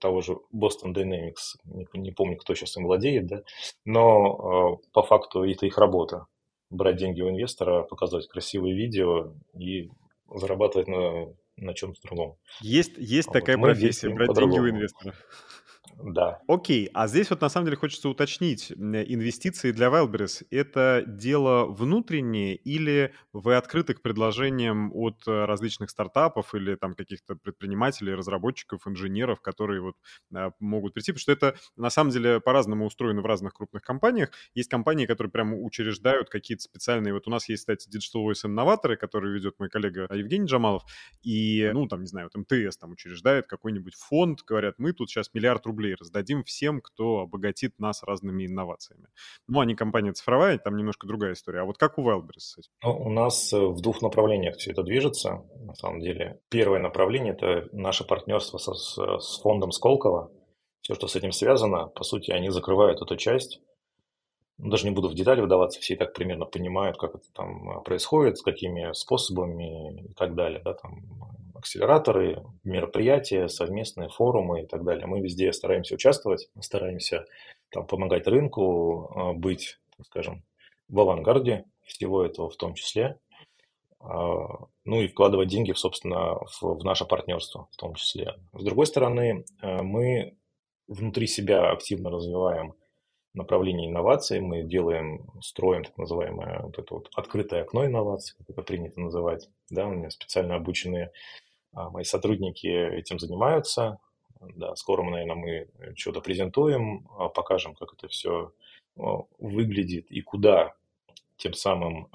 того 0.00 0.20
же 0.20 0.38
Boston 0.54 0.92
Dynamics, 0.94 1.56
не, 1.64 1.86
не 1.94 2.12
помню, 2.12 2.36
кто 2.36 2.54
сейчас 2.54 2.76
им 2.76 2.84
владеет, 2.84 3.26
да, 3.26 3.42
но 3.84 4.78
э, 4.80 4.88
по 4.92 5.02
факту 5.02 5.44
это 5.44 5.66
их 5.66 5.78
работа. 5.78 6.26
Брать 6.70 6.96
деньги 6.96 7.22
у 7.22 7.30
инвестора, 7.30 7.82
показывать 7.82 8.28
красивые 8.28 8.74
видео 8.74 9.32
и 9.58 9.88
зарабатывать 10.34 10.88
на, 10.88 11.34
на 11.56 11.74
чем-то 11.74 12.00
другом. 12.02 12.36
Есть, 12.60 12.92
есть 12.98 13.28
вот. 13.28 13.32
такая 13.32 13.56
Мы 13.56 13.68
профессия, 13.68 14.10
брать 14.10 14.34
деньги 14.34 14.58
у 14.58 14.68
инвестора. 14.68 15.14
Да. 16.02 16.40
Окей, 16.46 16.88
а 16.94 17.08
здесь 17.08 17.28
вот 17.30 17.40
на 17.40 17.48
самом 17.48 17.66
деле 17.66 17.76
хочется 17.76 18.08
уточнить. 18.08 18.70
Инвестиции 18.72 19.72
для 19.72 19.88
Wildberries— 19.88 20.46
это 20.50 21.02
дело 21.06 21.66
внутреннее 21.66 22.54
или 22.54 23.12
вы 23.32 23.56
открыты 23.56 23.94
к 23.94 24.02
предложениям 24.02 24.92
от 24.94 25.26
э, 25.26 25.44
различных 25.44 25.90
стартапов 25.90 26.54
или 26.54 26.76
там 26.76 26.94
каких-то 26.94 27.34
предпринимателей, 27.34 28.14
разработчиков, 28.14 28.86
инженеров, 28.86 29.40
которые 29.40 29.80
вот 29.80 29.96
а, 30.32 30.52
могут 30.60 30.94
прийти? 30.94 31.12
Потому 31.12 31.20
что 31.20 31.32
это 31.32 31.56
на 31.76 31.90
самом 31.90 32.10
деле 32.10 32.40
по-разному 32.40 32.86
устроено 32.86 33.20
в 33.20 33.26
разных 33.26 33.54
крупных 33.54 33.82
компаниях. 33.82 34.30
Есть 34.54 34.70
компании, 34.70 35.06
которые 35.06 35.32
прямо 35.32 35.56
учреждают 35.56 36.30
какие-то 36.30 36.62
специальные... 36.62 37.12
Вот 37.12 37.26
у 37.26 37.30
нас 37.30 37.48
есть, 37.48 37.62
кстати, 37.62 37.88
Digital 37.88 38.24
Voice 38.24 38.46
инноваторы, 38.46 38.96
которые 38.96 39.34
ведет 39.34 39.58
мой 39.58 39.68
коллега 39.68 40.06
Евгений 40.14 40.46
Джамалов, 40.46 40.84
и, 41.22 41.70
ну, 41.72 41.88
там, 41.88 42.02
не 42.02 42.06
знаю, 42.06 42.30
вот 42.32 42.40
МТС 42.48 42.76
там 42.76 42.92
учреждает 42.92 43.48
какой-нибудь 43.48 43.94
фонд, 43.96 44.42
говорят, 44.46 44.76
мы 44.78 44.92
тут 44.92 45.10
сейчас 45.10 45.34
миллиард 45.34 45.66
рублей 45.66 45.87
раздадим 45.94 46.44
всем, 46.44 46.80
кто 46.80 47.20
обогатит 47.20 47.78
нас 47.78 48.02
разными 48.02 48.46
инновациями. 48.46 49.08
Ну, 49.46 49.60
они 49.60 49.74
компания 49.74 50.12
цифровая, 50.12 50.58
там 50.58 50.76
немножко 50.76 51.06
другая 51.06 51.32
история. 51.32 51.60
А 51.60 51.64
вот 51.64 51.78
как 51.78 51.98
у 51.98 52.08
Wildberries? 52.08 52.62
Ну, 52.82 52.96
у 52.96 53.10
нас 53.10 53.52
э, 53.52 53.58
в 53.58 53.80
двух 53.80 54.02
направлениях 54.02 54.56
все 54.56 54.72
это 54.72 54.82
движется, 54.82 55.44
на 55.60 55.74
самом 55.74 56.00
деле. 56.00 56.40
Первое 56.48 56.80
направление– 56.80 57.32
это 57.38 57.68
наше 57.72 58.04
партнерство 58.04 58.58
со, 58.58 58.74
с, 58.74 58.96
с 58.96 59.40
фондом 59.40 59.72
Сколково. 59.72 60.30
Все, 60.80 60.94
что 60.94 61.08
с 61.08 61.16
этим 61.16 61.32
связано, 61.32 61.86
по 61.86 62.04
сути, 62.04 62.30
они 62.30 62.50
закрывают 62.50 63.02
эту 63.02 63.16
часть. 63.16 63.60
Ну, 64.58 64.70
даже 64.70 64.84
не 64.84 64.94
буду 64.94 65.08
в 65.08 65.14
детали 65.14 65.40
вдаваться, 65.40 65.80
все 65.80 65.94
и 65.94 65.96
так 65.96 66.14
примерно 66.14 66.44
понимают, 66.44 66.96
как 66.98 67.14
это 67.14 67.32
там 67.32 67.82
происходит, 67.84 68.38
с 68.38 68.42
какими 68.42 68.92
способами 68.92 70.10
и 70.10 70.14
так 70.14 70.34
далее. 70.34 70.60
Да, 70.64 70.74
там 70.74 71.02
акселераторы, 71.58 72.42
мероприятия, 72.64 73.48
совместные 73.48 74.08
форумы 74.08 74.62
и 74.62 74.66
так 74.66 74.84
далее. 74.84 75.06
Мы 75.06 75.20
везде 75.20 75.52
стараемся 75.52 75.94
участвовать, 75.94 76.48
стараемся 76.60 77.24
там, 77.70 77.86
помогать 77.86 78.26
рынку, 78.26 79.12
а, 79.14 79.32
быть, 79.32 79.78
скажем, 80.06 80.44
в 80.88 81.00
авангарде 81.00 81.64
всего 81.84 82.24
этого 82.24 82.48
в 82.48 82.56
том 82.56 82.74
числе. 82.74 83.18
А, 84.00 84.46
ну 84.84 85.00
и 85.02 85.08
вкладывать 85.08 85.48
деньги, 85.48 85.72
собственно, 85.72 86.36
в, 86.46 86.62
в 86.62 86.84
наше 86.84 87.04
партнерство 87.04 87.68
в 87.72 87.76
том 87.76 87.94
числе. 87.94 88.34
С 88.52 88.64
другой 88.64 88.86
стороны, 88.86 89.44
э, 89.60 89.82
мы 89.82 90.36
внутри 90.86 91.26
себя 91.26 91.70
активно 91.70 92.10
развиваем 92.10 92.74
направление 93.34 93.88
инноваций. 93.88 94.40
Мы 94.40 94.62
делаем, 94.62 95.30
строим 95.42 95.84
так 95.84 95.98
называемое 95.98 96.60
вот 96.62 96.78
это 96.78 96.94
вот 96.94 97.10
открытое 97.14 97.62
окно 97.62 97.84
инноваций, 97.86 98.36
как 98.38 98.50
это 98.50 98.62
принято 98.62 99.00
называть. 99.00 99.48
Да, 99.70 99.86
у 99.86 99.90
меня 99.90 100.10
специально 100.10 100.54
обученные 100.54 101.12
мои 101.72 102.04
сотрудники 102.04 102.66
этим 102.66 103.18
занимаются. 103.18 103.98
Да, 104.40 104.76
скоро, 104.76 105.02
наверное, 105.02 105.34
мы 105.34 105.94
что-то 105.96 106.20
презентуем, 106.20 107.08
а, 107.18 107.28
покажем, 107.28 107.74
как 107.74 107.94
это 107.94 108.08
все 108.08 108.52
а, 108.96 109.22
выглядит 109.38 110.10
и 110.10 110.20
куда 110.20 110.74
тем 111.36 111.54
самым 111.54 112.08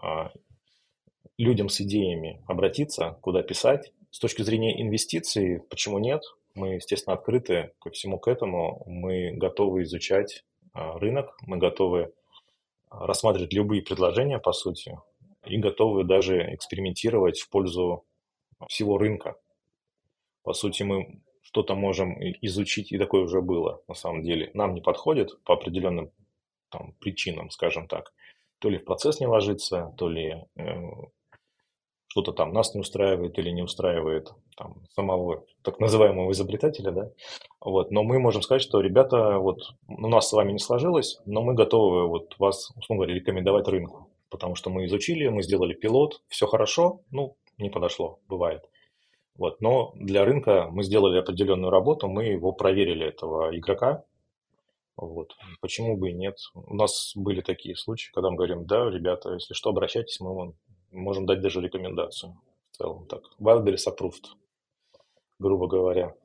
людям 1.37 1.69
с 1.69 1.79
идеями 1.79 2.43
обратиться, 2.45 3.17
куда 3.21 3.41
писать. 3.41 3.93
С 4.11 4.19
точки 4.19 4.41
зрения 4.41 4.81
инвестиций, 4.81 5.61
почему 5.69 5.97
нет? 5.97 6.21
Мы, 6.55 6.75
естественно, 6.75 7.15
открыты 7.15 7.71
ко 7.79 7.89
всему 7.89 8.19
к 8.19 8.27
этому. 8.27 8.83
Мы 8.85 9.31
готовы 9.31 9.83
изучать 9.83 10.43
рынок, 10.73 11.37
мы 11.47 11.55
готовы 11.55 12.11
рассматривать 12.89 13.53
любые 13.53 13.81
предложения, 13.81 14.39
по 14.39 14.51
сути, 14.51 14.99
и 15.45 15.57
готовы 15.57 16.03
даже 16.03 16.53
экспериментировать 16.53 17.39
в 17.39 17.49
пользу 17.49 18.03
всего 18.67 18.97
рынка. 18.97 19.35
По 20.43 20.53
сути, 20.53 20.83
мы 20.83 21.21
что-то 21.41 21.75
можем 21.75 22.17
изучить, 22.41 22.91
и 22.91 22.97
такое 22.97 23.23
уже 23.23 23.41
было 23.41 23.81
на 23.87 23.95
самом 23.95 24.23
деле. 24.23 24.51
Нам 24.53 24.73
не 24.73 24.81
подходит 24.81 25.41
по 25.43 25.53
определенным 25.53 26.11
там, 26.69 26.93
причинам, 26.99 27.49
скажем 27.49 27.87
так. 27.87 28.13
То 28.59 28.69
ли 28.69 28.77
в 28.77 28.85
процесс 28.85 29.19
не 29.19 29.27
ложится, 29.27 29.93
то 29.97 30.09
ли 30.09 30.45
э, 30.55 30.63
что-то 32.07 32.31
там 32.31 32.53
нас 32.53 32.75
не 32.75 32.81
устраивает 32.81 33.37
или 33.39 33.49
не 33.49 33.63
устраивает 33.63 34.33
там, 34.55 34.83
самого 34.93 35.45
так 35.63 35.79
называемого 35.79 36.31
изобретателя, 36.31 36.91
да, 36.91 37.11
вот, 37.59 37.89
но 37.89 38.03
мы 38.03 38.19
можем 38.19 38.43
сказать, 38.43 38.61
что 38.61 38.81
ребята, 38.81 39.39
вот, 39.39 39.73
у 39.87 40.07
нас 40.07 40.29
с 40.29 40.33
вами 40.33 40.51
не 40.51 40.59
сложилось, 40.59 41.19
но 41.25 41.41
мы 41.41 41.55
готовы 41.55 42.07
вот 42.07 42.35
вас, 42.37 42.71
условно 42.75 43.05
говоря, 43.05 43.19
рекомендовать 43.19 43.67
рынку, 43.67 44.09
потому 44.29 44.53
что 44.53 44.69
мы 44.69 44.85
изучили, 44.85 45.27
мы 45.27 45.41
сделали 45.41 45.73
пилот, 45.73 46.21
все 46.27 46.45
хорошо, 46.45 47.01
ну, 47.09 47.35
не 47.57 47.71
подошло, 47.71 48.19
бывает. 48.27 48.63
Вот. 49.35 49.61
Но 49.61 49.93
для 49.95 50.25
рынка 50.25 50.67
мы 50.71 50.83
сделали 50.83 51.19
определенную 51.19 51.71
работу, 51.71 52.07
мы 52.07 52.25
его 52.25 52.51
проверили, 52.51 53.07
этого 53.07 53.55
игрока. 53.57 54.03
Вот. 54.95 55.35
Почему 55.59 55.97
бы 55.97 56.11
и 56.11 56.13
нет? 56.13 56.37
У 56.53 56.75
нас 56.75 57.13
были 57.15 57.41
такие 57.41 57.75
случаи, 57.75 58.11
когда 58.13 58.29
мы 58.29 58.37
говорим, 58.37 58.65
да, 58.65 58.89
ребята, 58.89 59.33
если 59.33 59.53
что, 59.53 59.71
обращайтесь, 59.71 60.19
мы 60.19 60.35
вам 60.35 60.53
можем 60.91 61.25
дать 61.25 61.41
даже 61.41 61.61
рекомендацию. 61.61 62.37
В 62.71 62.77
целом 62.77 63.07
так. 63.07 63.23
Wildberries 63.39 63.87
approved, 63.87 64.25
грубо 65.39 65.67
говоря. 65.67 66.15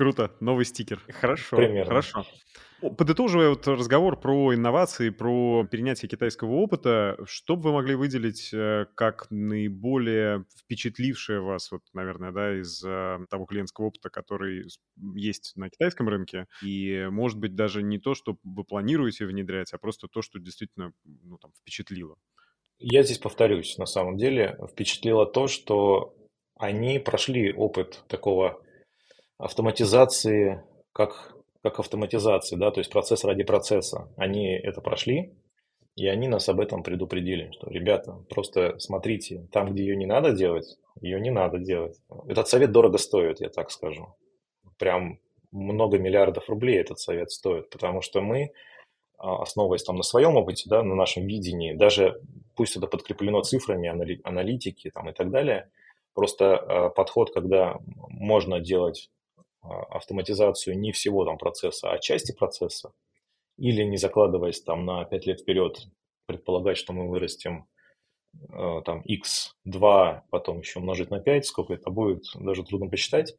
Круто, 0.00 0.34
новый 0.40 0.64
стикер. 0.64 0.98
Хорошо, 1.10 1.58
Примерно. 1.58 1.84
хорошо. 1.84 2.24
Подытоживая 2.96 3.50
вот 3.50 3.68
разговор 3.68 4.18
про 4.18 4.54
инновации, 4.54 5.10
про 5.10 5.66
перенятие 5.70 6.08
китайского 6.08 6.52
опыта, 6.52 7.18
что 7.26 7.54
бы 7.54 7.64
вы 7.64 7.72
могли 7.74 7.96
выделить 7.96 8.48
э, 8.54 8.86
как 8.94 9.26
наиболее 9.28 10.46
впечатлившее 10.58 11.42
вас, 11.42 11.70
вот, 11.70 11.82
наверное, 11.92 12.32
да, 12.32 12.58
из 12.58 12.82
э, 12.82 13.18
того 13.28 13.44
клиентского 13.44 13.88
опыта, 13.88 14.08
который 14.08 14.64
есть 15.14 15.52
на 15.56 15.68
китайском 15.68 16.08
рынке, 16.08 16.46
и, 16.62 17.06
может 17.10 17.38
быть, 17.38 17.54
даже 17.54 17.82
не 17.82 17.98
то, 17.98 18.14
что 18.14 18.38
вы 18.42 18.64
планируете 18.64 19.26
внедрять, 19.26 19.74
а 19.74 19.78
просто 19.78 20.08
то, 20.08 20.22
что 20.22 20.38
действительно 20.38 20.94
ну, 21.04 21.36
там, 21.36 21.52
впечатлило? 21.60 22.16
Я 22.78 23.02
здесь 23.02 23.18
повторюсь, 23.18 23.76
на 23.76 23.84
самом 23.84 24.16
деле, 24.16 24.58
впечатлило 24.72 25.26
то, 25.26 25.46
что 25.46 26.14
они 26.56 26.98
прошли 26.98 27.52
опыт 27.52 28.02
такого 28.08 28.62
автоматизации, 29.40 30.62
как 30.92 31.34
как 31.62 31.78
автоматизации, 31.78 32.56
да, 32.56 32.70
то 32.70 32.80
есть 32.80 32.90
процесс 32.90 33.24
ради 33.24 33.42
процесса. 33.42 34.08
Они 34.16 34.48
это 34.48 34.80
прошли, 34.80 35.34
и 35.94 36.06
они 36.06 36.28
нас 36.28 36.48
об 36.48 36.60
этом 36.60 36.82
предупредили, 36.82 37.50
что, 37.52 37.68
ребята, 37.68 38.24
просто 38.30 38.78
смотрите, 38.78 39.46
там, 39.52 39.72
где 39.72 39.82
ее 39.82 39.96
не 39.96 40.06
надо 40.06 40.32
делать, 40.32 40.78
ее 41.00 41.20
не 41.20 41.30
надо 41.30 41.58
делать. 41.58 41.98
Этот 42.26 42.48
совет 42.48 42.72
дорого 42.72 42.96
стоит, 42.98 43.40
я 43.40 43.50
так 43.50 43.70
скажу. 43.70 44.14
Прям 44.78 45.18
много 45.52 45.98
миллиардов 45.98 46.48
рублей 46.48 46.78
этот 46.78 46.98
совет 46.98 47.30
стоит, 47.30 47.68
потому 47.68 48.00
что 48.00 48.22
мы, 48.22 48.52
а, 49.18 49.42
основываясь 49.42 49.82
там 49.82 49.96
на 49.96 50.02
своем 50.02 50.36
опыте, 50.36 50.64
да, 50.70 50.82
на 50.82 50.94
нашем 50.94 51.26
видении, 51.26 51.74
даже 51.74 52.22
пусть 52.56 52.76
это 52.76 52.86
подкреплено 52.86 53.42
цифрами, 53.42 53.88
аналитики 54.24 54.90
там, 54.90 55.10
и 55.10 55.12
так 55.12 55.30
далее, 55.30 55.68
просто 56.14 56.56
а, 56.56 56.88
подход, 56.88 57.34
когда 57.34 57.78
можно 58.08 58.60
делать 58.60 59.10
автоматизацию 59.62 60.78
не 60.78 60.92
всего 60.92 61.24
там 61.24 61.38
процесса, 61.38 61.90
а 61.90 61.98
части 61.98 62.32
процесса, 62.32 62.92
или 63.56 63.82
не 63.82 63.96
закладываясь 63.96 64.62
там 64.62 64.84
на 64.84 65.04
5 65.04 65.26
лет 65.26 65.40
вперед, 65.40 65.86
предполагать, 66.26 66.78
что 66.78 66.92
мы 66.92 67.08
вырастем 67.08 67.66
э, 68.52 68.82
там 68.84 69.02
x2, 69.02 70.22
потом 70.30 70.60
еще 70.60 70.78
умножить 70.78 71.10
на 71.10 71.20
5, 71.20 71.46
сколько 71.46 71.74
это 71.74 71.90
будет, 71.90 72.24
даже 72.34 72.64
трудно 72.64 72.88
посчитать. 72.88 73.34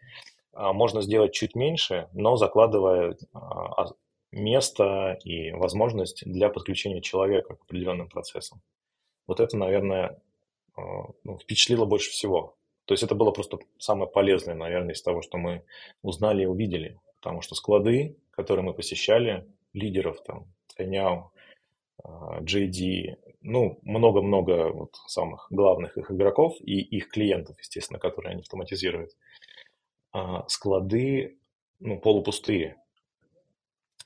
А 0.53 0.73
можно 0.73 1.01
сделать 1.01 1.33
чуть 1.33 1.55
меньше, 1.55 2.09
но 2.11 2.35
закладывая 2.35 3.15
а, 3.33 3.85
место 4.31 5.17
и 5.23 5.51
возможность 5.51 6.23
для 6.25 6.49
подключения 6.49 7.01
человека 7.01 7.55
к 7.55 7.61
определенным 7.63 8.09
процессам. 8.09 8.61
Вот 9.27 9.39
это, 9.39 9.55
наверное, 9.55 10.19
ну, 10.75 11.37
впечатлило 11.39 11.85
больше 11.85 12.11
всего. 12.11 12.57
То 12.91 12.93
есть 12.93 13.03
это 13.03 13.15
было 13.15 13.31
просто 13.31 13.57
самое 13.77 14.11
полезное, 14.11 14.53
наверное, 14.53 14.95
из 14.95 15.01
того, 15.01 15.21
что 15.21 15.37
мы 15.37 15.63
узнали 16.01 16.43
и 16.43 16.45
увидели. 16.45 16.99
Потому 17.21 17.39
что 17.39 17.55
склады, 17.55 18.17
которые 18.31 18.65
мы 18.65 18.73
посещали, 18.73 19.47
лидеров 19.71 20.21
там, 20.25 20.51
Тайняо, 20.75 21.31
JD, 22.03 23.15
ну, 23.43 23.79
много-много 23.83 24.73
вот 24.73 24.93
самых 25.07 25.47
главных 25.51 25.97
их 25.97 26.11
игроков 26.11 26.57
и 26.59 26.81
их 26.81 27.07
клиентов, 27.07 27.57
естественно, 27.61 27.97
которые 27.97 28.31
они 28.33 28.41
автоматизируют. 28.41 29.11
А 30.11 30.45
склады, 30.49 31.37
ну, 31.79 31.97
полупустые. 31.97 32.75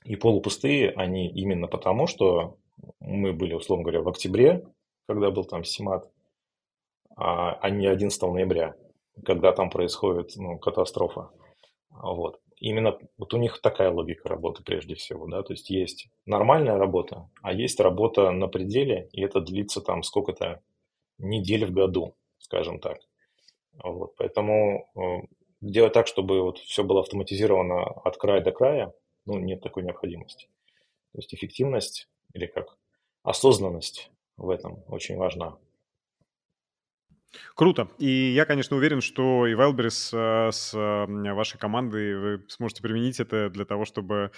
И 0.04 0.14
полупустые 0.14 0.92
они 0.92 1.28
именно 1.28 1.66
потому, 1.66 2.06
что 2.06 2.56
мы 3.00 3.32
были, 3.32 3.52
условно 3.52 3.82
говоря, 3.82 4.02
в 4.02 4.08
октябре, 4.08 4.64
когда 5.08 5.32
был 5.32 5.44
там 5.44 5.64
Симат, 5.64 6.08
а, 7.16 7.54
а 7.54 7.70
не 7.70 7.86
11 7.86 8.22
ноября, 8.22 8.76
когда 9.24 9.52
там 9.52 9.70
происходит 9.70 10.36
ну, 10.36 10.58
катастрофа. 10.58 11.30
Вот. 11.90 12.40
Именно 12.58 12.98
вот 13.18 13.34
у 13.34 13.38
них 13.38 13.60
такая 13.60 13.90
логика 13.90 14.28
работы 14.28 14.62
прежде 14.62 14.94
всего, 14.94 15.26
да, 15.26 15.42
то 15.42 15.52
есть 15.52 15.68
есть 15.68 16.08
нормальная 16.24 16.78
работа, 16.78 17.28
а 17.42 17.52
есть 17.52 17.80
работа 17.80 18.30
на 18.30 18.48
пределе, 18.48 19.08
и 19.12 19.22
это 19.22 19.40
длится 19.40 19.82
там 19.82 20.02
сколько-то 20.02 20.62
недель 21.18 21.66
в 21.66 21.72
году, 21.72 22.16
скажем 22.38 22.80
так. 22.80 22.98
Вот. 23.82 24.16
Поэтому 24.16 24.88
э, 24.96 25.26
делать 25.60 25.92
так, 25.92 26.06
чтобы 26.06 26.42
вот 26.42 26.58
все 26.58 26.82
было 26.82 27.00
автоматизировано 27.00 27.82
от 27.82 28.16
края 28.16 28.40
до 28.40 28.52
края, 28.52 28.94
ну, 29.26 29.38
нет 29.38 29.60
такой 29.60 29.82
необходимости. 29.82 30.48
То 31.12 31.18
есть 31.18 31.34
эффективность 31.34 32.08
или 32.32 32.46
как 32.46 32.78
осознанность 33.22 34.10
в 34.36 34.50
этом 34.50 34.82
очень 34.88 35.16
важна. 35.16 35.58
Круто. 37.54 37.88
И 37.98 38.32
я, 38.34 38.44
конечно, 38.44 38.76
уверен, 38.76 39.00
что 39.00 39.46
и 39.46 39.54
Wildberries 39.54 40.10
э, 40.12 40.52
с 40.52 40.74
э, 40.74 41.32
вашей 41.32 41.58
командой 41.58 42.14
вы 42.18 42.44
сможете 42.48 42.82
применить 42.82 43.18
это 43.18 43.48
для 43.48 43.64
того, 43.64 43.86
чтобы 43.86 44.30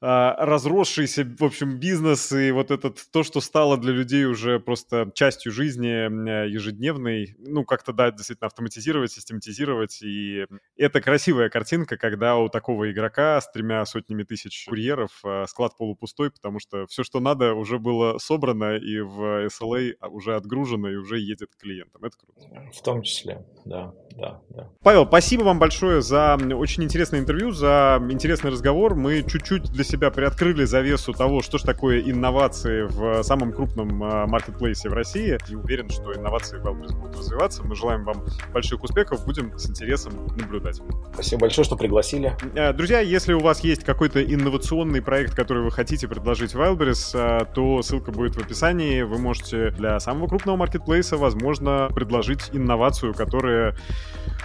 э, 0.00 0.06
разросшийся, 0.38 1.24
в 1.38 1.42
общем, 1.42 1.78
бизнес 1.80 2.30
и 2.30 2.52
вот 2.52 2.70
этот 2.70 2.98
то, 3.10 3.24
что 3.24 3.40
стало 3.40 3.78
для 3.78 3.92
людей 3.92 4.26
уже 4.26 4.60
просто 4.60 5.10
частью 5.14 5.50
жизни 5.50 6.48
ежедневной, 6.48 7.34
ну, 7.38 7.64
как-то, 7.64 7.92
да, 7.92 8.12
действительно 8.12 8.46
автоматизировать, 8.46 9.10
систематизировать. 9.10 10.00
И 10.02 10.46
это 10.76 11.00
красивая 11.00 11.48
картинка, 11.48 11.96
когда 11.96 12.36
у 12.36 12.48
такого 12.48 12.92
игрока 12.92 13.40
с 13.40 13.50
тремя 13.50 13.84
сотнями 13.86 14.22
тысяч 14.22 14.66
курьеров 14.68 15.22
склад 15.48 15.76
полупустой, 15.76 16.30
потому 16.30 16.60
что 16.60 16.86
все, 16.86 17.02
что 17.02 17.18
надо, 17.18 17.54
уже 17.54 17.78
было 17.78 18.18
собрано 18.18 18.76
и 18.76 19.00
в 19.00 19.46
SLA 19.46 19.94
уже 20.08 20.36
отгружено 20.36 20.88
и 20.90 20.96
уже 20.96 21.18
едет 21.18 21.50
к 21.56 21.60
клиентам. 21.60 22.04
Это 22.04 22.16
круто. 22.16 22.31
В 22.72 22.82
том 22.82 23.02
числе, 23.02 23.44
да, 23.64 23.92
да, 24.16 24.40
да. 24.50 24.68
Павел, 24.82 25.06
спасибо 25.06 25.42
вам 25.42 25.58
большое 25.58 26.02
за 26.02 26.38
очень 26.54 26.84
интересное 26.84 27.20
интервью, 27.20 27.52
за 27.52 27.98
интересный 28.10 28.50
разговор. 28.50 28.94
Мы 28.94 29.22
чуть-чуть 29.22 29.70
для 29.70 29.84
себя 29.84 30.10
приоткрыли 30.10 30.64
завесу 30.64 31.12
того, 31.12 31.42
что 31.42 31.58
же 31.58 31.64
такое 31.64 32.00
инновации 32.00 32.82
в 32.82 33.22
самом 33.22 33.52
крупном 33.52 34.02
а, 34.02 34.26
маркетплейсе 34.26 34.88
в 34.88 34.92
России. 34.92 35.38
И 35.48 35.54
уверен, 35.54 35.88
что 35.90 36.14
инновации 36.14 36.58
в 36.58 36.64
Wildberries 36.64 36.96
будут 36.96 37.16
развиваться. 37.16 37.62
Мы 37.62 37.74
желаем 37.74 38.04
вам 38.04 38.24
больших 38.52 38.82
успехов, 38.82 39.24
будем 39.24 39.56
с 39.58 39.68
интересом 39.68 40.26
наблюдать. 40.36 40.80
Спасибо 41.14 41.42
большое, 41.42 41.64
что 41.64 41.76
пригласили. 41.76 42.36
А, 42.56 42.72
друзья, 42.72 43.00
если 43.00 43.32
у 43.32 43.40
вас 43.40 43.60
есть 43.60 43.84
какой-то 43.84 44.22
инновационный 44.22 45.02
проект, 45.02 45.34
который 45.34 45.62
вы 45.62 45.70
хотите 45.70 46.08
предложить 46.08 46.54
Wildberries, 46.54 47.12
а, 47.14 47.44
то 47.44 47.82
ссылка 47.82 48.10
будет 48.10 48.36
в 48.36 48.40
описании. 48.40 49.02
Вы 49.02 49.18
можете 49.18 49.70
для 49.70 50.00
самого 50.00 50.28
крупного 50.28 50.56
маркетплейса, 50.56 51.16
возможно, 51.16 51.88
предложить 51.94 52.21
инновацию, 52.52 53.14
которая 53.14 53.74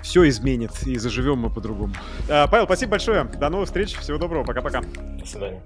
все 0.02 0.28
изменит, 0.30 0.72
и 0.86 0.98
заживем 0.98 1.40
мы 1.40 1.50
по-другому. 1.50 1.94
А, 2.30 2.48
Павел, 2.48 2.66
спасибо 2.66 2.92
большое. 2.92 3.24
До 3.24 3.50
новых 3.50 3.68
встреч. 3.68 3.96
Всего 3.98 4.18
доброго. 4.18 4.44
Пока-пока. 4.44 4.82
До 4.82 5.26
свидания. 5.26 5.62